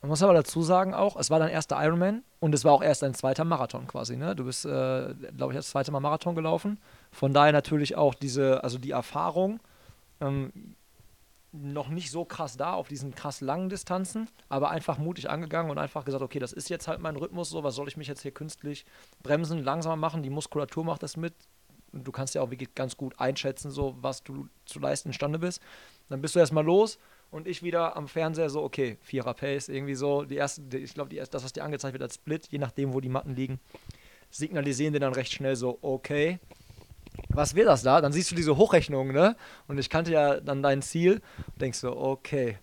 Man 0.00 0.08
muss 0.08 0.22
aber 0.22 0.32
dazu 0.32 0.62
sagen 0.62 0.94
auch, 0.94 1.16
es 1.16 1.28
war 1.28 1.38
dein 1.38 1.50
erster 1.50 1.82
Ironman 1.82 2.22
und 2.40 2.54
es 2.54 2.64
war 2.64 2.72
auch 2.72 2.82
erst 2.82 3.02
dein 3.02 3.12
zweiter 3.12 3.44
Marathon 3.44 3.86
quasi, 3.86 4.16
ne? 4.16 4.34
Du 4.34 4.44
bist, 4.44 4.64
äh, 4.64 5.14
glaube 5.36 5.52
ich, 5.52 5.58
das 5.58 5.70
zweite 5.70 5.92
Mal 5.92 6.00
Marathon 6.00 6.34
gelaufen. 6.34 6.80
Von 7.12 7.34
daher 7.34 7.52
natürlich 7.52 7.96
auch 7.96 8.14
diese, 8.14 8.64
also 8.64 8.78
die 8.78 8.92
Erfahrung 8.92 9.60
ähm, 10.22 10.74
noch 11.52 11.88
nicht 11.88 12.10
so 12.10 12.24
krass 12.24 12.56
da 12.56 12.72
auf 12.72 12.88
diesen 12.88 13.14
krass 13.14 13.42
langen 13.42 13.68
Distanzen, 13.68 14.28
aber 14.48 14.70
einfach 14.70 14.96
mutig 14.96 15.28
angegangen 15.28 15.70
und 15.70 15.78
einfach 15.78 16.04
gesagt, 16.04 16.22
okay, 16.22 16.38
das 16.38 16.52
ist 16.52 16.70
jetzt 16.70 16.88
halt 16.88 17.00
mein 17.00 17.16
Rhythmus, 17.16 17.50
so, 17.50 17.62
was 17.62 17.74
soll 17.74 17.88
ich 17.88 17.96
mich 17.98 18.08
jetzt 18.08 18.22
hier 18.22 18.32
künstlich 18.32 18.86
bremsen, 19.22 19.62
langsamer 19.62 19.96
machen, 19.96 20.22
die 20.22 20.30
Muskulatur 20.30 20.84
macht 20.84 21.02
das 21.02 21.16
mit. 21.16 21.34
Du 21.92 22.12
kannst 22.12 22.34
ja 22.34 22.42
auch 22.42 22.50
wirklich 22.50 22.74
ganz 22.74 22.96
gut 22.96 23.18
einschätzen, 23.18 23.70
so 23.70 23.96
was 24.00 24.22
du 24.22 24.48
zu 24.64 24.78
leisten 24.78 25.08
imstande 25.08 25.40
bist. 25.40 25.60
Dann 26.08 26.22
bist 26.22 26.36
du 26.36 26.38
erstmal 26.38 26.64
los 26.64 26.98
und 27.30 27.46
ich 27.46 27.62
wieder 27.62 27.96
am 27.96 28.08
Fernseher 28.08 28.50
so, 28.50 28.62
okay, 28.62 28.98
Vierer 29.00 29.34
Pace, 29.34 29.68
irgendwie 29.68 29.94
so, 29.94 30.24
die 30.24 30.36
erste, 30.36 30.62
ich 30.76 30.94
glaube, 30.94 31.14
das, 31.14 31.44
was 31.44 31.52
dir 31.52 31.64
angezeigt 31.64 31.92
wird 31.92 32.02
als 32.02 32.16
Split, 32.16 32.48
je 32.50 32.58
nachdem, 32.58 32.92
wo 32.92 33.00
die 33.00 33.08
Matten 33.08 33.34
liegen, 33.34 33.60
signalisieren 34.30 34.92
dir 34.92 35.00
dann 35.00 35.12
recht 35.12 35.32
schnell 35.32 35.56
so, 35.56 35.78
okay, 35.82 36.38
was 37.28 37.54
wird 37.54 37.68
das 37.68 37.82
da? 37.82 38.00
Dann 38.00 38.12
siehst 38.12 38.30
du 38.30 38.34
diese 38.34 38.56
Hochrechnung, 38.56 39.12
ne? 39.12 39.36
Und 39.68 39.78
ich 39.78 39.90
kannte 39.90 40.12
ja 40.12 40.40
dann 40.40 40.62
dein 40.62 40.82
Ziel 40.82 41.20
und 41.48 41.60
denkst 41.60 41.78
so, 41.78 41.96
okay, 41.96 42.58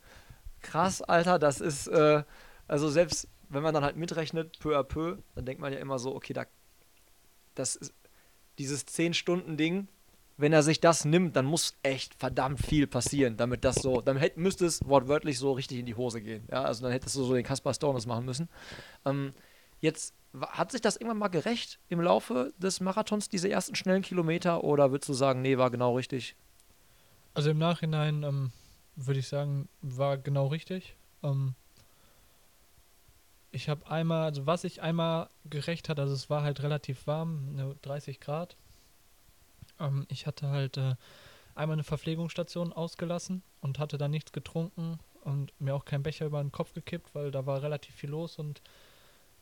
krass, 0.62 1.02
Alter, 1.02 1.40
das 1.40 1.62
ist, 1.62 1.88
äh, 1.88 2.24
also 2.68 2.90
selbst 2.90 3.28
wenn 3.50 3.64
man 3.64 3.74
dann 3.74 3.84
halt 3.84 3.96
mitrechnet, 3.96 4.60
peu 4.60 4.78
à 4.78 4.84
peu, 4.84 5.18
dann 5.36 5.46
denkt 5.46 5.62
man 5.62 5.72
ja 5.72 5.80
immer 5.80 6.00
so, 6.00 6.16
okay, 6.16 6.34
da, 6.34 6.46
das 7.56 7.76
ist, 7.76 7.94
dieses 8.58 8.88
10-Stunden-Ding, 8.88 9.88
wenn 10.38 10.54
er 10.54 10.62
sich 10.62 10.80
das 10.80 11.04
nimmt, 11.04 11.36
dann 11.36 11.46
muss 11.46 11.76
echt 11.82 12.14
verdammt 12.14 12.60
viel 12.60 12.86
passieren, 12.86 13.38
damit 13.38 13.64
das 13.64 13.78
so, 13.78 14.02
dann 14.02 14.18
hätte, 14.18 14.40
müsste 14.40 14.66
es 14.66 14.88
wortwörtlich 14.88 15.40
so 15.40 15.52
richtig 15.54 15.80
in 15.80 15.88
die 15.88 15.96
Hose 15.96 16.22
gehen. 16.22 16.48
Ja, 16.52 16.64
also 16.64 16.84
dann 16.84 16.92
hättest 16.92 17.16
du 17.16 17.24
so 17.24 17.34
den 17.34 17.44
Kaspar 17.44 17.74
Stones 17.74 18.06
machen 18.06 18.26
müssen. 18.26 18.48
Ähm, 19.04 19.34
jetzt 19.80 20.14
hat 20.40 20.72
sich 20.72 20.82
das 20.82 20.98
irgendwann 20.98 21.18
mal 21.18 21.28
gerecht 21.30 21.80
im 21.90 22.00
Laufe 22.00 22.54
des 22.58 22.80
Marathons, 22.80 23.30
diese 23.30 23.50
ersten 23.50 23.76
schnellen 23.76 24.04
Kilometer, 24.04 24.64
oder 24.64 24.92
würdest 24.92 25.10
du 25.10 25.14
sagen, 25.14 25.42
nee, 25.42 25.58
war 25.58 25.72
genau 25.72 25.96
richtig? 25.96 26.36
Also 27.34 27.50
im 27.50 27.58
Nachhinein 27.58 28.22
ähm, 28.22 28.52
würde 28.96 29.20
ich 29.20 29.28
sagen, 29.28 29.68
war 29.82 30.18
genau 30.18 30.48
richtig. 30.48 30.96
Ähm, 31.24 31.56
ich 33.52 33.70
habe 33.70 33.90
einmal, 33.90 34.26
also 34.26 34.46
was 34.46 34.64
ich 34.64 34.84
einmal 34.84 35.30
gerecht 35.50 35.90
hat, 35.90 36.00
also 36.00 36.14
es 36.14 36.30
war 36.30 36.44
halt 36.44 36.62
relativ 36.62 37.08
warm, 37.08 37.76
30 37.82 38.20
Grad 38.20 38.56
ähm, 39.80 40.06
ich 40.10 40.28
hatte 40.28 40.50
halt 40.50 40.78
äh, 40.78 40.96
einmal 41.56 41.76
eine 41.76 41.84
Verpflegungsstation 41.84 42.74
ausgelassen 42.74 43.44
und 43.62 43.80
hatte 43.80 43.98
dann 43.98 44.12
nichts 44.12 44.32
getrunken 44.32 45.00
und 45.22 45.54
mir 45.60 45.76
auch 45.76 45.86
keinen 45.86 46.04
Becher 46.04 46.26
über 46.26 46.42
den 46.42 46.52
Kopf 46.52 46.74
gekippt, 46.74 47.14
weil 47.14 47.32
da 47.32 47.46
war 47.46 47.62
relativ 47.62 47.96
viel 47.96 48.12
los 48.12 48.38
und 48.38 48.62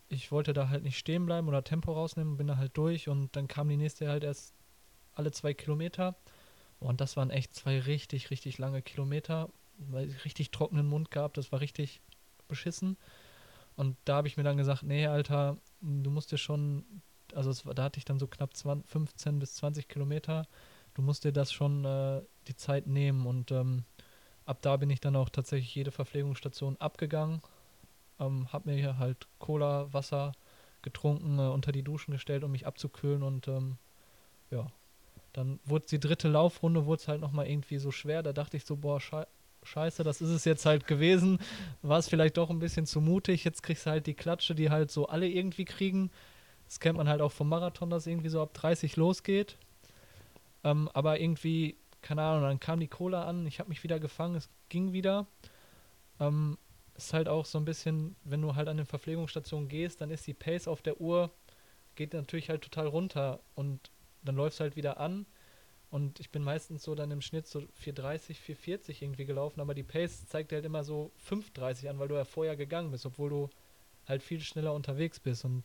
ich 0.07 0.31
wollte 0.31 0.53
da 0.53 0.69
halt 0.69 0.83
nicht 0.83 0.97
stehen 0.97 1.25
bleiben 1.25 1.47
oder 1.47 1.63
Tempo 1.63 1.91
rausnehmen, 1.91 2.37
bin 2.37 2.47
da 2.47 2.57
halt 2.57 2.77
durch 2.77 3.09
und 3.09 3.35
dann 3.35 3.47
kam 3.47 3.69
die 3.69 3.77
nächste 3.77 4.07
halt 4.07 4.23
erst 4.23 4.53
alle 5.13 5.31
zwei 5.31 5.53
Kilometer 5.53 6.15
und 6.79 7.01
das 7.01 7.17
waren 7.17 7.29
echt 7.29 7.53
zwei 7.53 7.79
richtig, 7.79 8.29
richtig 8.29 8.57
lange 8.57 8.81
Kilometer, 8.81 9.49
weil 9.77 10.09
ich 10.09 10.25
richtig 10.25 10.51
trockenen 10.51 10.87
Mund 10.87 11.11
gehabt, 11.11 11.37
das 11.37 11.51
war 11.51 11.61
richtig 11.61 12.01
beschissen. 12.47 12.97
Und 13.75 13.97
da 14.05 14.17
habe 14.17 14.27
ich 14.27 14.37
mir 14.37 14.43
dann 14.43 14.57
gesagt, 14.57 14.83
nee, 14.83 15.07
Alter, 15.07 15.57
du 15.81 16.09
musst 16.09 16.31
dir 16.31 16.37
schon 16.37 16.85
also 17.35 17.49
es, 17.49 17.63
da 17.63 17.83
hatte 17.83 17.97
ich 17.97 18.05
dann 18.05 18.19
so 18.19 18.27
knapp 18.27 18.55
20, 18.55 18.89
15 18.89 19.39
bis 19.39 19.55
20 19.55 19.87
Kilometer. 19.87 20.47
Du 20.93 21.01
musst 21.01 21.23
dir 21.23 21.33
das 21.33 21.51
schon 21.51 21.85
äh, 21.85 22.21
die 22.47 22.55
Zeit 22.55 22.87
nehmen 22.87 23.25
und 23.25 23.51
ähm, 23.51 23.83
ab 24.45 24.59
da 24.61 24.77
bin 24.77 24.89
ich 24.89 25.01
dann 25.01 25.15
auch 25.15 25.29
tatsächlich 25.29 25.73
jede 25.75 25.91
Verpflegungsstation 25.91 26.77
abgegangen, 26.77 27.41
ähm, 28.19 28.51
habe 28.53 28.69
mir 28.69 28.77
hier 28.77 28.97
halt 28.97 29.27
Cola, 29.39 29.91
Wasser 29.91 30.31
getrunken, 30.81 31.39
äh, 31.39 31.43
unter 31.43 31.71
die 31.71 31.83
Duschen 31.83 32.11
gestellt, 32.11 32.43
um 32.43 32.51
mich 32.51 32.65
abzukühlen 32.65 33.23
und 33.23 33.47
ähm, 33.47 33.77
ja, 34.51 34.67
dann 35.33 35.59
wurde 35.65 35.85
die 35.87 35.99
dritte 35.99 36.29
Laufrunde, 36.29 36.85
wurde 36.85 37.01
es 37.01 37.07
halt 37.09 37.19
nochmal 37.19 37.47
irgendwie 37.47 37.77
so 37.77 37.91
schwer. 37.91 38.23
Da 38.23 38.31
dachte 38.31 38.55
ich 38.55 38.65
so, 38.65 38.77
boah, 38.77 39.01
schei 39.01 39.25
scheiße, 39.63 40.03
das 40.03 40.21
ist 40.21 40.29
es 40.29 40.45
jetzt 40.45 40.65
halt 40.65 40.87
gewesen. 40.87 41.39
War 41.81 41.97
es 41.97 42.07
vielleicht 42.07 42.37
doch 42.37 42.49
ein 42.51 42.59
bisschen 42.59 42.85
zu 42.85 43.01
mutig. 43.01 43.43
Jetzt 43.43 43.63
kriegst 43.63 43.85
du 43.85 43.89
halt 43.89 44.07
die 44.07 44.13
Klatsche, 44.13 44.55
die 44.55 44.69
halt 44.69 44.91
so 44.91 45.07
alle 45.07 45.27
irgendwie 45.27 45.65
kriegen. 45.65 46.11
Das 46.65 46.79
kennt 46.79 46.97
man 46.97 47.07
halt 47.07 47.21
auch 47.21 47.31
vom 47.31 47.49
Marathon, 47.49 47.89
dass 47.89 48.07
irgendwie 48.07 48.29
so 48.29 48.41
ab 48.41 48.53
30 48.53 48.95
losgeht. 48.95 49.57
Ähm, 50.63 50.89
aber 50.93 51.19
irgendwie, 51.19 51.77
keine 52.01 52.23
Ahnung, 52.23 52.43
dann 52.43 52.59
kam 52.59 52.79
die 52.79 52.87
Cola 52.87 53.25
an, 53.25 53.45
ich 53.45 53.59
habe 53.59 53.69
mich 53.69 53.83
wieder 53.83 53.99
gefangen, 53.99 54.35
es 54.35 54.49
ging 54.69 54.93
wieder. 54.93 55.27
Ähm, 56.19 56.57
ist 56.95 57.13
halt 57.13 57.27
auch 57.27 57.45
so 57.45 57.57
ein 57.57 57.65
bisschen, 57.65 58.15
wenn 58.23 58.41
du 58.41 58.55
halt 58.55 58.67
an 58.67 58.77
den 58.77 58.85
Verpflegungsstationen 58.85 59.67
gehst, 59.67 60.01
dann 60.01 60.11
ist 60.11 60.25
die 60.27 60.33
Pace 60.33 60.67
auf 60.67 60.81
der 60.81 60.99
Uhr, 61.01 61.29
geht 61.95 62.13
natürlich 62.13 62.49
halt 62.49 62.61
total 62.61 62.87
runter 62.87 63.41
und 63.53 63.91
dann 64.23 64.35
läufst 64.35 64.59
du 64.59 64.63
halt 64.63 64.75
wieder 64.75 64.99
an. 64.99 65.25
Und 65.91 66.19
ich 66.19 66.31
bin 66.31 66.43
meistens 66.43 66.83
so 66.83 66.95
dann 66.95 67.11
im 67.11 67.21
Schnitt 67.21 67.47
so 67.47 67.59
4,30, 67.59 68.35
4,40 68.35 69.01
irgendwie 69.01 69.25
gelaufen, 69.25 69.61
aber 69.61 69.73
die 69.73 69.83
Pace 69.83 70.25
zeigt 70.27 70.51
halt 70.51 70.65
immer 70.65 70.83
so 70.83 71.11
5,30 71.29 71.89
an, 71.89 71.99
weil 71.99 72.07
du 72.07 72.15
ja 72.15 72.25
vorher 72.25 72.55
gegangen 72.55 72.91
bist, 72.91 73.05
obwohl 73.05 73.29
du 73.29 73.49
halt 74.07 74.23
viel 74.23 74.41
schneller 74.41 74.73
unterwegs 74.73 75.19
bist. 75.19 75.45
Und 75.45 75.63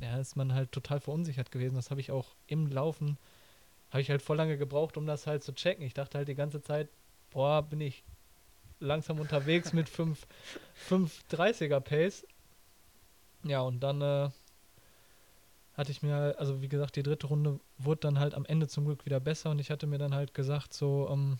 ja, 0.00 0.18
ist 0.18 0.36
man 0.36 0.54
halt 0.54 0.72
total 0.72 1.00
verunsichert 1.00 1.50
gewesen. 1.50 1.74
Das 1.74 1.90
habe 1.90 2.00
ich 2.00 2.10
auch 2.10 2.34
im 2.46 2.66
Laufen, 2.66 3.18
habe 3.90 4.00
ich 4.00 4.10
halt 4.10 4.22
voll 4.22 4.36
lange 4.36 4.56
gebraucht, 4.56 4.96
um 4.96 5.06
das 5.06 5.26
halt 5.26 5.42
zu 5.42 5.54
checken. 5.54 5.84
Ich 5.84 5.94
dachte 5.94 6.18
halt 6.18 6.28
die 6.28 6.34
ganze 6.34 6.62
Zeit, 6.62 6.88
boah, 7.30 7.62
bin 7.62 7.80
ich 7.80 8.02
langsam 8.78 9.20
unterwegs 9.20 9.72
mit 9.72 9.88
5, 9.88 10.26
5,30er 10.88 11.80
Pace. 11.80 12.26
Ja, 13.44 13.60
und 13.60 13.80
dann 13.80 14.00
äh, 14.00 14.30
hatte 15.74 15.90
ich 15.90 16.02
mir, 16.02 16.34
also 16.38 16.60
wie 16.62 16.68
gesagt, 16.68 16.96
die 16.96 17.02
dritte 17.02 17.26
Runde 17.26 17.60
wurde 17.78 18.00
dann 18.00 18.18
halt 18.18 18.34
am 18.34 18.44
Ende 18.44 18.68
zum 18.68 18.84
Glück 18.84 19.04
wieder 19.06 19.20
besser 19.20 19.50
und 19.50 19.58
ich 19.58 19.70
hatte 19.70 19.86
mir 19.86 19.98
dann 19.98 20.14
halt 20.14 20.34
gesagt, 20.34 20.74
so, 20.74 21.08
ähm, 21.10 21.38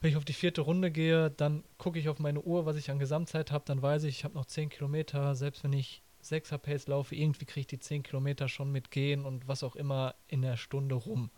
wenn 0.00 0.10
ich 0.10 0.16
auf 0.16 0.24
die 0.24 0.32
vierte 0.32 0.60
Runde 0.60 0.90
gehe, 0.90 1.30
dann 1.30 1.64
gucke 1.76 1.98
ich 1.98 2.08
auf 2.08 2.18
meine 2.18 2.40
Uhr, 2.40 2.66
was 2.66 2.76
ich 2.76 2.90
an 2.90 2.98
Gesamtzeit 2.98 3.50
habe, 3.50 3.64
dann 3.66 3.82
weiß 3.82 4.04
ich, 4.04 4.18
ich 4.18 4.24
habe 4.24 4.34
noch 4.34 4.46
10 4.46 4.68
Kilometer, 4.68 5.34
selbst 5.34 5.64
wenn 5.64 5.72
ich 5.72 6.02
6er 6.22 6.58
Pace 6.58 6.86
laufe, 6.88 7.14
irgendwie 7.14 7.44
kriege 7.44 7.60
ich 7.60 7.66
die 7.66 7.78
10 7.78 8.02
Kilometer 8.02 8.48
schon 8.48 8.72
mit 8.72 8.90
Gehen 8.90 9.24
und 9.24 9.48
was 9.48 9.62
auch 9.62 9.76
immer 9.76 10.14
in 10.28 10.42
der 10.42 10.56
Stunde 10.56 10.94
rum. 10.94 11.30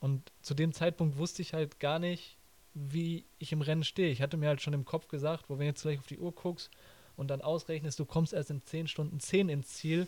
Und 0.00 0.32
zu 0.42 0.54
dem 0.54 0.72
Zeitpunkt 0.72 1.18
wusste 1.18 1.42
ich 1.42 1.54
halt 1.54 1.78
gar 1.78 1.98
nicht, 1.98 2.36
wie 2.74 3.24
ich 3.38 3.52
im 3.52 3.62
Rennen 3.62 3.84
stehe. 3.84 4.10
Ich 4.10 4.22
hatte 4.22 4.36
mir 4.36 4.48
halt 4.48 4.62
schon 4.62 4.72
im 4.72 4.84
Kopf 4.84 5.08
gesagt, 5.08 5.44
wo 5.48 5.58
wenn 5.58 5.66
jetzt 5.66 5.82
gleich 5.82 5.98
auf 5.98 6.06
die 6.06 6.18
Uhr 6.18 6.32
guckst 6.32 6.70
und 7.16 7.28
dann 7.28 7.42
ausrechnest, 7.42 7.98
du 7.98 8.04
kommst 8.04 8.32
erst 8.32 8.50
in 8.50 8.62
10 8.62 8.88
Stunden 8.88 9.20
10 9.20 9.48
ins 9.48 9.68
Ziel, 9.74 10.06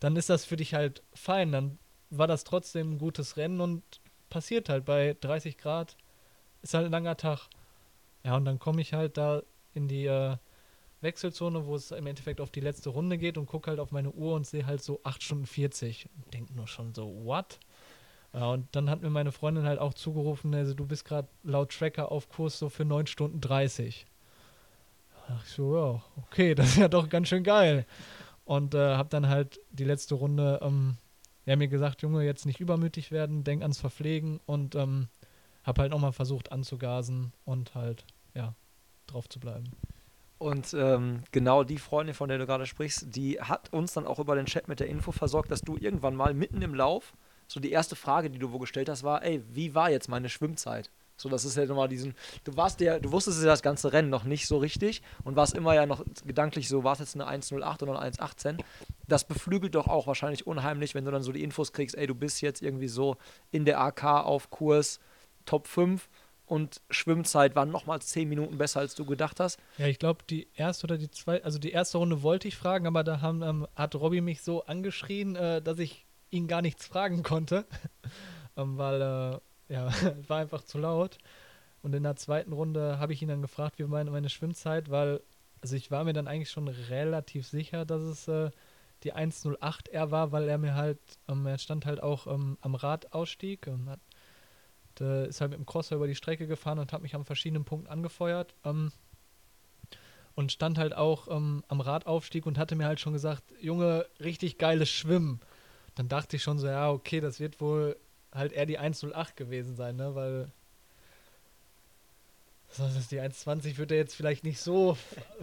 dann 0.00 0.16
ist 0.16 0.30
das 0.30 0.44
für 0.44 0.56
dich 0.56 0.74
halt 0.74 1.02
fein. 1.14 1.52
Dann 1.52 1.78
war 2.10 2.26
das 2.26 2.44
trotzdem 2.44 2.92
ein 2.92 2.98
gutes 2.98 3.36
Rennen 3.36 3.60
und 3.60 3.82
passiert 4.30 4.68
halt 4.68 4.84
bei 4.84 5.16
30 5.20 5.58
Grad. 5.58 5.96
Ist 6.62 6.74
halt 6.74 6.86
ein 6.86 6.92
langer 6.92 7.16
Tag. 7.16 7.48
Ja, 8.24 8.36
und 8.36 8.44
dann 8.44 8.58
komme 8.58 8.80
ich 8.80 8.92
halt 8.92 9.16
da 9.16 9.42
in 9.74 9.88
die 9.88 10.06
äh, 10.06 10.36
Wechselzone, 11.00 11.66
wo 11.66 11.74
es 11.74 11.90
im 11.90 12.06
Endeffekt 12.06 12.40
auf 12.40 12.50
die 12.50 12.60
letzte 12.60 12.90
Runde 12.90 13.18
geht 13.18 13.38
und 13.38 13.46
gucke 13.46 13.70
halt 13.70 13.80
auf 13.80 13.92
meine 13.92 14.10
Uhr 14.10 14.34
und 14.34 14.46
sehe 14.46 14.66
halt 14.66 14.82
so 14.82 15.00
8 15.04 15.22
Stunden 15.22 15.46
40. 15.46 16.08
Und 16.16 16.34
denke 16.34 16.54
nur 16.54 16.66
schon 16.66 16.94
so, 16.94 17.24
what? 17.24 17.58
Ja, 18.32 18.50
und 18.50 18.68
dann 18.74 18.90
hat 18.90 19.02
mir 19.02 19.10
meine 19.10 19.32
Freundin 19.32 19.64
halt 19.64 19.78
auch 19.78 19.94
zugerufen, 19.94 20.54
also 20.54 20.74
du 20.74 20.86
bist 20.86 21.04
gerade 21.04 21.28
laut 21.42 21.70
Tracker 21.72 22.12
auf 22.12 22.28
Kurs 22.28 22.58
so 22.58 22.68
für 22.68 22.84
9 22.84 23.06
Stunden 23.06 23.40
30. 23.40 24.06
Da 25.10 25.34
dachte 25.34 25.44
ich 25.46 25.52
so, 25.52 25.76
ja, 25.76 26.02
okay, 26.22 26.54
das 26.56 26.68
ist 26.68 26.76
ja 26.76 26.88
doch 26.88 27.08
ganz 27.08 27.28
schön 27.28 27.44
geil. 27.44 27.86
Und 28.44 28.74
äh, 28.74 28.96
habe 28.96 29.08
dann 29.08 29.28
halt 29.28 29.60
die 29.70 29.84
letzte 29.84 30.14
Runde, 30.14 30.60
ähm, 30.62 30.98
ja, 31.46 31.56
mir 31.56 31.68
gesagt, 31.68 32.02
Junge, 32.02 32.24
jetzt 32.24 32.46
nicht 32.46 32.60
übermütig 32.60 33.10
werden, 33.10 33.44
denk 33.44 33.62
ans 33.62 33.80
Verpflegen 33.80 34.40
und 34.46 34.74
ähm, 34.74 35.08
habe 35.64 35.82
halt 35.82 35.90
nochmal 35.90 36.12
versucht 36.12 36.52
anzugasen 36.52 37.32
und 37.44 37.74
halt, 37.74 38.04
ja, 38.34 38.54
drauf 39.06 39.28
zu 39.28 39.40
bleiben. 39.40 39.72
Und 40.38 40.74
ähm, 40.74 41.22
genau 41.32 41.64
die 41.64 41.78
Freundin, 41.78 42.14
von 42.14 42.28
der 42.28 42.38
du 42.38 42.46
gerade 42.46 42.66
sprichst, 42.66 43.14
die 43.16 43.40
hat 43.40 43.72
uns 43.72 43.94
dann 43.94 44.06
auch 44.06 44.18
über 44.18 44.34
den 44.36 44.46
Chat 44.46 44.68
mit 44.68 44.80
der 44.80 44.88
Info 44.88 45.12
versorgt, 45.12 45.50
dass 45.50 45.62
du 45.62 45.76
irgendwann 45.76 46.14
mal 46.14 46.34
mitten 46.34 46.60
im 46.60 46.74
Lauf, 46.74 47.14
so 47.48 47.60
die 47.60 47.70
erste 47.70 47.96
Frage, 47.96 48.28
die 48.28 48.38
du 48.38 48.52
wo 48.52 48.58
gestellt 48.58 48.88
hast, 48.88 49.02
war, 49.02 49.22
ey, 49.22 49.42
wie 49.52 49.74
war 49.74 49.90
jetzt 49.90 50.08
meine 50.08 50.28
Schwimmzeit? 50.28 50.90
So, 51.16 51.30
das 51.30 51.46
ist 51.46 51.56
ja 51.56 51.64
nochmal 51.64 51.88
diesen, 51.88 52.14
du 52.44 52.56
warst 52.58 52.80
ja, 52.80 52.98
du 52.98 53.10
wusstest 53.10 53.40
ja 53.40 53.46
das 53.46 53.62
ganze 53.62 53.92
Rennen 53.94 54.10
noch 54.10 54.24
nicht 54.24 54.46
so 54.46 54.58
richtig 54.58 55.00
und 55.24 55.34
warst 55.34 55.54
immer 55.54 55.74
ja 55.74 55.86
noch 55.86 56.04
gedanklich 56.26 56.68
so, 56.68 56.84
war 56.84 56.92
es 56.92 56.98
jetzt 56.98 57.14
eine 57.14 57.26
1.08 57.26 57.82
oder 57.82 57.98
eine 57.98 58.12
1.18? 58.12 58.60
Das 59.08 59.24
beflügelt 59.24 59.74
doch 59.74 59.86
auch 59.86 60.06
wahrscheinlich 60.06 60.46
unheimlich, 60.46 60.94
wenn 60.94 61.06
du 61.06 61.10
dann 61.10 61.22
so 61.22 61.32
die 61.32 61.42
Infos 61.42 61.72
kriegst, 61.72 61.96
ey, 61.96 62.06
du 62.06 62.14
bist 62.14 62.42
jetzt 62.42 62.60
irgendwie 62.60 62.88
so 62.88 63.16
in 63.50 63.64
der 63.64 63.80
AK 63.80 64.04
auf 64.04 64.50
Kurs 64.50 65.00
Top 65.46 65.68
5 65.68 66.06
und 66.46 66.80
Schwimmzeit 66.90 67.54
war 67.56 67.66
nochmal 67.66 68.00
10 68.00 68.28
Minuten 68.28 68.56
besser, 68.58 68.80
als 68.80 68.94
du 68.94 69.04
gedacht 69.04 69.40
hast. 69.40 69.58
Ja, 69.78 69.86
ich 69.86 69.98
glaube, 69.98 70.20
die 70.30 70.48
erste 70.54 70.86
oder 70.86 70.96
die 70.96 71.10
zweite, 71.10 71.44
also 71.44 71.58
die 71.58 71.72
erste 71.72 71.98
Runde 71.98 72.22
wollte 72.22 72.48
ich 72.48 72.56
fragen, 72.56 72.86
aber 72.86 73.04
da 73.04 73.20
haben, 73.20 73.42
ähm, 73.42 73.66
hat 73.74 73.94
Robby 73.94 74.20
mich 74.20 74.42
so 74.42 74.64
angeschrien, 74.64 75.36
äh, 75.36 75.60
dass 75.60 75.78
ich 75.78 76.06
ihn 76.30 76.46
gar 76.46 76.62
nichts 76.62 76.86
fragen 76.86 77.22
konnte, 77.22 77.66
ähm, 78.56 78.78
weil 78.78 79.02
äh, 79.02 79.74
ja, 79.74 79.90
war 80.28 80.38
einfach 80.38 80.62
zu 80.62 80.78
laut. 80.78 81.18
Und 81.82 81.94
in 81.94 82.02
der 82.02 82.16
zweiten 82.16 82.52
Runde 82.52 82.98
habe 82.98 83.12
ich 83.12 83.22
ihn 83.22 83.28
dann 83.28 83.42
gefragt, 83.42 83.78
wie 83.78 83.84
meine, 83.84 84.10
meine 84.10 84.28
Schwimmzeit, 84.28 84.90
weil, 84.90 85.20
also 85.60 85.76
ich 85.76 85.90
war 85.90 86.04
mir 86.04 86.12
dann 86.12 86.26
eigentlich 86.26 86.50
schon 86.50 86.68
relativ 86.68 87.46
sicher, 87.46 87.84
dass 87.84 88.02
es 88.02 88.28
äh, 88.28 88.50
die 89.02 89.14
1.08 89.14 89.90
er 89.90 90.10
war, 90.10 90.32
weil 90.32 90.48
er 90.48 90.58
mir 90.58 90.74
halt, 90.74 90.98
ähm, 91.28 91.46
er 91.46 91.58
stand 91.58 91.86
halt 91.86 92.02
auch 92.02 92.26
ähm, 92.26 92.58
am 92.60 92.74
Radausstieg 92.74 93.66
und 93.66 93.88
hat, 93.88 94.00
äh, 95.00 95.28
ist 95.28 95.40
halt 95.40 95.50
mit 95.50 95.58
dem 95.58 95.66
Crosser 95.66 95.96
über 95.96 96.06
die 96.06 96.14
Strecke 96.14 96.46
gefahren 96.46 96.78
und 96.78 96.92
hat 96.92 97.02
mich 97.02 97.14
an 97.14 97.24
verschiedenen 97.24 97.64
Punkten 97.64 97.88
angefeuert. 97.88 98.54
Ähm, 98.64 98.92
und 100.34 100.52
stand 100.52 100.78
halt 100.78 100.94
auch 100.94 101.28
ähm, 101.28 101.64
am 101.68 101.80
Radaufstieg 101.80 102.46
und 102.46 102.58
hatte 102.58 102.76
mir 102.76 102.86
halt 102.86 103.00
schon 103.00 103.14
gesagt, 103.14 103.42
Junge, 103.60 104.06
richtig 104.20 104.58
geiles 104.58 104.90
Schwimmen. 104.90 105.40
Dann 105.94 106.08
dachte 106.08 106.36
ich 106.36 106.42
schon 106.42 106.58
so, 106.58 106.66
ja, 106.66 106.90
okay, 106.90 107.20
das 107.20 107.40
wird 107.40 107.60
wohl 107.60 107.96
halt 108.32 108.52
eher 108.52 108.66
die 108.66 108.78
108 108.78 109.34
gewesen 109.34 109.76
sein, 109.76 109.96
ne? 109.96 110.14
Weil 110.14 110.52
das 112.76 112.94
ist 112.96 113.10
die 113.10 113.20
120 113.20 113.78
würde 113.78 113.94
er 113.94 114.00
jetzt 114.00 114.14
vielleicht 114.14 114.44
nicht 114.44 114.60
so 114.60 114.98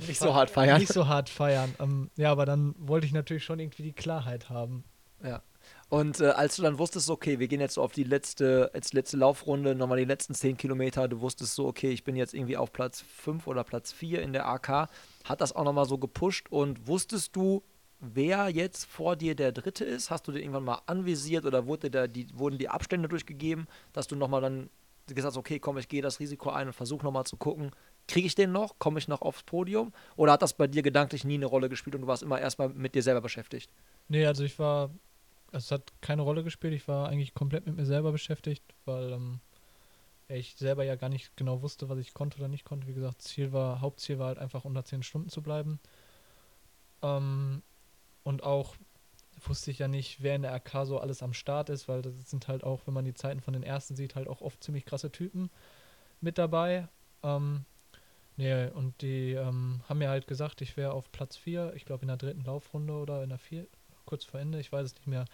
nicht 0.07 0.19
so 0.19 0.35
hart 0.35 0.51
feiern. 0.51 0.79
Nicht 0.79 0.93
so 0.93 1.07
hart 1.07 1.29
feiern. 1.29 1.73
Ähm, 1.79 2.11
ja, 2.15 2.31
aber 2.31 2.45
dann 2.45 2.75
wollte 2.77 3.07
ich 3.07 3.13
natürlich 3.13 3.43
schon 3.43 3.59
irgendwie 3.59 3.81
die 3.81 3.93
Klarheit 3.93 4.49
haben. 4.49 4.83
Ja. 5.23 5.41
Und 5.93 6.21
äh, 6.21 6.29
als 6.29 6.55
du 6.55 6.63
dann 6.63 6.79
wusstest, 6.79 7.07
okay, 7.11 7.37
wir 7.37 7.47
gehen 7.47 7.59
jetzt 7.59 7.75
so 7.75 7.83
auf 7.83 7.91
die 7.91 8.03
letzte, 8.03 8.71
jetzt 8.73 8.95
letzte 8.95 9.15
Laufrunde, 9.15 9.75
nochmal 9.75 9.99
die 9.99 10.05
letzten 10.05 10.33
10 10.33 10.57
Kilometer, 10.57 11.07
du 11.07 11.21
wusstest 11.21 11.53
so, 11.53 11.67
okay, 11.67 11.91
ich 11.91 12.03
bin 12.03 12.15
jetzt 12.15 12.33
irgendwie 12.33 12.57
auf 12.57 12.73
Platz 12.73 13.01
5 13.01 13.45
oder 13.45 13.63
Platz 13.63 13.91
4 13.93 14.23
in 14.23 14.33
der 14.33 14.47
AK, 14.47 14.89
hat 15.23 15.39
das 15.39 15.55
auch 15.55 15.63
nochmal 15.63 15.85
so 15.85 15.99
gepusht 15.99 16.47
und 16.49 16.87
wusstest 16.87 17.35
du, 17.35 17.61
wer 17.99 18.49
jetzt 18.49 18.85
vor 18.85 19.15
dir 19.15 19.35
der 19.35 19.51
Dritte 19.51 19.85
ist? 19.85 20.09
Hast 20.09 20.27
du 20.27 20.31
den 20.31 20.41
irgendwann 20.41 20.63
mal 20.63 20.81
anvisiert 20.87 21.45
oder 21.45 21.67
wurde 21.67 21.91
da 21.91 22.07
die, 22.07 22.27
wurden 22.33 22.57
die 22.57 22.69
Abstände 22.69 23.07
durchgegeben, 23.07 23.67
dass 23.91 24.07
du 24.07 24.15
nochmal 24.15 24.41
dann 24.41 24.71
gesagt 25.05 25.27
hast, 25.27 25.37
okay, 25.37 25.59
komm, 25.59 25.77
ich 25.77 25.89
gehe 25.89 26.01
das 26.01 26.19
Risiko 26.19 26.49
ein 26.49 26.65
und 26.65 26.73
versuche 26.73 27.05
nochmal 27.05 27.25
zu 27.25 27.37
gucken, 27.37 27.69
kriege 28.07 28.25
ich 28.25 28.33
den 28.33 28.51
noch? 28.51 28.79
Komme 28.79 28.97
ich 28.97 29.07
noch 29.07 29.21
aufs 29.21 29.43
Podium? 29.43 29.93
Oder 30.15 30.31
hat 30.31 30.41
das 30.41 30.53
bei 30.53 30.65
dir 30.65 30.81
gedanklich 30.81 31.23
nie 31.23 31.35
eine 31.35 31.45
Rolle 31.45 31.69
gespielt 31.69 31.93
und 31.93 32.01
du 32.01 32.07
warst 32.07 32.23
immer 32.23 32.41
erstmal 32.41 32.69
mit 32.69 32.95
dir 32.95 33.03
selber 33.03 33.21
beschäftigt? 33.21 33.69
Nee, 34.07 34.25
also 34.25 34.43
ich 34.43 34.57
war, 34.57 34.89
es 35.53 35.71
hat 35.71 35.93
keine 36.01 36.23
Rolle 36.23 36.43
gespielt, 36.43 36.73
ich 36.73 36.87
war 36.87 37.07
eigentlich 37.09 37.33
komplett 37.33 37.65
mit 37.65 37.75
mir 37.75 37.85
selber 37.85 38.11
beschäftigt, 38.11 38.63
weil 38.85 39.13
ähm, 39.13 39.39
ich 40.27 40.55
selber 40.55 40.83
ja 40.83 40.95
gar 40.95 41.09
nicht 41.09 41.35
genau 41.37 41.61
wusste, 41.61 41.89
was 41.89 41.99
ich 41.99 42.13
konnte 42.13 42.39
oder 42.39 42.47
nicht 42.47 42.65
konnte. 42.65 42.87
Wie 42.87 42.93
gesagt, 42.93 43.21
Ziel 43.21 43.53
war, 43.53 43.81
Hauptziel 43.81 44.19
war 44.19 44.27
halt 44.27 44.39
einfach 44.39 44.65
unter 44.65 44.83
10 44.83 45.03
Stunden 45.03 45.29
zu 45.29 45.41
bleiben. 45.41 45.79
Ähm, 47.01 47.61
und 48.23 48.43
auch 48.43 48.75
wusste 49.45 49.71
ich 49.71 49.79
ja 49.79 49.87
nicht, 49.87 50.23
wer 50.23 50.35
in 50.35 50.43
der 50.43 50.53
RK 50.55 50.85
so 50.85 50.99
alles 50.99 51.21
am 51.21 51.33
Start 51.33 51.69
ist, 51.69 51.87
weil 51.87 52.01
das 52.01 52.13
sind 52.29 52.47
halt 52.47 52.63
auch, 52.63 52.81
wenn 52.85 52.93
man 52.93 53.05
die 53.05 53.13
Zeiten 53.13 53.41
von 53.41 53.53
den 53.53 53.63
ersten 53.63 53.95
sieht, 53.95 54.15
halt 54.15 54.27
auch 54.27 54.41
oft 54.41 54.63
ziemlich 54.63 54.85
krasse 54.85 55.11
Typen 55.11 55.49
mit 56.21 56.37
dabei. 56.37 56.87
Ähm, 57.21 57.65
nee, 58.37 58.67
und 58.67 59.01
die 59.01 59.33
ähm, 59.33 59.81
haben 59.87 59.99
mir 59.99 60.09
halt 60.09 60.27
gesagt, 60.27 60.61
ich 60.61 60.77
wäre 60.77 60.93
auf 60.93 61.11
Platz 61.11 61.35
4, 61.37 61.73
ich 61.75 61.85
glaube 61.85 62.03
in 62.03 62.07
der 62.07 62.17
dritten 62.17 62.43
Laufrunde 62.43 62.93
oder 62.93 63.23
in 63.23 63.29
der 63.29 63.39
4, 63.39 63.67
kurz 64.05 64.25
vor 64.25 64.39
Ende, 64.39 64.59
ich 64.59 64.71
weiß 64.71 64.85
es 64.85 64.95
nicht 64.95 65.07
mehr. 65.07 65.25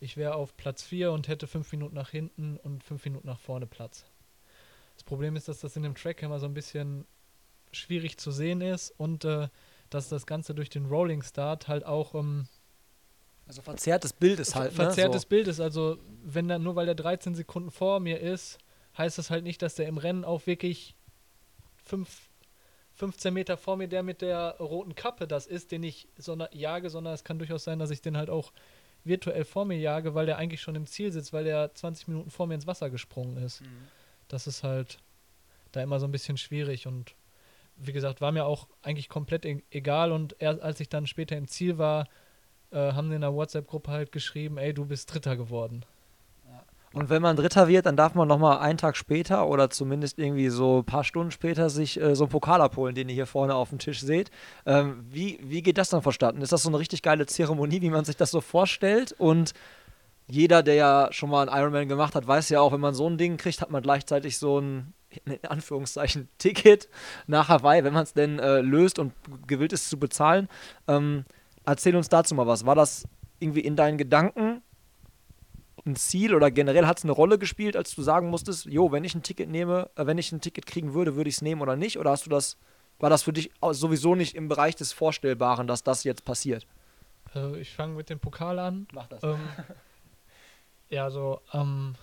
Ich 0.00 0.16
wäre 0.16 0.34
auf 0.34 0.56
Platz 0.56 0.82
4 0.82 1.12
und 1.12 1.28
hätte 1.28 1.46
5 1.46 1.70
Minuten 1.72 1.94
nach 1.94 2.10
hinten 2.10 2.56
und 2.58 2.82
5 2.82 3.04
Minuten 3.04 3.26
nach 3.26 3.38
vorne 3.38 3.66
Platz. 3.66 4.04
Das 4.94 5.04
Problem 5.04 5.36
ist, 5.36 5.48
dass 5.48 5.60
das 5.60 5.76
in 5.76 5.82
dem 5.82 5.94
Track 5.94 6.22
immer 6.22 6.38
so 6.38 6.46
ein 6.46 6.54
bisschen 6.54 7.06
schwierig 7.72 8.18
zu 8.18 8.30
sehen 8.30 8.60
ist 8.60 8.92
und 8.98 9.24
äh, 9.24 9.48
dass 9.90 10.08
das 10.08 10.26
Ganze 10.26 10.54
durch 10.54 10.70
den 10.70 10.86
Rolling 10.86 11.22
Start 11.22 11.68
halt 11.68 11.84
auch 11.84 12.14
ähm, 12.14 12.46
also 13.46 13.62
verzerrtes 13.62 14.12
Bild 14.12 14.38
ist 14.38 14.54
halt. 14.54 14.72
Ver 14.72 14.84
verzerrtes 14.84 15.14
ne? 15.14 15.20
so. 15.22 15.28
Bild 15.28 15.48
ist 15.48 15.58
also, 15.58 15.98
wenn 16.22 16.46
dann 16.46 16.62
nur 16.62 16.76
weil 16.76 16.86
der 16.86 16.94
13 16.94 17.34
Sekunden 17.34 17.72
vor 17.72 17.98
mir 17.98 18.20
ist, 18.20 18.58
heißt 18.96 19.18
das 19.18 19.28
halt 19.28 19.42
nicht, 19.42 19.60
dass 19.62 19.74
der 19.74 19.88
im 19.88 19.98
Rennen 19.98 20.24
auch 20.24 20.46
wirklich 20.46 20.94
fünf, 21.84 22.29
15 23.00 23.32
Meter 23.32 23.56
vor 23.56 23.78
mir 23.78 23.88
der 23.88 24.02
mit 24.02 24.20
der 24.20 24.56
roten 24.60 24.94
Kappe 24.94 25.26
das 25.26 25.46
ist, 25.46 25.72
den 25.72 25.82
ich 25.82 26.06
sondern, 26.18 26.48
jage, 26.52 26.90
sondern 26.90 27.14
es 27.14 27.24
kann 27.24 27.38
durchaus 27.38 27.64
sein, 27.64 27.78
dass 27.78 27.90
ich 27.90 28.02
den 28.02 28.14
halt 28.14 28.28
auch 28.28 28.52
virtuell 29.04 29.44
vor 29.46 29.64
mir 29.64 29.78
jage, 29.78 30.14
weil 30.14 30.26
der 30.26 30.36
eigentlich 30.36 30.60
schon 30.60 30.74
im 30.74 30.86
Ziel 30.86 31.10
sitzt, 31.10 31.32
weil 31.32 31.44
der 31.44 31.74
20 31.74 32.08
Minuten 32.08 32.30
vor 32.30 32.46
mir 32.46 32.56
ins 32.56 32.66
Wasser 32.66 32.90
gesprungen 32.90 33.38
ist. 33.38 33.62
Das 34.28 34.46
ist 34.46 34.62
halt 34.64 34.98
da 35.72 35.82
immer 35.82 35.98
so 35.98 36.06
ein 36.06 36.12
bisschen 36.12 36.36
schwierig 36.36 36.86
und 36.86 37.14
wie 37.76 37.92
gesagt, 37.92 38.20
war 38.20 38.32
mir 38.32 38.44
auch 38.44 38.68
eigentlich 38.82 39.08
komplett 39.08 39.46
e 39.46 39.62
egal 39.70 40.12
und 40.12 40.36
erst 40.38 40.60
als 40.60 40.78
ich 40.80 40.90
dann 40.90 41.06
später 41.06 41.38
im 41.38 41.48
Ziel 41.48 41.78
war, 41.78 42.06
äh, 42.70 42.92
haben 42.92 43.10
in 43.12 43.22
der 43.22 43.32
WhatsApp-Gruppe 43.32 43.90
halt 43.90 44.12
geschrieben, 44.12 44.58
ey, 44.58 44.74
du 44.74 44.84
bist 44.84 45.14
Dritter 45.14 45.38
geworden. 45.38 45.86
Und 46.92 47.08
wenn 47.08 47.22
man 47.22 47.36
Dritter 47.36 47.68
wird, 47.68 47.86
dann 47.86 47.96
darf 47.96 48.14
man 48.14 48.26
nochmal 48.26 48.58
einen 48.58 48.76
Tag 48.76 48.96
später 48.96 49.46
oder 49.46 49.70
zumindest 49.70 50.18
irgendwie 50.18 50.48
so 50.48 50.78
ein 50.78 50.84
paar 50.84 51.04
Stunden 51.04 51.30
später 51.30 51.70
sich 51.70 52.00
äh, 52.00 52.16
so 52.16 52.24
einen 52.24 52.32
Pokal 52.32 52.60
abholen, 52.60 52.96
den 52.96 53.08
ihr 53.08 53.14
hier 53.14 53.26
vorne 53.26 53.54
auf 53.54 53.68
dem 53.68 53.78
Tisch 53.78 54.00
seht. 54.00 54.30
Ähm, 54.66 55.04
wie, 55.08 55.38
wie 55.40 55.62
geht 55.62 55.78
das 55.78 55.90
dann 55.90 56.02
vonstatten? 56.02 56.42
Ist 56.42 56.52
das 56.52 56.64
so 56.64 56.68
eine 56.68 56.80
richtig 56.80 57.02
geile 57.02 57.26
Zeremonie, 57.26 57.80
wie 57.80 57.90
man 57.90 58.04
sich 58.04 58.16
das 58.16 58.32
so 58.32 58.40
vorstellt? 58.40 59.14
Und 59.18 59.52
jeder, 60.26 60.64
der 60.64 60.74
ja 60.74 61.08
schon 61.12 61.30
mal 61.30 61.48
einen 61.48 61.60
Ironman 61.60 61.88
gemacht 61.88 62.16
hat, 62.16 62.26
weiß 62.26 62.48
ja 62.48 62.60
auch, 62.60 62.72
wenn 62.72 62.80
man 62.80 62.94
so 62.94 63.08
ein 63.08 63.18
Ding 63.18 63.36
kriegt, 63.36 63.60
hat 63.60 63.70
man 63.70 63.82
gleichzeitig 63.82 64.38
so 64.38 64.58
ein, 64.60 64.92
in 65.26 65.44
Anführungszeichen, 65.48 66.28
Ticket 66.38 66.88
nach 67.28 67.48
Hawaii, 67.48 67.84
wenn 67.84 67.92
man 67.94 68.02
es 68.02 68.14
denn 68.14 68.40
äh, 68.40 68.62
löst 68.62 68.98
und 68.98 69.12
gewillt 69.46 69.72
ist 69.72 69.90
zu 69.90 69.96
bezahlen. 69.96 70.48
Ähm, 70.88 71.24
erzähl 71.64 71.94
uns 71.94 72.08
dazu 72.08 72.34
mal 72.34 72.48
was. 72.48 72.66
War 72.66 72.74
das 72.74 73.04
irgendwie 73.38 73.60
in 73.60 73.76
deinen 73.76 73.96
Gedanken 73.96 74.62
ein 75.86 75.96
Ziel 75.96 76.34
oder 76.34 76.50
generell 76.50 76.86
hat 76.86 76.98
es 76.98 77.04
eine 77.04 77.12
Rolle 77.12 77.38
gespielt, 77.38 77.76
als 77.76 77.94
du 77.94 78.02
sagen 78.02 78.28
musstest, 78.28 78.66
jo, 78.66 78.92
wenn 78.92 79.04
ich 79.04 79.14
ein 79.14 79.22
Ticket 79.22 79.48
nehme, 79.48 79.90
äh, 79.96 80.06
wenn 80.06 80.18
ich 80.18 80.32
ein 80.32 80.40
Ticket 80.40 80.66
kriegen 80.66 80.94
würde, 80.94 81.16
würde 81.16 81.28
ich 81.28 81.36
es 81.36 81.42
nehmen 81.42 81.62
oder 81.62 81.76
nicht? 81.76 81.98
Oder 81.98 82.10
hast 82.10 82.26
du 82.26 82.30
das, 82.30 82.56
war 82.98 83.10
das 83.10 83.22
für 83.22 83.32
dich 83.32 83.50
sowieso 83.72 84.14
nicht 84.14 84.34
im 84.34 84.48
Bereich 84.48 84.76
des 84.76 84.92
Vorstellbaren, 84.92 85.66
dass 85.66 85.82
das 85.82 86.04
jetzt 86.04 86.24
passiert? 86.24 86.66
Also 87.32 87.56
ich 87.56 87.70
fange 87.70 87.94
mit 87.94 88.10
dem 88.10 88.18
Pokal 88.18 88.58
an. 88.58 88.86
Mach 88.92 89.06
das. 89.08 89.22
Ähm, 89.22 89.38
ja, 90.90 91.10
so 91.10 91.40
ähm, 91.52 91.94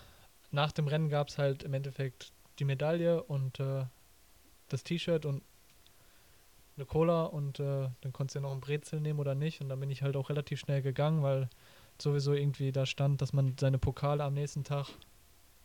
nach 0.52 0.72
dem 0.72 0.88
Rennen 0.88 1.10
gab 1.10 1.30
es 1.30 1.38
halt 1.38 1.64
im 1.64 1.74
Endeffekt 1.74 2.32
die 2.60 2.66
Medaille 2.66 3.22
und 3.24 3.60
äh, 3.60 3.86
das 4.70 4.84
T-Shirt 4.84 5.26
und 5.26 5.44
eine 6.78 6.86
Cola 6.86 7.24
und 7.24 7.60
äh, 7.60 7.90
dann 8.02 8.14
konntest 8.14 8.36
du 8.36 8.40
ja 8.40 8.44
noch 8.44 8.54
ein 8.54 8.62
Brezel 8.62 9.02
nehmen 9.02 9.20
oder 9.20 9.36
nicht. 9.36 9.62
Und 9.62 9.70
dann 9.70 9.80
bin 9.80 9.90
ich 9.90 10.04
halt 10.04 10.16
auch 10.16 10.30
relativ 10.30 10.60
schnell 10.60 10.82
gegangen, 10.82 11.24
weil 11.24 11.50
sowieso 12.02 12.34
irgendwie 12.34 12.72
da 12.72 12.86
stand, 12.86 13.22
dass 13.22 13.34
man 13.34 13.56
seine 13.60 13.78
Pokale 13.78 14.24
am 14.24 14.34
nächsten 14.34 14.64
Tag 14.64 14.88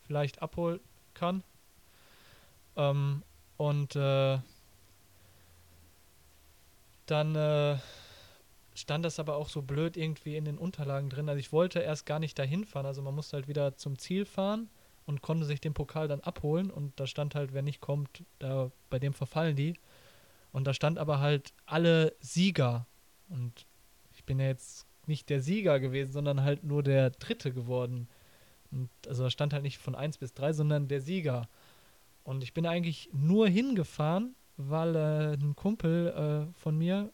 vielleicht 0.03 0.42
abholen 0.42 0.81
kann. 1.14 1.42
Ähm, 2.77 3.23
und 3.57 3.97
äh, 3.97 4.38
dann 7.07 7.35
äh, 7.35 7.79
stand 8.75 9.05
das 9.05 9.18
aber 9.18 9.37
auch 9.37 9.49
so 9.49 9.62
blöd 9.62 9.97
irgendwie 9.97 10.37
in 10.37 10.45
den 10.45 10.59
Unterlagen 10.59 11.11
drin. 11.11 11.29
Also 11.29 11.38
ich 11.38 11.53
wollte 11.53 11.81
erst 11.81 12.07
gar 12.07 12.18
nicht 12.18 12.38
dahin 12.38 12.64
fahren. 12.64 12.87
Also 12.87 13.03
man 13.03 13.14
musste 13.14 13.37
halt 13.37 13.49
wieder 13.49 13.77
zum 13.77 13.99
Ziel 13.99 14.25
fahren 14.25 14.71
und 15.07 15.23
konnte 15.23 15.45
sich 15.45 15.61
den 15.61 15.75
Pokal 15.75 16.09
dann 16.09 16.21
abholen. 16.21 16.71
Und 16.71 16.99
da 16.99 17.07
stand 17.07 17.35
halt, 17.35 17.53
wer 17.53 17.62
nicht 17.62 17.81
kommt, 17.81 18.25
da 18.38 18.71
bei 18.90 18.99
dem 18.99 19.12
verfallen 19.12 19.57
die. 19.57 19.79
Und 20.53 20.66
da 20.66 20.75
stand 20.75 20.99
aber 20.99 21.21
halt 21.21 21.53
alle 21.66 22.14
Sieger. 22.21 22.87
Und 23.29 23.66
ich 24.14 24.25
bin 24.25 24.38
ja 24.38 24.47
jetzt 24.47 24.87
nicht 25.09 25.31
der 25.31 25.41
Sieger 25.41 25.81
gewesen, 25.81 26.12
sondern 26.12 26.43
halt 26.43 26.65
nur 26.65 26.83
der 26.83 27.11
Dritte 27.11 27.53
geworden. 27.53 28.09
Und 28.71 28.88
also 29.07 29.25
da 29.25 29.31
stand 29.31 29.53
halt 29.53 29.62
nicht 29.62 29.79
von 29.79 29.95
1 29.95 30.19
bis 30.19 30.33
3, 30.35 30.53
sondern 30.53 30.88
der 30.88 31.01
Sieger. 31.01 31.49
Und 32.25 32.43
ich 32.43 32.55
bin 32.55 32.67
eigentlich 32.67 33.11
nur 33.12 33.49
hingefahren, 33.49 34.35
weil 34.57 34.97
äh, 34.97 35.33
ein 35.35 35.57
Kumpel 35.57 36.49
äh, 36.49 36.61
von 36.61 36.79
mir 36.79 37.11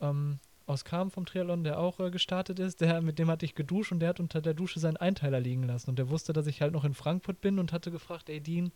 ähm, 0.00 0.38
aus 0.66 0.84
Kam 0.84 1.10
vom 1.10 1.26
Triathlon, 1.26 1.64
der 1.64 1.78
auch 1.78 2.00
äh, 2.00 2.10
gestartet 2.10 2.58
ist, 2.58 2.80
der, 2.80 3.00
mit 3.00 3.18
dem 3.18 3.28
hatte 3.28 3.44
ich 3.44 3.54
geduscht 3.54 3.92
und 3.92 4.00
der 4.00 4.10
hat 4.10 4.20
unter 4.20 4.40
der 4.40 4.54
Dusche 4.54 4.80
seinen 4.80 4.96
Einteiler 4.96 5.40
liegen 5.40 5.62
lassen. 5.62 5.90
Und 5.90 5.98
der 5.98 6.08
wusste, 6.08 6.32
dass 6.32 6.46
ich 6.46 6.60
halt 6.62 6.72
noch 6.72 6.84
in 6.84 6.94
Frankfurt 6.94 7.40
bin 7.40 7.58
und 7.58 7.72
hatte 7.72 7.90
gefragt, 7.90 8.28
ey 8.28 8.40
Dean, 8.40 8.72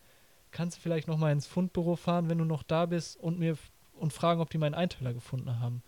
kannst 0.51 0.77
du 0.77 0.81
vielleicht 0.81 1.07
noch 1.07 1.17
mal 1.17 1.31
ins 1.31 1.47
Fundbüro 1.47 1.95
fahren, 1.95 2.29
wenn 2.29 2.37
du 2.37 2.45
noch 2.45 2.63
da 2.63 2.85
bist 2.85 3.17
und 3.17 3.39
mir 3.39 3.57
und 3.93 4.13
fragen, 4.13 4.41
ob 4.41 4.49
die 4.49 4.57
meinen 4.57 4.73
Einteiler 4.73 5.13
gefunden 5.13 5.59
haben. 5.59 5.83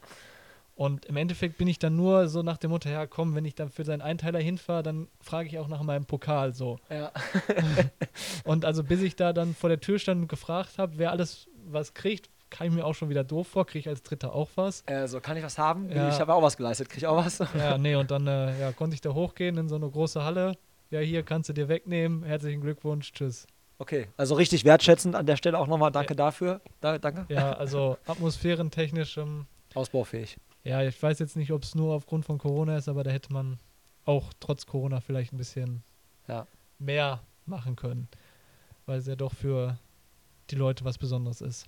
Und 0.76 1.06
im 1.06 1.18
Endeffekt 1.18 1.58
bin 1.58 1.68
ich 1.68 1.78
dann 1.78 1.96
nur 1.96 2.28
so 2.30 2.42
nach 2.42 2.58
dem 2.58 2.72
Motto, 2.72 2.90
ja 2.90 3.06
komm, 3.06 3.36
wenn 3.36 3.46
ich 3.46 3.54
dann 3.54 3.70
für 3.70 3.86
seinen 3.86 4.02
Einteiler 4.02 4.40
hinfahre, 4.40 4.82
dann 4.82 5.08
frage 5.22 5.48
ich 5.48 5.60
auch 5.60 5.68
nach 5.68 5.84
meinem 5.84 6.06
Pokal 6.06 6.54
so. 6.54 6.80
Ja. 6.90 7.12
und 8.44 8.66
also 8.66 8.84
bis 8.84 9.02
ich 9.02 9.16
da 9.16 9.34
dann 9.34 9.54
vor 9.54 9.70
der 9.70 9.80
Tür 9.80 10.00
stand 10.00 10.22
und 10.22 10.28
gefragt 10.28 10.80
habe, 10.80 10.94
wer 10.98 11.12
alles 11.12 11.48
was 11.66 11.94
kriegt, 11.94 12.30
kam 12.50 12.68
ich 12.68 12.74
mir 12.74 12.86
auch 12.86 12.94
schon 12.96 13.10
wieder 13.10 13.24
doof 13.24 13.48
vor, 13.48 13.66
kriege 13.66 13.80
ich 13.80 13.88
als 13.88 14.02
Dritter 14.02 14.34
auch 14.34 14.50
was. 14.56 14.84
Also 14.88 15.20
kann 15.20 15.38
ich 15.38 15.44
was 15.44 15.58
haben? 15.58 15.90
Ja. 15.90 16.10
Ich 16.10 16.20
habe 16.20 16.34
auch 16.34 16.42
was 16.42 16.58
geleistet, 16.58 16.90
kriege 16.90 17.00
ich 17.00 17.08
auch 17.08 17.18
was? 17.24 17.40
Ja, 17.58 17.78
nee, 17.80 17.96
und 17.96 18.10
dann 18.10 18.26
äh, 18.26 18.60
ja, 18.60 18.72
konnte 18.72 18.96
ich 18.96 19.02
da 19.02 19.14
hochgehen 19.14 19.58
in 19.58 19.70
so 19.70 19.76
eine 19.76 19.90
große 19.90 20.24
Halle. 20.24 20.58
Ja, 20.90 21.00
hier 21.00 21.24
kannst 21.24 21.50
du 21.50 21.54
dir 21.54 21.68
wegnehmen. 21.68 22.24
Herzlichen 22.24 22.62
Glückwunsch, 22.62 23.12
tschüss. 23.12 23.48
Okay, 23.80 24.08
also 24.18 24.36
richtig 24.36 24.66
wertschätzend 24.66 25.16
an 25.16 25.26
der 25.26 25.36
Stelle 25.36 25.58
auch 25.58 25.68
nochmal 25.68 25.92
danke 25.92 26.14
Ja. 26.14 26.18
dafür. 26.18 26.62
Da, 26.80 26.98
danke. 26.98 27.26
Ja, 27.30 27.54
also 27.54 27.98
atmosphärentechnisch 28.08 29.18
ähm, 29.18 29.46
Ausbaufähig. 29.74 30.38
Ja, 30.64 30.82
ich 30.82 31.02
weiß 31.02 31.20
jetzt 31.20 31.36
nicht, 31.36 31.52
ob 31.52 31.64
es 31.64 31.76
nur 31.76 31.94
aufgrund 31.94 32.26
von 32.26 32.38
Corona 32.38 32.78
ist, 32.78 32.88
aber 32.88 33.04
da 33.04 33.12
hätte 33.12 33.34
man 33.34 33.60
auch 34.06 34.32
trotz 34.40 34.66
Corona 34.66 35.02
vielleicht 35.02 35.34
ein 35.34 35.38
bisschen 35.38 35.84
Ja. 36.28 36.48
mehr 36.80 37.22
machen 37.46 37.76
können, 37.76 38.08
weil 38.86 39.00
es 39.00 39.08
ja 39.08 39.16
doch 39.16 39.34
für 39.34 39.78
die 40.50 40.56
Leute 40.56 40.86
was 40.86 40.98
Besonderes 40.98 41.42
ist. 41.42 41.68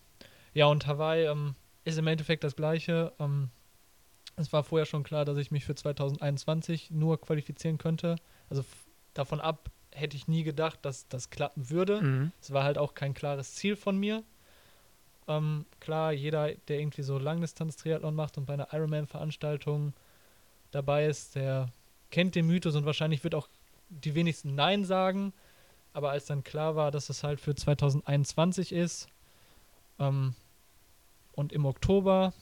Ja, 0.53 0.67
und 0.67 0.87
Hawaii 0.87 1.25
ähm, 1.25 1.55
ist 1.83 1.97
im 1.97 2.07
Endeffekt 2.07 2.43
das 2.43 2.55
Gleiche. 2.55 3.11
Ähm, 3.19 3.49
es 4.37 4.51
war 4.53 4.63
vorher 4.63 4.85
schon 4.85 5.03
klar, 5.03 5.25
dass 5.25 5.37
ich 5.37 5.51
mich 5.51 5.65
für 5.65 5.75
2021 5.75 6.91
nur 6.91 7.19
qualifizieren 7.19 7.77
könnte. 7.77 8.15
Also 8.49 8.63
davon 9.13 9.39
ab 9.41 9.69
hätte 9.91 10.17
ich 10.17 10.27
nie 10.27 10.43
gedacht, 10.43 10.79
dass 10.83 11.07
das 11.07 11.29
klappen 11.29 11.69
würde. 11.69 12.01
Mhm. 12.01 12.31
Es 12.41 12.51
war 12.51 12.63
halt 12.63 12.77
auch 12.77 12.93
kein 12.95 13.13
klares 13.13 13.55
Ziel 13.55 13.75
von 13.77 13.97
mir. 13.97 14.23
Ähm, 15.27 15.65
klar, 15.79 16.11
jeder, 16.11 16.53
der 16.67 16.79
irgendwie 16.79 17.01
so 17.01 17.17
Langdistanz-Triathlon 17.17 18.13
macht 18.15 18.37
und 18.37 18.45
bei 18.45 18.53
einer 18.53 18.71
Ironman-Veranstaltung 18.71 19.93
dabei 20.71 21.05
ist, 21.05 21.35
der 21.35 21.69
kennt 22.11 22.35
den 22.35 22.47
Mythos 22.47 22.75
und 22.75 22.85
wahrscheinlich 22.85 23.23
wird 23.23 23.35
auch 23.35 23.47
die 23.89 24.15
wenigsten 24.15 24.55
Nein 24.55 24.85
sagen. 24.85 25.33
Aber 25.93 26.11
als 26.11 26.25
dann 26.25 26.43
klar 26.43 26.75
war, 26.75 26.91
dass 26.91 27.09
es 27.09 27.23
halt 27.23 27.39
für 27.39 27.55
2021 27.55 28.73
ist 28.73 29.07
ähm, 29.99 30.35
und 31.31 31.53
im 31.53 31.65
Oktober 31.65 32.33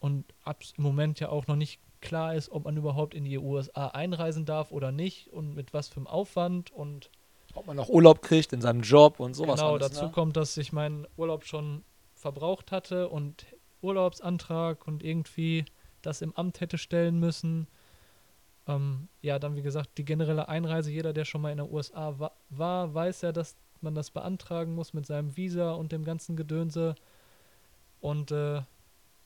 und 0.00 0.24
ab 0.42 0.62
im 0.76 0.82
Moment 0.82 1.20
ja 1.20 1.28
auch 1.28 1.46
noch 1.46 1.56
nicht 1.56 1.80
klar 2.00 2.34
ist, 2.34 2.50
ob 2.50 2.64
man 2.64 2.76
überhaupt 2.76 3.14
in 3.14 3.24
die 3.24 3.38
USA 3.38 3.88
einreisen 3.88 4.44
darf 4.44 4.72
oder 4.72 4.90
nicht 4.90 5.28
und 5.28 5.54
mit 5.54 5.72
was 5.72 5.88
für 5.88 5.98
einem 5.98 6.06
Aufwand 6.08 6.72
und 6.72 7.10
Ob 7.54 7.66
man 7.66 7.76
noch 7.76 7.88
Urlaub 7.88 8.22
kriegt 8.22 8.52
in 8.52 8.60
seinem 8.60 8.80
Job 8.82 9.20
und 9.20 9.34
sowas. 9.34 9.60
genau, 9.60 9.74
alles, 9.74 9.88
dazu 9.90 10.06
ne? 10.06 10.10
kommt, 10.10 10.36
dass 10.36 10.56
ich 10.56 10.72
meinen 10.72 11.06
Urlaub 11.16 11.44
schon 11.44 11.84
verbraucht 12.22 12.72
hatte 12.72 13.08
und 13.08 13.46
Urlaubsantrag 13.82 14.86
und 14.86 15.02
irgendwie 15.02 15.64
das 16.02 16.22
im 16.22 16.34
Amt 16.36 16.60
hätte 16.60 16.78
stellen 16.78 17.18
müssen. 17.18 17.66
Ähm, 18.68 19.08
ja, 19.20 19.38
dann 19.40 19.56
wie 19.56 19.62
gesagt, 19.62 19.98
die 19.98 20.04
generelle 20.04 20.48
Einreise, 20.48 20.90
jeder, 20.92 21.12
der 21.12 21.24
schon 21.24 21.42
mal 21.42 21.50
in 21.50 21.58
den 21.58 21.70
USA 21.70 22.18
wa 22.18 22.30
war, 22.48 22.94
weiß 22.94 23.22
ja, 23.22 23.32
dass 23.32 23.56
man 23.80 23.96
das 23.96 24.12
beantragen 24.12 24.74
muss 24.74 24.94
mit 24.94 25.04
seinem 25.04 25.36
Visa 25.36 25.72
und 25.72 25.90
dem 25.90 26.04
ganzen 26.04 26.36
Gedönse. 26.36 26.94
Und 28.00 28.30
äh, 28.30 28.62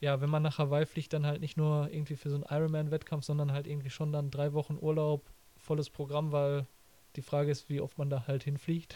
ja, 0.00 0.20
wenn 0.22 0.30
man 0.30 0.42
nach 0.42 0.58
Hawaii 0.58 0.86
fliegt, 0.86 1.12
dann 1.12 1.26
halt 1.26 1.42
nicht 1.42 1.58
nur 1.58 1.90
irgendwie 1.90 2.16
für 2.16 2.30
so 2.30 2.36
einen 2.36 2.44
Ironman-Wettkampf, 2.48 3.24
sondern 3.24 3.52
halt 3.52 3.66
irgendwie 3.66 3.90
schon 3.90 4.12
dann 4.12 4.30
drei 4.30 4.54
Wochen 4.54 4.78
Urlaub, 4.80 5.30
volles 5.58 5.90
Programm, 5.90 6.32
weil 6.32 6.66
die 7.16 7.22
Frage 7.22 7.50
ist, 7.50 7.68
wie 7.68 7.80
oft 7.80 7.98
man 7.98 8.10
da 8.10 8.26
halt 8.26 8.44
hinfliegt. 8.44 8.94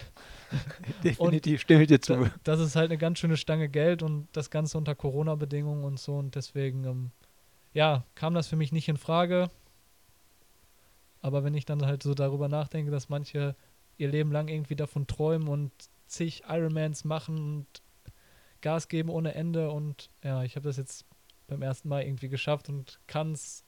Definitiv, 1.05 1.61
stimme 1.63 1.83
ich 1.83 1.89
dir 1.89 2.01
zu. 2.01 2.15
Da, 2.15 2.31
das 2.45 2.61
ist 2.61 2.77
halt 2.77 2.91
eine 2.91 2.99
ganz 2.99 3.19
schöne 3.19 3.37
Stange 3.37 3.69
Geld 3.69 4.03
und 4.03 4.29
das 4.33 4.51
Ganze 4.51 4.79
unter 4.79 4.95
Corona-Bedingungen 4.95 5.85
und 5.85 5.99
so. 5.99 6.17
Und 6.17 6.35
deswegen, 6.35 6.85
ähm, 6.85 7.11
ja, 7.73 8.05
kam 8.15 8.35
das 8.35 8.49
für 8.49 8.57
mich 8.57 8.73
nicht 8.73 8.89
in 8.89 8.97
Frage. 8.97 9.51
Aber 11.23 11.45
wenn 11.45 11.55
ich 11.55 11.65
dann 11.65 11.85
halt 11.85 12.03
so 12.03 12.15
darüber 12.15 12.49
nachdenke, 12.49 12.91
dass 12.91 13.09
manche 13.09 13.55
ihr 13.99 14.09
Leben 14.09 14.33
lang 14.33 14.49
irgendwie 14.49 14.77
davon 14.77 15.07
träumen 15.07 15.49
und 15.49 15.73
zig 16.07 16.43
Ironmans 16.49 17.05
machen 17.05 17.37
und 17.37 17.67
Gas 18.61 18.89
geben 18.89 19.09
ohne 19.09 19.35
Ende 19.35 19.71
und 19.71 20.11
ja, 20.23 20.43
ich 20.43 20.57
habe 20.57 20.69
das 20.69 20.77
jetzt 20.77 21.07
beim 21.47 21.63
ersten 21.63 21.89
Mal 21.89 22.03
irgendwie 22.03 22.29
geschafft 22.29 22.69
und 22.69 23.01
kann 23.07 23.33
es 23.33 23.65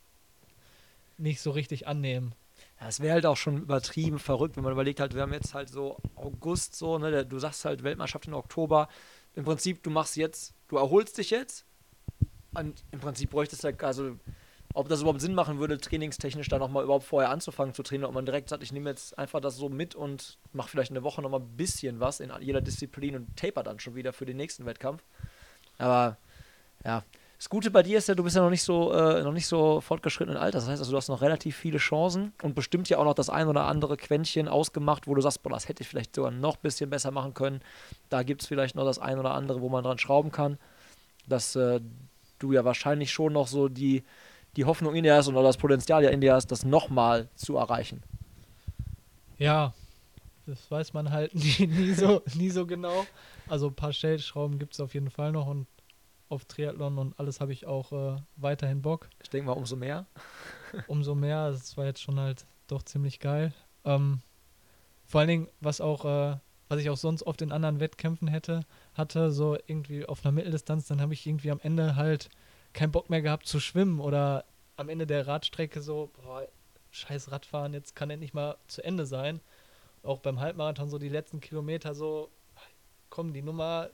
nicht 1.18 1.40
so 1.40 1.50
richtig 1.50 1.86
annehmen. 1.86 2.34
Es 2.88 3.00
wäre 3.00 3.14
halt 3.14 3.26
auch 3.26 3.36
schon 3.36 3.58
übertrieben 3.58 4.18
verrückt, 4.18 4.56
wenn 4.56 4.64
man 4.64 4.72
überlegt 4.72 5.00
halt, 5.00 5.14
wir 5.14 5.22
haben 5.22 5.32
jetzt 5.32 5.54
halt 5.54 5.68
so 5.68 5.98
August 6.16 6.74
so, 6.74 6.98
ne, 6.98 7.24
du 7.24 7.38
sagst 7.38 7.64
halt 7.64 7.82
Weltmeisterschaft 7.82 8.26
im 8.26 8.34
Oktober. 8.34 8.88
Im 9.34 9.44
Prinzip, 9.44 9.82
du 9.82 9.90
machst 9.90 10.16
jetzt, 10.16 10.54
du 10.68 10.76
erholst 10.76 11.18
dich 11.18 11.30
jetzt 11.30 11.64
und 12.54 12.82
im 12.90 13.00
Prinzip 13.00 13.30
bräuchtest 13.30 13.62
du 13.62 13.66
halt, 13.66 13.82
also 13.82 14.16
ob 14.74 14.88
das 14.88 15.00
überhaupt 15.00 15.20
Sinn 15.20 15.34
machen 15.34 15.58
würde, 15.58 15.78
trainingstechnisch 15.78 16.48
da 16.48 16.58
nochmal 16.58 16.84
überhaupt 16.84 17.04
vorher 17.04 17.30
anzufangen 17.30 17.74
zu 17.74 17.82
trainieren, 17.82 18.08
ob 18.08 18.14
man 18.14 18.24
direkt 18.24 18.48
sagt, 18.48 18.62
ich 18.62 18.72
nehme 18.72 18.90
jetzt 18.90 19.18
einfach 19.18 19.40
das 19.40 19.56
so 19.56 19.68
mit 19.68 19.94
und 19.94 20.38
mache 20.52 20.70
vielleicht 20.70 20.90
eine 20.90 21.02
Woche 21.02 21.20
nochmal 21.20 21.40
ein 21.40 21.56
bisschen 21.56 22.00
was 22.00 22.20
in 22.20 22.32
jeder 22.40 22.60
Disziplin 22.60 23.16
und 23.16 23.36
taper 23.36 23.62
dann 23.62 23.80
schon 23.80 23.94
wieder 23.94 24.12
für 24.12 24.24
den 24.24 24.36
nächsten 24.36 24.64
Wettkampf. 24.64 25.02
Aber 25.78 26.16
ja, 26.84 27.04
Das 27.42 27.50
Gute 27.50 27.72
bei 27.72 27.82
dir 27.82 27.98
ist 27.98 28.06
ja, 28.06 28.14
du 28.14 28.22
bist 28.22 28.36
ja 28.36 28.42
noch 28.42 28.50
nicht 28.50 28.62
so, 28.62 28.92
äh, 28.92 29.20
noch 29.24 29.32
nicht 29.32 29.48
so 29.48 29.80
fortgeschrittenen 29.80 30.40
Alter. 30.40 30.58
Das 30.58 30.68
heißt 30.68 30.80
also, 30.80 30.92
du 30.92 30.96
hast 30.96 31.08
noch 31.08 31.22
relativ 31.22 31.56
viele 31.56 31.78
Chancen 31.78 32.32
und 32.40 32.54
bestimmt 32.54 32.88
ja 32.88 32.98
auch 32.98 33.04
noch 33.04 33.14
das 33.14 33.30
ein 33.30 33.48
oder 33.48 33.64
andere 33.64 33.96
Quäntchen 33.96 34.46
ausgemacht, 34.46 35.08
wo 35.08 35.14
du 35.16 35.22
sagst, 35.22 35.42
boah, 35.42 35.50
das 35.50 35.68
hätte 35.68 35.82
ich 35.82 35.88
vielleicht 35.88 36.14
sogar 36.14 36.30
noch 36.30 36.54
ein 36.54 36.62
bisschen 36.62 36.88
besser 36.88 37.10
machen 37.10 37.34
können. 37.34 37.60
Da 38.10 38.22
gibt 38.22 38.42
es 38.42 38.46
vielleicht 38.46 38.76
noch 38.76 38.84
das 38.84 39.00
ein 39.00 39.18
oder 39.18 39.34
andere, 39.34 39.60
wo 39.60 39.68
man 39.68 39.82
dran 39.82 39.98
schrauben 39.98 40.30
kann. 40.30 40.56
Dass 41.26 41.56
äh, 41.56 41.80
du 42.38 42.52
ja 42.52 42.64
wahrscheinlich 42.64 43.10
schon 43.10 43.32
noch 43.32 43.48
so 43.48 43.68
die, 43.68 44.04
die 44.54 44.64
Hoffnung 44.64 44.94
in 44.94 45.02
dir 45.02 45.16
hast 45.16 45.26
und 45.26 45.36
auch 45.36 45.42
das 45.42 45.56
Potenzial 45.56 46.04
ja 46.04 46.10
in 46.10 46.20
dir 46.20 46.34
hast, 46.34 46.46
das 46.52 46.64
nochmal 46.64 47.28
zu 47.34 47.56
erreichen. 47.56 48.04
Ja, 49.38 49.74
das 50.46 50.70
weiß 50.70 50.92
man 50.92 51.10
halt 51.10 51.34
nie, 51.34 51.66
nie, 51.66 51.92
so, 51.92 52.22
nie 52.36 52.50
so 52.50 52.66
genau. 52.66 53.04
Also 53.48 53.66
ein 53.66 53.74
paar 53.74 53.92
Stellschrauben 53.92 54.60
gibt 54.60 54.74
es 54.74 54.80
auf 54.80 54.94
jeden 54.94 55.10
Fall 55.10 55.32
noch 55.32 55.48
und 55.48 55.66
auf 56.32 56.46
Triathlon 56.46 56.98
und 56.98 57.18
alles 57.18 57.40
habe 57.40 57.52
ich 57.52 57.66
auch 57.66 57.92
äh, 57.92 58.16
weiterhin 58.36 58.82
Bock. 58.82 59.08
Ich 59.22 59.30
denke 59.30 59.46
mal, 59.46 59.52
umso 59.52 59.76
mehr. 59.76 60.06
umso 60.88 61.14
mehr. 61.14 61.48
Es 61.48 61.76
war 61.76 61.84
jetzt 61.84 62.02
schon 62.02 62.18
halt 62.18 62.46
doch 62.66 62.82
ziemlich 62.82 63.20
geil. 63.20 63.52
Ähm, 63.84 64.20
vor 65.04 65.20
allen 65.20 65.28
Dingen, 65.28 65.48
was 65.60 65.80
auch, 65.80 66.04
äh, 66.04 66.38
was 66.68 66.80
ich 66.80 66.88
auch 66.88 66.96
sonst 66.96 67.22
oft 67.24 67.42
in 67.42 67.52
anderen 67.52 67.80
Wettkämpfen 67.80 68.28
hätte, 68.28 68.64
hatte, 68.94 69.30
so 69.30 69.58
irgendwie 69.66 70.06
auf 70.06 70.24
einer 70.24 70.32
Mitteldistanz, 70.32 70.88
dann 70.88 71.02
habe 71.02 71.12
ich 71.12 71.26
irgendwie 71.26 71.50
am 71.50 71.60
Ende 71.62 71.96
halt 71.96 72.30
keinen 72.72 72.92
Bock 72.92 73.10
mehr 73.10 73.20
gehabt 73.20 73.46
zu 73.46 73.60
schwimmen 73.60 74.00
oder 74.00 74.46
am 74.76 74.88
Ende 74.88 75.06
der 75.06 75.26
Radstrecke 75.26 75.82
so, 75.82 76.10
boah, 76.14 76.48
scheiß 76.90 77.30
Radfahren, 77.30 77.74
jetzt 77.74 77.94
kann 77.94 78.08
endlich 78.08 78.32
mal 78.32 78.56
zu 78.68 78.82
Ende 78.82 79.04
sein. 79.04 79.40
Auch 80.02 80.20
beim 80.20 80.40
Halbmarathon 80.40 80.88
so 80.88 80.98
die 80.98 81.10
letzten 81.10 81.40
Kilometer 81.40 81.94
so, 81.94 82.30
komm, 83.10 83.34
die 83.34 83.42
Nummer 83.42 83.90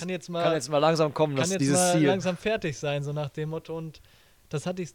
kann 0.00 0.08
jetzt 0.08 0.28
mal, 0.28 0.42
kann 0.42 0.54
jetzt 0.54 0.68
mal 0.68 0.78
langsam 0.78 1.12
kommen, 1.14 1.34
kann 1.34 1.42
dass 1.42 1.52
jetzt 1.52 1.70
mal 1.70 1.92
Ziel. 1.92 2.06
langsam 2.06 2.36
fertig 2.36 2.78
sein, 2.78 3.02
so 3.02 3.12
nach 3.12 3.30
dem 3.30 3.50
Motto. 3.50 3.76
Und 3.76 4.00
das 4.48 4.66
hatte 4.66 4.82
ich, 4.82 4.90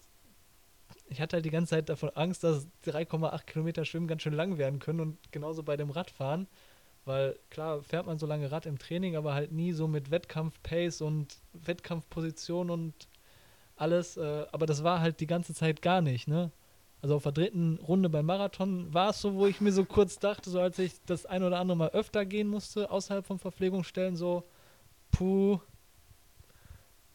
ich 1.07 1.21
hatte 1.21 1.37
halt 1.37 1.45
die 1.45 1.51
ganze 1.51 1.71
Zeit 1.71 1.89
davon 1.89 2.09
Angst, 2.15 2.43
dass 2.43 2.67
3,8 2.85 3.45
Kilometer 3.45 3.85
Schwimmen 3.85 4.07
ganz 4.07 4.23
schön 4.23 4.33
lang 4.33 4.57
werden 4.57 4.79
können 4.79 4.99
und 4.99 5.31
genauso 5.31 5.63
bei 5.63 5.77
dem 5.77 5.89
Radfahren. 5.89 6.47
Weil 7.05 7.39
klar 7.49 7.81
fährt 7.83 8.05
man 8.05 8.19
so 8.19 8.25
lange 8.25 8.51
Rad 8.51 8.65
im 8.65 8.77
Training, 8.77 9.15
aber 9.15 9.33
halt 9.33 9.53
nie 9.53 9.71
so 9.71 9.87
mit 9.87 10.11
Wettkampf-Pace 10.11 11.01
und 11.01 11.37
Wettkampfposition 11.53 12.69
und 12.69 13.07
alles. 13.77 14.17
Äh, 14.17 14.45
aber 14.51 14.65
das 14.65 14.83
war 14.83 14.99
halt 14.99 15.21
die 15.21 15.27
ganze 15.27 15.53
Zeit 15.53 15.81
gar 15.81 16.01
nicht, 16.01 16.27
ne? 16.27 16.51
Also 17.01 17.15
auf 17.15 17.23
der 17.23 17.31
dritten 17.31 17.77
Runde 17.77 18.09
beim 18.09 18.25
Marathon 18.25 18.93
war 18.93 19.11
es 19.11 19.21
so, 19.21 19.35
wo 19.35 19.45
ich 19.45 19.61
mir 19.61 19.71
so 19.71 19.85
kurz 19.85 20.17
dachte, 20.19 20.49
so 20.49 20.59
als 20.59 20.79
ich 20.79 20.93
das 21.05 21.25
ein 21.25 21.43
oder 21.43 21.59
andere 21.59 21.77
Mal 21.77 21.89
öfter 21.89 22.25
gehen 22.25 22.47
musste, 22.47 22.89
außerhalb 22.89 23.25
von 23.25 23.37
Verpflegungsstellen, 23.39 24.15
so, 24.15 24.43
puh, 25.17 25.59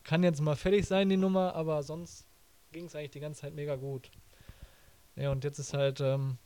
kann 0.02 0.24
jetzt 0.24 0.40
mal 0.40 0.56
fertig 0.56 0.86
sein, 0.86 1.08
die 1.08 1.16
Nummer, 1.16 1.54
aber 1.54 1.82
sonst 1.82 2.26
ging 2.72 2.86
es 2.86 2.96
eigentlich 2.96 3.12
die 3.12 3.20
ganze 3.20 3.42
Zeit 3.42 3.54
mega 3.54 3.76
gut. 3.76 4.10
Ja, 5.14 5.30
und 5.30 5.44
jetzt 5.44 5.58
ist 5.58 5.72
halt, 5.72 6.00
ähm, 6.00 6.38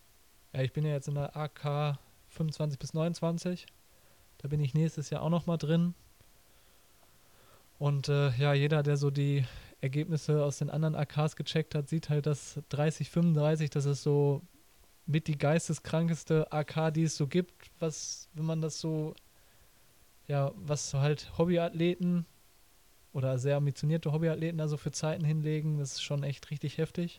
ja, 0.53 0.63
ich 0.63 0.73
bin 0.73 0.85
ja 0.85 0.93
jetzt 0.93 1.09
in 1.09 1.15
der 1.15 1.35
AK 1.35 1.99
25 2.29 2.79
bis 2.79 2.93
29. 2.93 3.67
Da 4.39 4.49
bin 4.49 4.61
ich 4.61 4.75
nächstes 4.75 5.09
Jahr 5.09 5.23
auch 5.23 5.31
noch 5.31 5.47
mal 5.47 5.57
drin. 5.57 5.95
Und 7.79 8.09
äh, 8.09 8.31
ja, 8.37 8.53
jeder, 8.53 8.83
der 8.83 8.99
so 8.99 9.11
die 9.11 9.47
Ergebnisse 9.81 10.45
aus 10.45 10.59
den 10.59 10.69
anderen 10.69 10.95
AKs 10.95 11.37
gecheckt 11.37 11.75
hat, 11.75 11.89
sieht 11.89 12.11
halt, 12.11 12.27
dass 12.27 12.61
30, 12.69 13.09
35, 13.09 13.71
das 13.71 13.87
ist 13.87 14.03
so 14.03 14.43
mit 15.07 15.27
die 15.27 15.39
geisteskrankeste 15.39 16.53
AK, 16.53 16.93
die 16.93 17.05
es 17.05 17.17
so 17.17 17.27
gibt, 17.27 17.71
was, 17.79 18.29
wenn 18.35 18.45
man 18.45 18.61
das 18.61 18.79
so, 18.81 19.15
ja, 20.29 20.53
was 20.57 20.93
halt 20.95 21.33
Hobbyathleten 21.39 22.27
oder 23.13 23.39
sehr 23.39 23.57
ambitionierte 23.57 24.13
Hobbyathleten 24.13 24.61
also 24.61 24.77
für 24.77 24.91
Zeiten 24.93 25.25
hinlegen, 25.25 25.79
das 25.79 25.93
ist 25.93 26.03
schon 26.03 26.23
echt 26.23 26.51
richtig 26.51 26.79
heftig. 26.79 27.19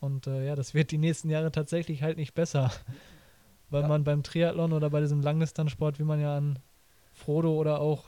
Und 0.00 0.26
äh, 0.26 0.46
ja, 0.46 0.54
das 0.54 0.74
wird 0.74 0.90
die 0.90 0.98
nächsten 0.98 1.28
Jahre 1.28 1.50
tatsächlich 1.50 2.02
halt 2.02 2.18
nicht 2.18 2.34
besser. 2.34 2.70
Weil 3.70 3.82
Ja. 3.82 3.88
man 3.88 4.04
beim 4.04 4.22
Triathlon 4.22 4.72
oder 4.72 4.90
bei 4.90 5.00
diesem 5.00 5.20
Langdistanzsport, 5.20 5.98
wie 5.98 6.04
man 6.04 6.20
ja 6.20 6.36
an 6.36 6.58
Frodo 7.12 7.54
oder 7.54 7.80
auch 7.80 8.04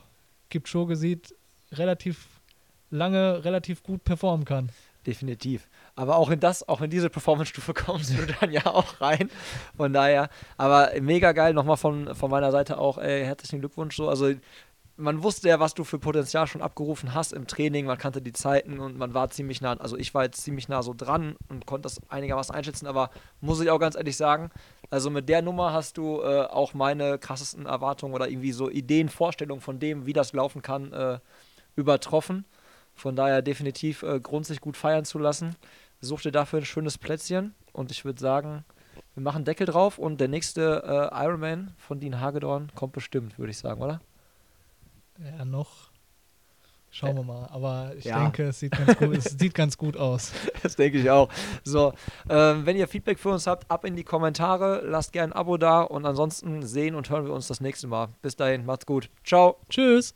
Kipchoge 0.49 0.97
sieht, 0.97 1.35
relativ 1.73 2.41
lange 2.91 3.45
relativ 3.45 3.83
gut 3.83 4.05
performen 4.05 4.45
kann. 4.45 4.71
Definitiv. 5.07 5.69
Aber 5.95 6.17
auch 6.17 6.31
in 6.31 6.41
das, 6.41 6.69
auch 6.69 6.83
in 6.83 6.91
diese 6.91 7.09
Performance-Stufe 7.09 7.75
kommst 7.87 8.11
du 8.11 8.27
dann 8.41 8.53
ja 8.53 8.67
auch 8.67 9.01
rein. 9.01 9.31
Von 9.77 9.93
daher, 9.93 10.29
aber 10.57 10.91
mega 11.01 11.33
geil, 11.33 11.55
nochmal 11.55 11.79
von, 11.79 12.15
von 12.15 12.31
meiner 12.31 12.53
Seite 12.53 12.79
auch, 12.79 12.99
ey, 12.99 13.25
herzlichen 13.25 13.61
Glückwunsch 13.61 13.97
so. 13.97 14.09
Also 14.09 14.35
man 15.01 15.23
wusste 15.23 15.49
ja, 15.49 15.59
was 15.59 15.75
du 15.75 15.83
für 15.85 15.99
Potenzial 15.99 16.47
schon 16.47 16.61
abgerufen 16.61 17.15
hast 17.15 17.33
im 17.33 17.47
Training, 17.47 17.87
man 17.87 17.99
kannte 17.99 18.21
die 18.21 18.33
Zeiten 18.33 18.79
und 18.79 18.99
man 18.99 19.15
war 19.15 19.31
ziemlich 19.31 19.61
nah, 19.63 19.73
also 19.79 19.97
ich 19.97 20.13
war 20.13 20.25
jetzt 20.25 20.43
ziemlich 20.43 20.69
nah 20.69 20.83
so 20.83 20.95
dran 20.95 21.37
und 21.49 21.65
konnte 21.65 21.85
das 21.85 22.01
einigermaßen 22.11 22.55
einschätzen, 22.55 22.87
aber 22.87 23.11
muss 23.41 23.61
ich 23.61 23.71
auch 23.71 23.79
ganz 23.79 23.97
ehrlich 23.97 24.19
sagen, 24.19 24.51
also 24.91 25.09
mit 25.09 25.29
der 25.29 25.41
Nummer 25.41 25.73
hast 25.73 25.97
du 25.97 26.21
äh, 26.21 26.43
auch 26.43 26.75
meine 26.75 27.19
krassesten 27.19 27.67
Erwartungen 27.67 28.15
oder 28.15 28.29
irgendwie 28.29 28.53
so 28.53 28.71
Ideen, 28.71 29.09
Vorstellungen 29.09 29.63
von 29.63 29.79
dem, 29.79 30.05
wie 30.05 30.13
das 30.13 30.33
laufen 30.35 30.61
kann, 30.61 30.93
äh, 30.93 31.19
übertroffen. 31.77 32.45
Von 33.01 33.17
daher 33.17 33.41
definitiv 33.43 34.03
äh, 34.03 34.21
Grund, 34.21 34.45
sich 34.47 34.61
gut 34.61 34.77
feiern 34.77 35.05
zu 35.05 35.19
lassen. 35.19 35.57
Such 36.03 36.21
dir 36.23 36.33
dafür 36.33 36.61
ein 36.61 36.65
schönes 36.65 36.99
Plätzchen 36.99 37.55
und 37.73 37.91
ich 37.91 38.05
würde 38.05 38.21
sagen, 38.21 38.65
wir 39.15 39.23
machen 39.23 39.45
Deckel 39.45 39.67
drauf 39.67 39.99
und 39.99 40.21
der 40.21 40.29
nächste 40.29 41.11
äh, 41.13 41.25
Ironman 41.25 41.75
von 41.79 41.99
Dean 42.01 42.21
Hagedorn 42.21 42.71
kommt 42.75 42.93
bestimmt, 42.93 43.39
würde 43.39 43.51
ich 43.51 43.59
sagen, 43.59 43.81
oder? 43.83 44.01
Ja, 45.19 45.45
noch. 45.45 45.91
Schauen 46.93 47.17
wir 47.17 47.23
mal. 47.23 47.47
Aber 47.53 47.93
ich 47.97 48.05
Ja. 48.05 48.21
denke, 48.23 48.45
es 48.49 48.59
sieht 48.61 48.73
ganz 48.73 48.97
gut, 48.99 49.17
es 49.17 49.25
sieht 49.39 49.55
ganz 49.55 49.79
gut 49.79 49.97
aus. 49.97 50.33
Das 50.63 50.75
denke 50.77 50.99
ich 50.99 51.09
auch. 51.09 51.29
So, 51.63 51.93
ähm, 52.29 52.67
wenn 52.67 52.77
ihr 52.77 52.89
Feedback 52.89 53.19
für 53.19 53.29
uns 53.31 53.47
habt, 53.47 53.71
ab 53.71 53.85
in 53.85 53.95
die 53.95 54.03
Kommentare, 54.05 54.83
lasst 54.85 55.13
gerne 55.13 55.33
ein 55.33 55.39
Abo 55.39 55.57
da 55.57 55.83
und 55.83 56.05
ansonsten 56.05 56.63
sehen 56.63 56.95
und 56.97 57.09
hören 57.09 57.27
wir 57.27 57.33
uns 57.33 57.47
das 57.47 57.61
nächste 57.61 57.87
Mal. 57.87 58.09
Bis 58.23 58.35
dahin, 58.37 58.67
macht's 58.67 58.87
gut. 58.87 59.09
Ciao. 59.25 59.57
Tschüss. 59.69 60.15